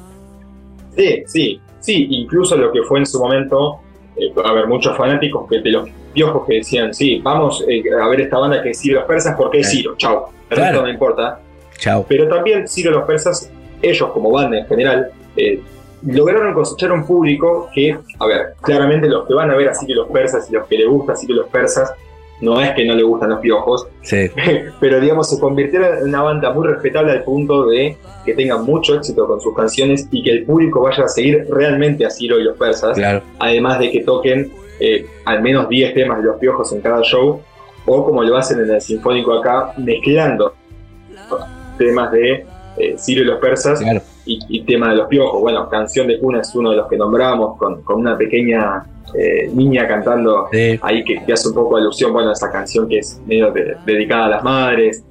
[0.97, 3.81] Sí, sí, sí, incluso lo que fue en su momento,
[4.17, 8.09] eh, a ver, muchos fanáticos que de los piojos que decían, sí, vamos eh, a
[8.09, 9.71] ver esta banda que es Ciro los Persas porque es.
[9.71, 10.71] Ciro, chau, el Claro.
[10.73, 11.41] resto no importa.
[11.79, 12.05] Chao.
[12.09, 13.51] Pero también Ciro los Persas,
[13.83, 15.61] ellos como banda en general, eh,
[16.07, 20.03] lograron cosechar un público que, a ver, claramente los que van a ver a Ciro
[20.03, 21.93] los Persas y los que le gusta Ciro los Persas,
[22.41, 24.29] no es que no le gustan los piojos, Sí.
[24.81, 28.95] pero digamos se convirtieron en una banda muy respetable al punto de que tengan mucho
[28.97, 32.45] éxito con sus canciones y que el público vaya a seguir realmente a Ciro y
[32.45, 33.23] los persas, Claro.
[33.39, 37.41] además de que toquen eh, al menos 10 temas de los piojos en cada show,
[37.87, 40.53] o como lo hacen en el Sinfónico acá, mezclando
[41.79, 42.45] temas de
[42.79, 44.01] eh, Ciro y los persas Claro.
[44.27, 45.41] Y, y tema de los piojos.
[45.41, 48.83] Bueno, Canción de Cuna es uno de los que nombramos, con, con una pequeña
[49.15, 50.79] eh, niña cantando Sí.
[50.83, 53.77] ahí que, que hace un poco alusión bueno, a esa canción que es medio de-
[53.87, 55.05] dedicada a las madres.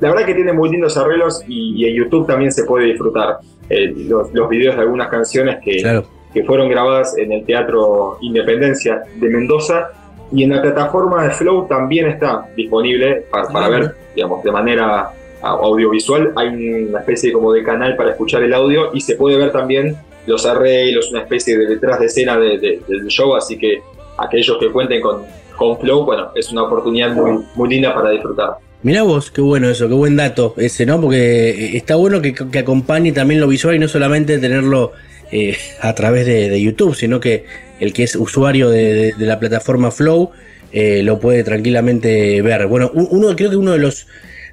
[0.00, 3.38] La verdad que tiene muy lindos arreglos y, y en YouTube también se puede disfrutar
[3.68, 6.04] eh, los, los videos de algunas canciones que, Claro.
[6.32, 9.88] que fueron grabadas en el Teatro Independencia de Mendoza
[10.30, 15.10] y en la plataforma de Flow también está disponible para, para ver, digamos, de manera
[15.50, 16.32] audiovisual.
[16.36, 16.48] Hay
[16.88, 19.96] una especie como de canal para escuchar el audio y se puede ver también
[20.26, 23.80] los arreglos, una especie de detrás de escena de- de- del show, así que
[24.18, 25.22] aquellos que cuenten con,
[25.56, 28.50] con Flow, bueno, es una oportunidad muy, muy linda para disfrutar.
[28.82, 31.00] Mirá vos, qué bueno eso, qué buen dato ese, ¿no?
[31.00, 34.92] Porque eh, está bueno que, acompañe también lo visual y no solamente tenerlo
[35.32, 37.44] eh, a través de, YouTube, sino que
[37.80, 40.30] el que es usuario de, la plataforma Flow
[40.72, 42.66] eh, lo puede tranquilamente ver.
[42.66, 44.06] Bueno, un- uno creo que uno de los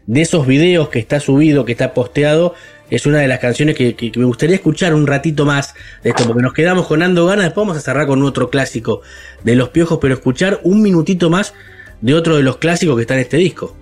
[0.06, 2.54] de esos videos que está subido, que está posteado,
[2.90, 5.74] es una de las canciones que, que- que me gustaría escuchar un ratito más
[6.04, 9.02] de esto, porque nos quedamos con Ando Ganas, después vamos a cerrar con otro clásico
[9.44, 11.54] de los piojos, pero escuchar un minutito más
[12.02, 13.76] de otro de los clásicos que está en este disco.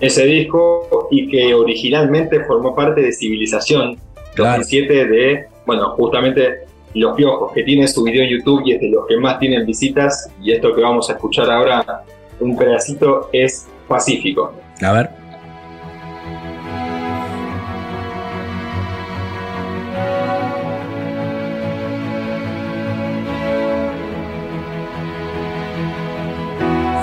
[0.00, 3.98] Ese disco y que originalmente formó parte de Civilización,
[4.34, 4.58] Claro.
[4.58, 6.60] 2007 de, bueno, justamente
[6.94, 9.66] Los Piojos, que tiene su video en YouTube y es de los que más tienen
[9.66, 10.28] visitas.
[10.42, 12.02] Y esto que vamos a escuchar ahora,
[12.40, 14.52] un pedacito, es Pacífico.
[14.82, 15.10] A ver.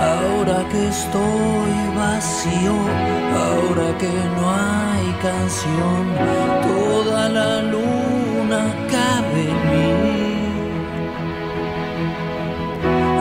[0.02, 2.76] Ahora que estoy vacío,
[3.46, 6.04] ahora que no hay canción,
[6.64, 9.90] toda la luna cabe en mí.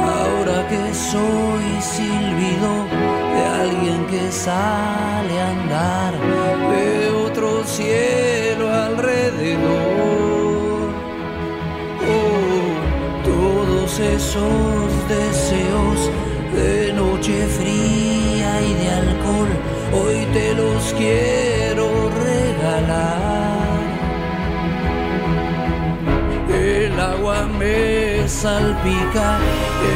[0.03, 2.86] Ahora que soy silbido
[4.11, 6.13] que sale a andar
[6.71, 9.57] de otro cielo alrededor.
[12.15, 16.11] Oh, todos esos deseos
[16.55, 19.49] de noche fría y de alcohol,
[19.93, 23.57] hoy te los quiero regalar.
[26.49, 29.39] El agua me salpica,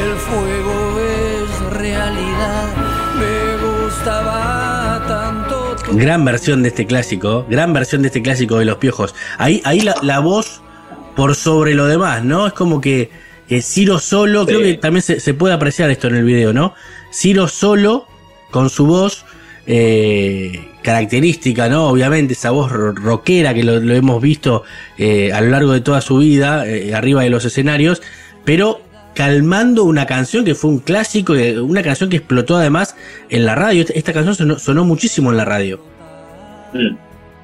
[0.03, 2.67] el fuego es realidad.
[3.19, 3.50] Me
[4.05, 5.75] gustaba tanto.
[5.85, 9.13] tu- Gran versión de este clásico, gran versión de este clásico de los piojos.
[9.37, 10.61] Ahí, ahí la, la voz
[11.15, 12.47] por sobre lo demás, ¿no?
[12.47, 13.09] Es como que,
[13.47, 16.73] que Ciro solo, creo que también se, se puede apreciar esto en el video, ¿no?
[17.13, 18.07] Ciro solo,
[18.49, 19.25] con su voz
[19.67, 21.87] eh, característica, ¿no?
[21.89, 24.63] Obviamente, esa voz ro- rockera que lo, lo hemos visto
[24.97, 28.01] eh, a lo largo de toda su vida, eh, arriba de los escenarios,
[28.45, 28.81] pero
[29.13, 32.95] calmando una canción que fue un clásico, eh, una canción que explotó además
[33.29, 33.81] en la radio.
[33.81, 35.79] Esta, esta canción sonó, sonó muchísimo en la radio.
[36.73, 36.95] Mm.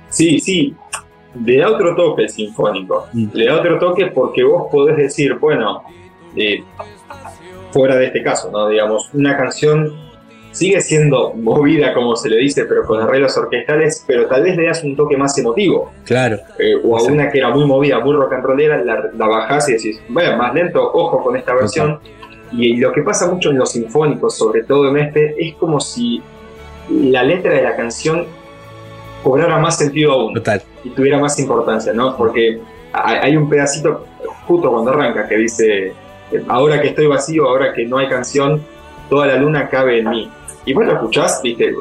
[0.09, 0.75] Sí, sí.
[1.43, 3.07] Le da otro toque sinfónico.
[3.13, 3.27] Mm.
[3.33, 5.83] Le da otro toque porque vos podés decir, bueno,
[6.35, 6.63] eh,
[7.71, 8.69] fuera de este caso, ¿no?
[8.69, 10.06] Digamos, una canción
[10.57, 14.65] sigue siendo movida, como se le dice, pero con arreglos orquestales, pero tal vez le
[14.65, 15.91] das un toque más emotivo.
[16.05, 16.37] Claro.
[16.57, 17.13] Eh, o a Exacto.
[17.13, 20.35] una que era muy movida, muy rock and rollera, la, la bajás y decís, bueno,
[20.37, 21.99] más lento, ojo con esta versión.
[22.51, 26.21] Y lo que pasa mucho en los sinfónicos, sobre todo en este, es como si
[26.89, 28.25] la letra de la canción
[29.23, 30.61] cobrara más sentido aún Total.
[30.83, 32.15] y tuviera más importancia, ¿no?
[32.15, 32.59] Porque
[32.93, 34.05] hay un pedacito
[34.47, 35.93] justo cuando arranca que dice,
[36.47, 38.63] ahora que estoy vacío, ahora que no hay canción,
[39.09, 40.31] toda la luna cabe en mí.
[40.67, 41.73] Y bueno, escuchás, viste,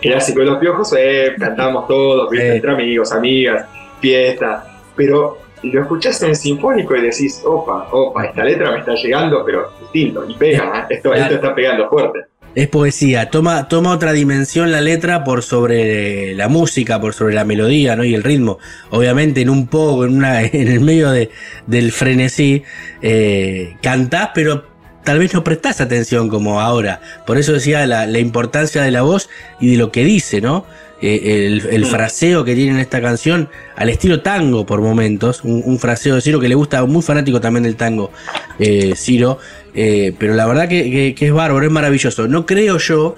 [0.00, 3.66] clásico de los piojos, eh, cantamos todos, viste, entre amigos, amigas,
[4.00, 9.44] fiesta, pero lo escuchás en sinfónico y decís, opa, opa, esta letra me está llegando,
[9.44, 10.94] pero distinto, y pega, ¿eh?
[10.94, 11.24] esto, Claro.
[11.24, 12.20] esto está pegando fuerte.
[12.54, 17.44] Es poesía, toma, toma otra dimensión la letra por sobre la música, por sobre la
[17.44, 18.04] melodía, ¿no?
[18.04, 18.58] Y el ritmo.
[18.88, 21.30] Obviamente en un poco, en una, en el medio de,
[21.66, 22.64] del frenesí,
[23.02, 24.69] eh, cantás, pero
[25.04, 27.00] tal vez no prestás atención como ahora.
[27.26, 29.28] Por eso decía la, la importancia de la voz
[29.60, 30.64] y de lo que dice, ¿no?
[31.02, 35.62] Eh, el, el fraseo que tiene en esta canción, al estilo tango por momentos, un,
[35.64, 38.10] un fraseo de Ciro que le gusta, muy fanático también del tango,
[38.58, 39.38] eh, Ciro,
[39.74, 42.28] eh, pero la verdad que, que- que es bárbaro, es maravilloso.
[42.28, 43.16] No creo yo,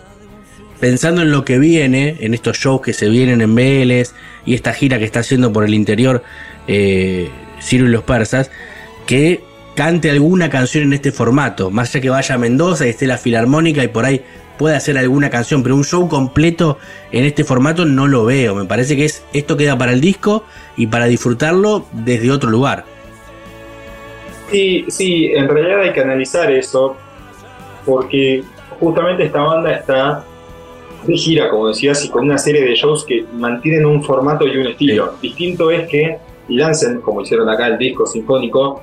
[0.79, 4.13] pensando en lo que viene, en estos shows que se vienen en Vélez
[4.47, 6.23] y esta gira que está haciendo por el interior
[6.69, 8.51] Ciro y los persas,
[9.07, 9.43] que
[9.75, 13.19] cante alguna canción en este formato, más allá que vaya a Mendoza y esté la
[13.19, 14.23] filarmónica y por ahí
[14.59, 16.79] pueda hacer alguna canción, pero un show completo
[17.11, 18.55] en este formato no lo veo.
[18.55, 20.45] Me parece que es esto queda para el disco
[20.77, 22.85] y para disfrutarlo desde otro lugar.
[24.51, 26.95] Sí, sí, en realidad hay que analizar eso,
[27.87, 28.45] porque
[28.79, 30.25] justamente esta banda está
[31.07, 34.57] de gira, como decías, y con una serie de shows que mantienen un formato y
[34.59, 35.15] un estilo.
[35.23, 36.19] Distinto es que
[36.49, 38.83] lancen, como hicieron acá, el disco sinfónico,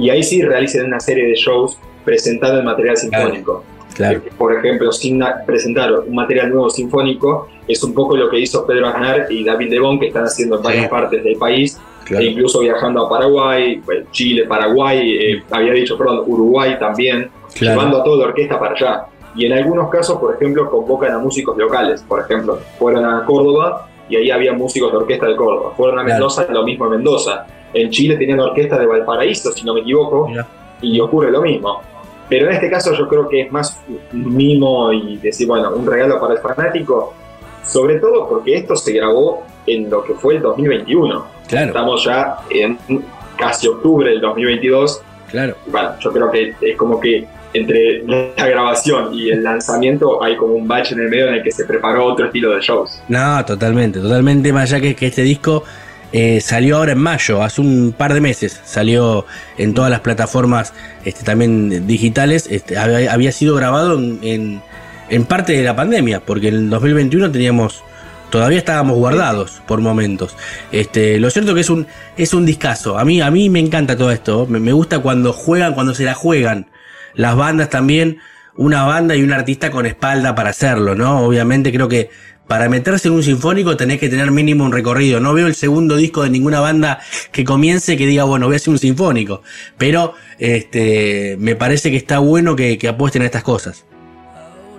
[0.00, 3.62] y ahí sí realicen una serie de shows presentando el material sinfónico.
[3.94, 4.18] Claro.
[4.24, 8.66] Eh, Por ejemplo, sin presentar un material nuevo sinfónico, es un poco lo que hizo
[8.66, 10.90] Pedro Aznar y David Lebón, que están haciendo en varias Sí.
[10.90, 12.24] partes del país, Claro.
[12.24, 17.76] e incluso viajando a Paraguay, Chile, Paraguay, eh, había dicho, perdón, Uruguay también, Claro.
[17.80, 19.04] llevando a toda la orquesta para allá.
[19.36, 22.02] Y en algunos casos, por ejemplo, convocan a músicos locales.
[22.02, 25.72] Por ejemplo, fueron a Córdoba y ahí había músicos de orquesta de Córdoba.
[25.76, 26.18] Fueron a Claro.
[26.20, 27.46] Mendoza, lo mismo en Mendoza.
[27.74, 30.46] En Chile tenían orquesta de Valparaíso, si no me equivoco, Mira.
[30.80, 31.82] y ocurre lo mismo.
[32.28, 33.80] Pero en este caso yo creo que es más
[34.12, 37.12] un mimo y decir, bueno, un regalo para el fanático,
[37.64, 41.24] sobre todo porque esto se grabó en lo que fue el 2021.
[41.48, 42.78] Claro, Estamos ya en
[43.36, 45.02] casi octubre del 2022.
[45.30, 45.54] claro.
[45.66, 50.54] Bueno, yo creo que es como que entre la grabación y el lanzamiento hay como
[50.54, 53.02] un bache en el medio en el que se preparó otro estilo de shows.
[53.08, 54.52] No, totalmente, totalmente.
[54.52, 55.64] Más allá que, que este disco
[56.12, 58.60] eh, salió ahora en mayo, hace un par de meses.
[58.64, 59.26] Salió
[59.58, 60.72] en todas las plataformas
[61.04, 62.46] este, también digitales.
[62.50, 64.62] Este, había, sido grabado en, en-
[65.08, 67.82] en parte de la pandemia, porque en el 2021 teníamos.
[68.30, 70.36] Todavía estábamos guardados por momentos.
[70.70, 72.96] Este, lo cierto que es un, es un discazo.
[72.96, 74.46] A mí, a mí me encanta todo esto.
[74.48, 76.66] Me, me gusta cuando juegan, cuando se la juegan.
[77.14, 78.18] Las bandas también,
[78.54, 81.22] una banda y un artista con espalda para hacerlo, ¿no?
[81.26, 82.10] Obviamente creo que
[82.50, 85.20] para meterse en un sinfónico tenés que tener mínimo un recorrido.
[85.20, 86.98] No veo el segundo disco de ninguna banda
[87.30, 89.42] que comience que diga, bueno, voy a hacer un sinfónico.
[89.78, 93.86] Pero este, me parece que está bueno que, que apuesten a estas cosas.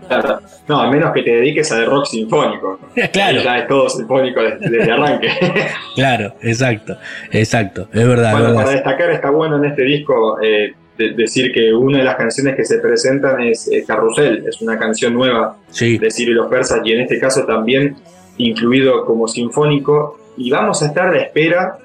[0.06, 0.42] Claro.
[0.68, 2.78] No, a menos que te dediques a de rock sinfónico.
[3.14, 3.42] Claro.
[3.42, 5.30] Ya es todo sinfónico desde, desde arranque.
[5.96, 6.98] Claro, exacto,
[7.32, 8.32] exacto, es verdad.
[8.32, 8.64] es bueno, verdad.
[8.64, 10.74] para destacar está bueno en este disco eh,
[11.10, 14.78] de- decir que una de las canciones que se presentan es eh, Carrusel, es una
[14.78, 17.96] canción nueva Sí, de Ciro y los Persas y en este caso también
[18.38, 21.78] incluido como sinfónico y vamos a estar a la espera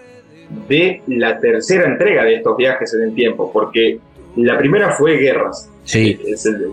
[0.69, 3.99] de la tercera entrega de estos viajes en el tiempo porque
[4.37, 5.71] La primera fue Guerras.
[5.85, 6.21] Sí.
[6.27, 6.67] Es el,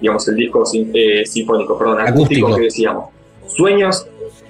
[0.00, 2.56] digamos, el disco sin- eh, sinfónico, perdón, acústico, Acústico.
[2.56, 3.10] que decíamos.
[3.48, 4.06] Sueños,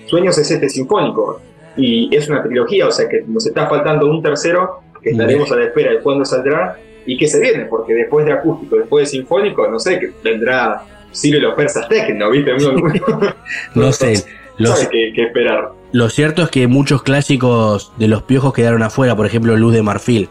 [0.07, 1.41] Sueños es este sinfónico.
[1.77, 5.57] Y es una trilogía, o sea que nos está faltando un tercero que estaremos a
[5.57, 9.16] la espera de cuándo saldrá y que se viene, porque después de acústico, después de
[9.18, 10.82] sinfónico, no sé, que vendrá
[11.12, 12.52] Ciro y los persas Tecno, ¿viste?
[13.74, 14.24] No sé.
[14.56, 15.70] Los, sabe qué, qué esperar.
[15.93, 19.82] Lo cierto es que muchos clásicos de los piojos quedaron afuera, por ejemplo Luz de
[19.82, 20.28] Marfil,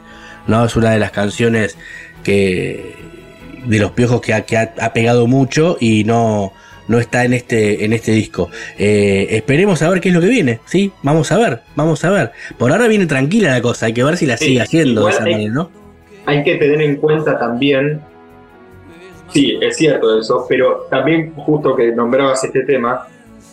[0.47, 0.63] ¿no?
[0.65, 1.77] Es una de las canciones
[2.23, 2.95] que
[3.65, 6.51] de los piojos que ha, que ha- ha pegado mucho y no,
[6.87, 8.49] no está en este, en este disco.
[8.77, 10.91] Eh, esperemos a ver qué es lo que viene, ¿sí?
[11.01, 12.31] Vamos a ver, vamos a ver.
[12.57, 15.11] Por ahora viene tranquila la cosa, hay que ver si la Sí, sigue haciendo de
[15.11, 15.82] esa hay- manera, ¿no?
[16.25, 18.01] Hay que tener en cuenta también,
[19.29, 23.07] sí, es cierto eso, pero también justo que nombrabas este tema,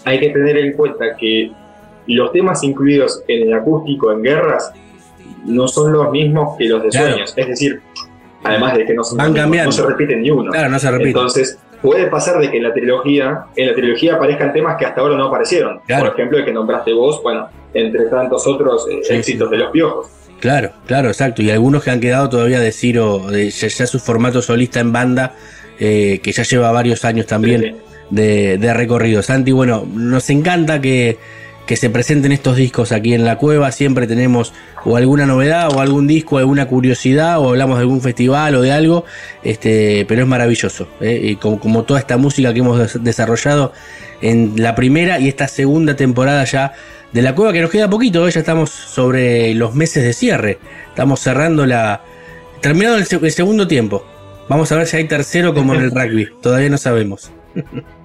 [0.04, 1.52] hay que tener en cuenta que
[2.06, 4.72] los temas incluidos en el acústico en guerras
[5.44, 7.08] no son los mismos que los de Claro.
[7.12, 7.34] sueños.
[7.36, 7.80] Es decir,
[8.44, 10.50] además de que no, son Van no se repiten ni uno.
[10.50, 11.08] Claro, no se repite.
[11.10, 15.00] Entonces, puede pasar de que en la trilogía, en la trilogía aparezcan temas que hasta
[15.00, 15.80] ahora no aparecieron.
[15.86, 16.06] Claro.
[16.06, 19.70] Por ejemplo, el que nombraste vos, bueno, entre tantos otros eh, Sí, éxitos de los
[19.70, 20.06] piojos.
[20.40, 21.42] Claro, claro, exacto.
[21.42, 24.92] Y algunos que han quedado todavía de Ciro, de ya, ya su formato solista en
[24.92, 25.34] banda,
[25.78, 27.76] eh, que ya lleva varios años también Sí.
[28.10, 29.22] de, de recorrido.
[29.22, 31.18] Santi, bueno, nos encanta que,
[31.70, 33.70] que se presenten estos discos aquí en la cueva.
[33.70, 34.52] Siempre tenemos
[34.84, 38.72] o alguna novedad, o algún disco, alguna curiosidad, o hablamos de algún festival o de
[38.72, 39.04] algo.
[39.44, 40.88] Este, pero es maravilloso.
[41.00, 41.20] ¿eh?
[41.22, 43.72] Y como, toda esta música que hemos des- desarrollado
[44.20, 46.72] en la primera y esta segunda temporada ya
[47.12, 48.32] de la cueva, que nos queda poquito, ¿eh?
[48.32, 50.58] ya estamos sobre los meses de cierre.
[50.88, 52.00] Estamos cerrando la.
[52.60, 54.04] Terminado el segundo tiempo.
[54.48, 56.26] Vamos a ver si hay tercero como en el rugby.
[56.42, 57.30] Todavía no sabemos.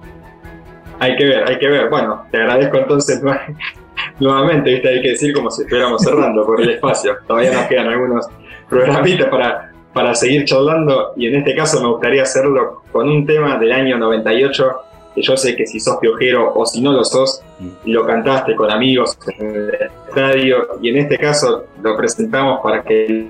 [0.98, 1.88] Hay que ver, hay que ver.
[1.90, 3.40] Bueno, te agradezco entonces nue-
[4.20, 4.88] nuevamente, ¿viste?
[4.88, 7.16] hay que decir como si estuviéramos cerrando por el espacio.
[7.26, 8.26] Todavía nos quedan algunos
[8.68, 13.58] programitas para, para seguir charlando y en este caso me gustaría hacerlo con un tema
[13.58, 14.72] del año 98
[15.14, 17.42] que yo sé que si sos piojero o si no lo sos,
[17.86, 19.70] lo cantaste con amigos en el
[20.08, 23.26] estadio y en este caso lo presentamos para que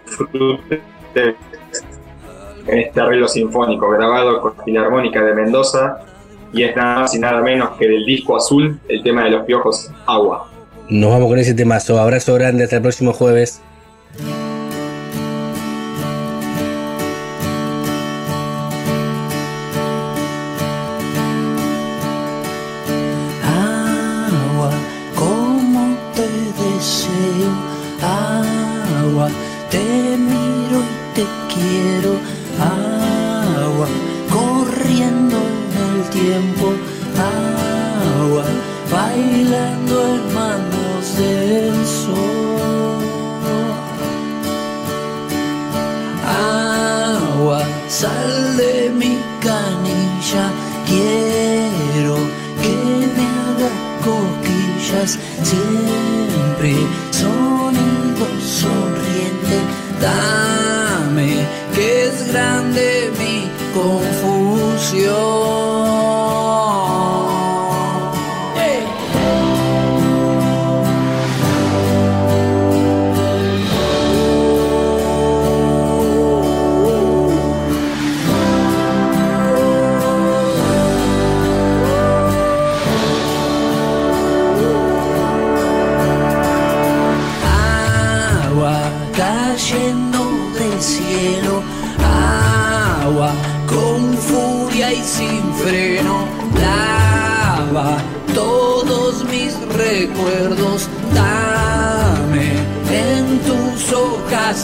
[0.00, 0.80] disfruten
[2.66, 5.98] en este arreglo sinfónico grabado con Filarmónica de Mendoza
[6.52, 9.44] y es nada más y nada menos que del disco azul, el tema de los
[9.44, 10.50] piojos, Agua.
[10.90, 12.00] Nos vamos con ese temazo.
[12.00, 12.64] Abrazo grande.
[12.64, 13.60] Hasta el próximo jueves.
[23.44, 24.70] Agua,
[25.14, 26.26] como te
[26.60, 27.52] deseo,
[28.02, 29.28] agua,
[29.70, 31.24] te miro y te
[31.54, 32.16] quiero,
[32.58, 32.89] agua,
[48.00, 49.14] sal de mi
[49.46, 50.44] canilla,
[50.88, 52.16] quiero
[52.62, 52.74] que
[53.14, 53.70] me haga
[54.06, 55.18] coquillas,
[55.48, 56.72] siempre
[57.10, 58.24] sonido
[58.62, 59.56] sonriente,
[60.00, 61.30] dame
[61.74, 63.36] que es grande mi
[63.78, 65.39] confusión.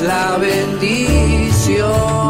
[0.01, 2.26] La bendición.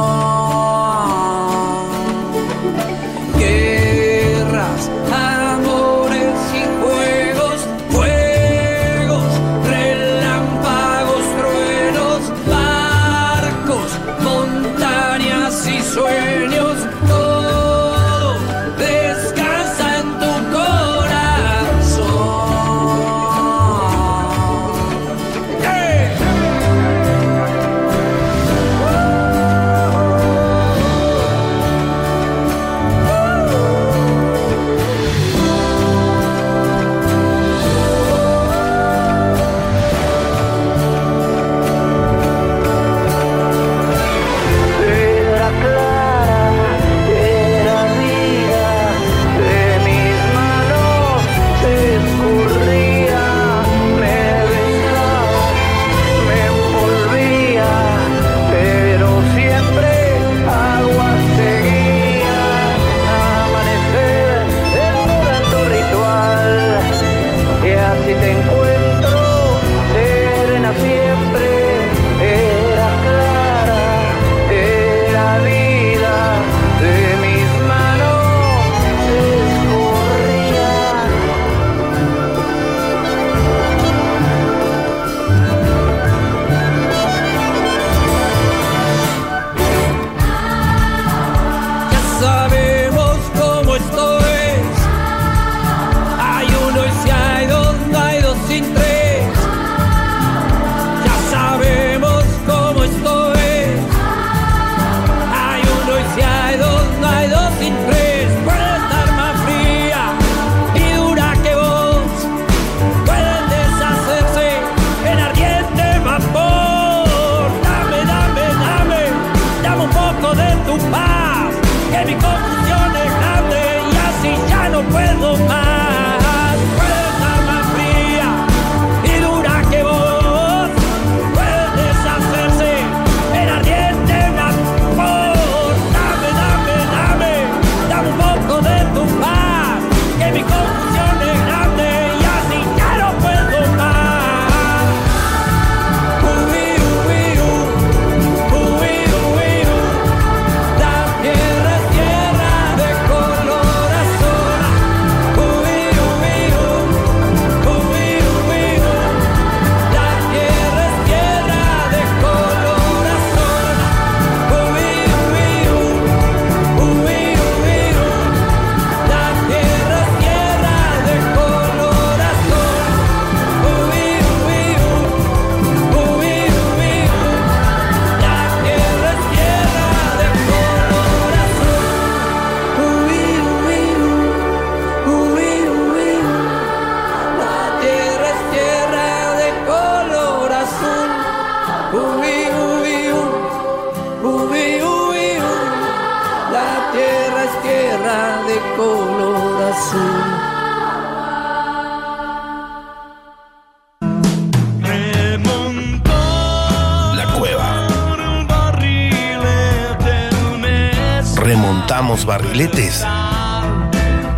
[211.97, 213.07] Remontamos barriletes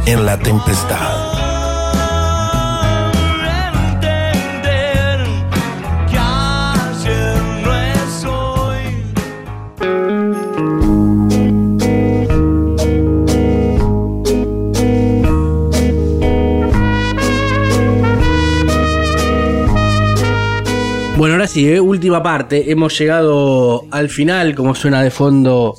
[0.06, 0.96] en la tempestad.
[21.16, 21.80] Bueno, ahora sí, ¿eh?
[21.80, 22.70] última parte.
[22.70, 25.74] Hemos llegado al final, como suena de fondo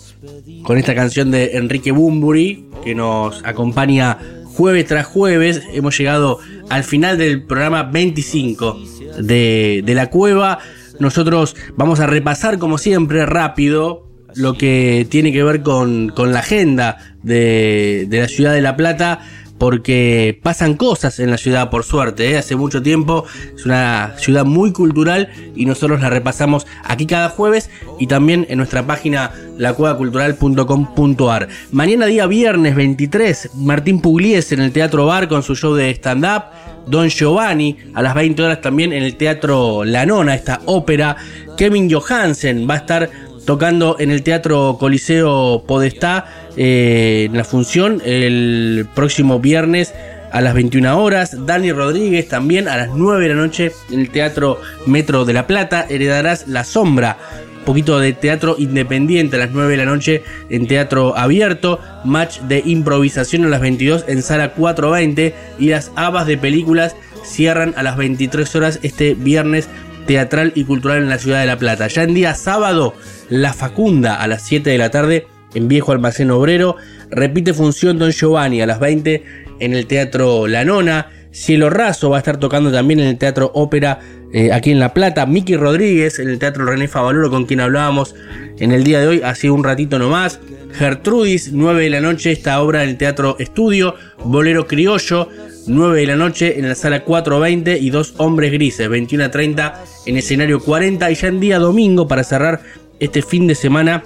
[0.70, 5.64] con esta canción de Enrique Bumburi, que nos acompaña jueves tras jueves.
[5.74, 6.38] Hemos llegado
[6.70, 8.80] al final del programa 25
[9.18, 10.60] de, de La Cueva.
[11.00, 14.06] Nosotros vamos a repasar, como siempre, rápido
[14.36, 18.76] lo que tiene que ver con, con la agenda de, de la ciudad de La
[18.76, 19.22] Plata
[19.60, 22.32] porque pasan cosas en la ciudad, por suerte.
[22.32, 22.38] ¿eh?
[22.38, 23.26] Hace mucho tiempo
[23.56, 27.70] es una ciudad muy cultural y nosotros la repasamos aquí cada jueves
[28.00, 31.50] y también en nuestra página lacuevacultural.com.ar.
[31.72, 36.44] Mañana, día viernes 23, Martín Pugliese en el Teatro Bar con su show de stand-up.
[36.88, 41.18] Don Giovanni a las 20 horas también en el Teatro La Nona, esta ópera.
[41.56, 43.10] Kevin Johansen va a estar
[43.46, 49.94] tocando en el Teatro Coliseo Podestá eh, en la función el próximo viernes
[50.30, 51.46] a las 21 horas.
[51.46, 55.48] Dani Rodríguez también a las 9 de la noche en el Teatro Metro de La
[55.48, 55.86] Plata.
[55.88, 57.18] Heredarás La Sombra.
[57.60, 61.80] Un poquito de teatro independiente a las 9 de la noche en teatro abierto.
[62.04, 65.34] Match de improvisación a las 22 en sala 420.
[65.60, 69.70] Y las habas de películas cierran a las 23 horas este viernes
[70.08, 71.88] teatral y cultural en la ciudad de La Plata.
[71.88, 72.96] Ya en día sábado,
[73.30, 76.76] La Facunda a las 7 de la tarde en Viejo Almacén Obrero.
[77.10, 79.24] Repite función Don Giovanni a las 20
[79.60, 81.12] en el Teatro La Nona.
[81.32, 84.00] Cielo Raso va a estar tocando también en el Teatro Ópera
[84.34, 85.26] eh, aquí en La Plata.
[85.26, 88.16] Miki Rodríguez en el Teatro René Favaloro con quien hablábamos
[88.60, 90.40] en el día de hoy, hace un ratito nomás.
[90.74, 93.96] Gertrudis, 9 de la noche, esta obra en el Teatro Estudio.
[94.24, 95.30] Bolero Criollo,
[95.68, 99.84] 9 de la noche en la sala 420 y Dos Hombres Grises, 21 a 30
[100.06, 102.62] en escenario 40 y ya en día domingo para cerrar
[103.00, 104.04] este fin de semana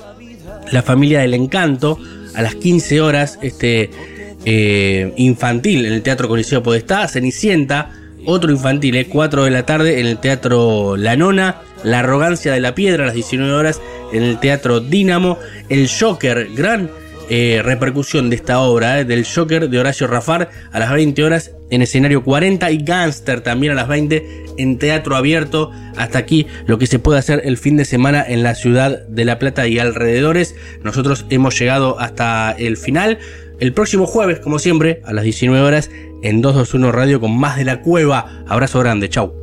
[0.72, 2.00] La Familia del Encanto
[2.36, 3.90] a las 15 horas este
[4.46, 7.92] eh, infantil en el Teatro Coliseo Podestá, Cenicienta,
[8.26, 12.62] otro infantil, eh, 4 de la tarde en el Teatro La Nona, La Arrogancia de
[12.62, 13.82] la Piedra a las 19 horas
[14.12, 15.38] en el Teatro Dínamo,
[15.70, 16.90] El Joker, gran
[17.30, 21.52] eh, repercusión de esta obra, eh, del Joker de Horacio Rafar a las 20 horas
[21.74, 25.72] en escenario 40 y Gangster también a las 20 en teatro abierto.
[25.98, 29.26] Hasta aquí lo que se puede hacer el fin de semana en la ciudad de
[29.26, 30.56] La Plata y alrededores.
[30.84, 33.18] Nosotros hemos llegado hasta el final.
[33.60, 35.90] El próximo jueves, como siempre, a las 19 horas
[36.22, 38.44] en 221 Radio con más de la cueva.
[38.48, 39.43] Abrazo grande, chau.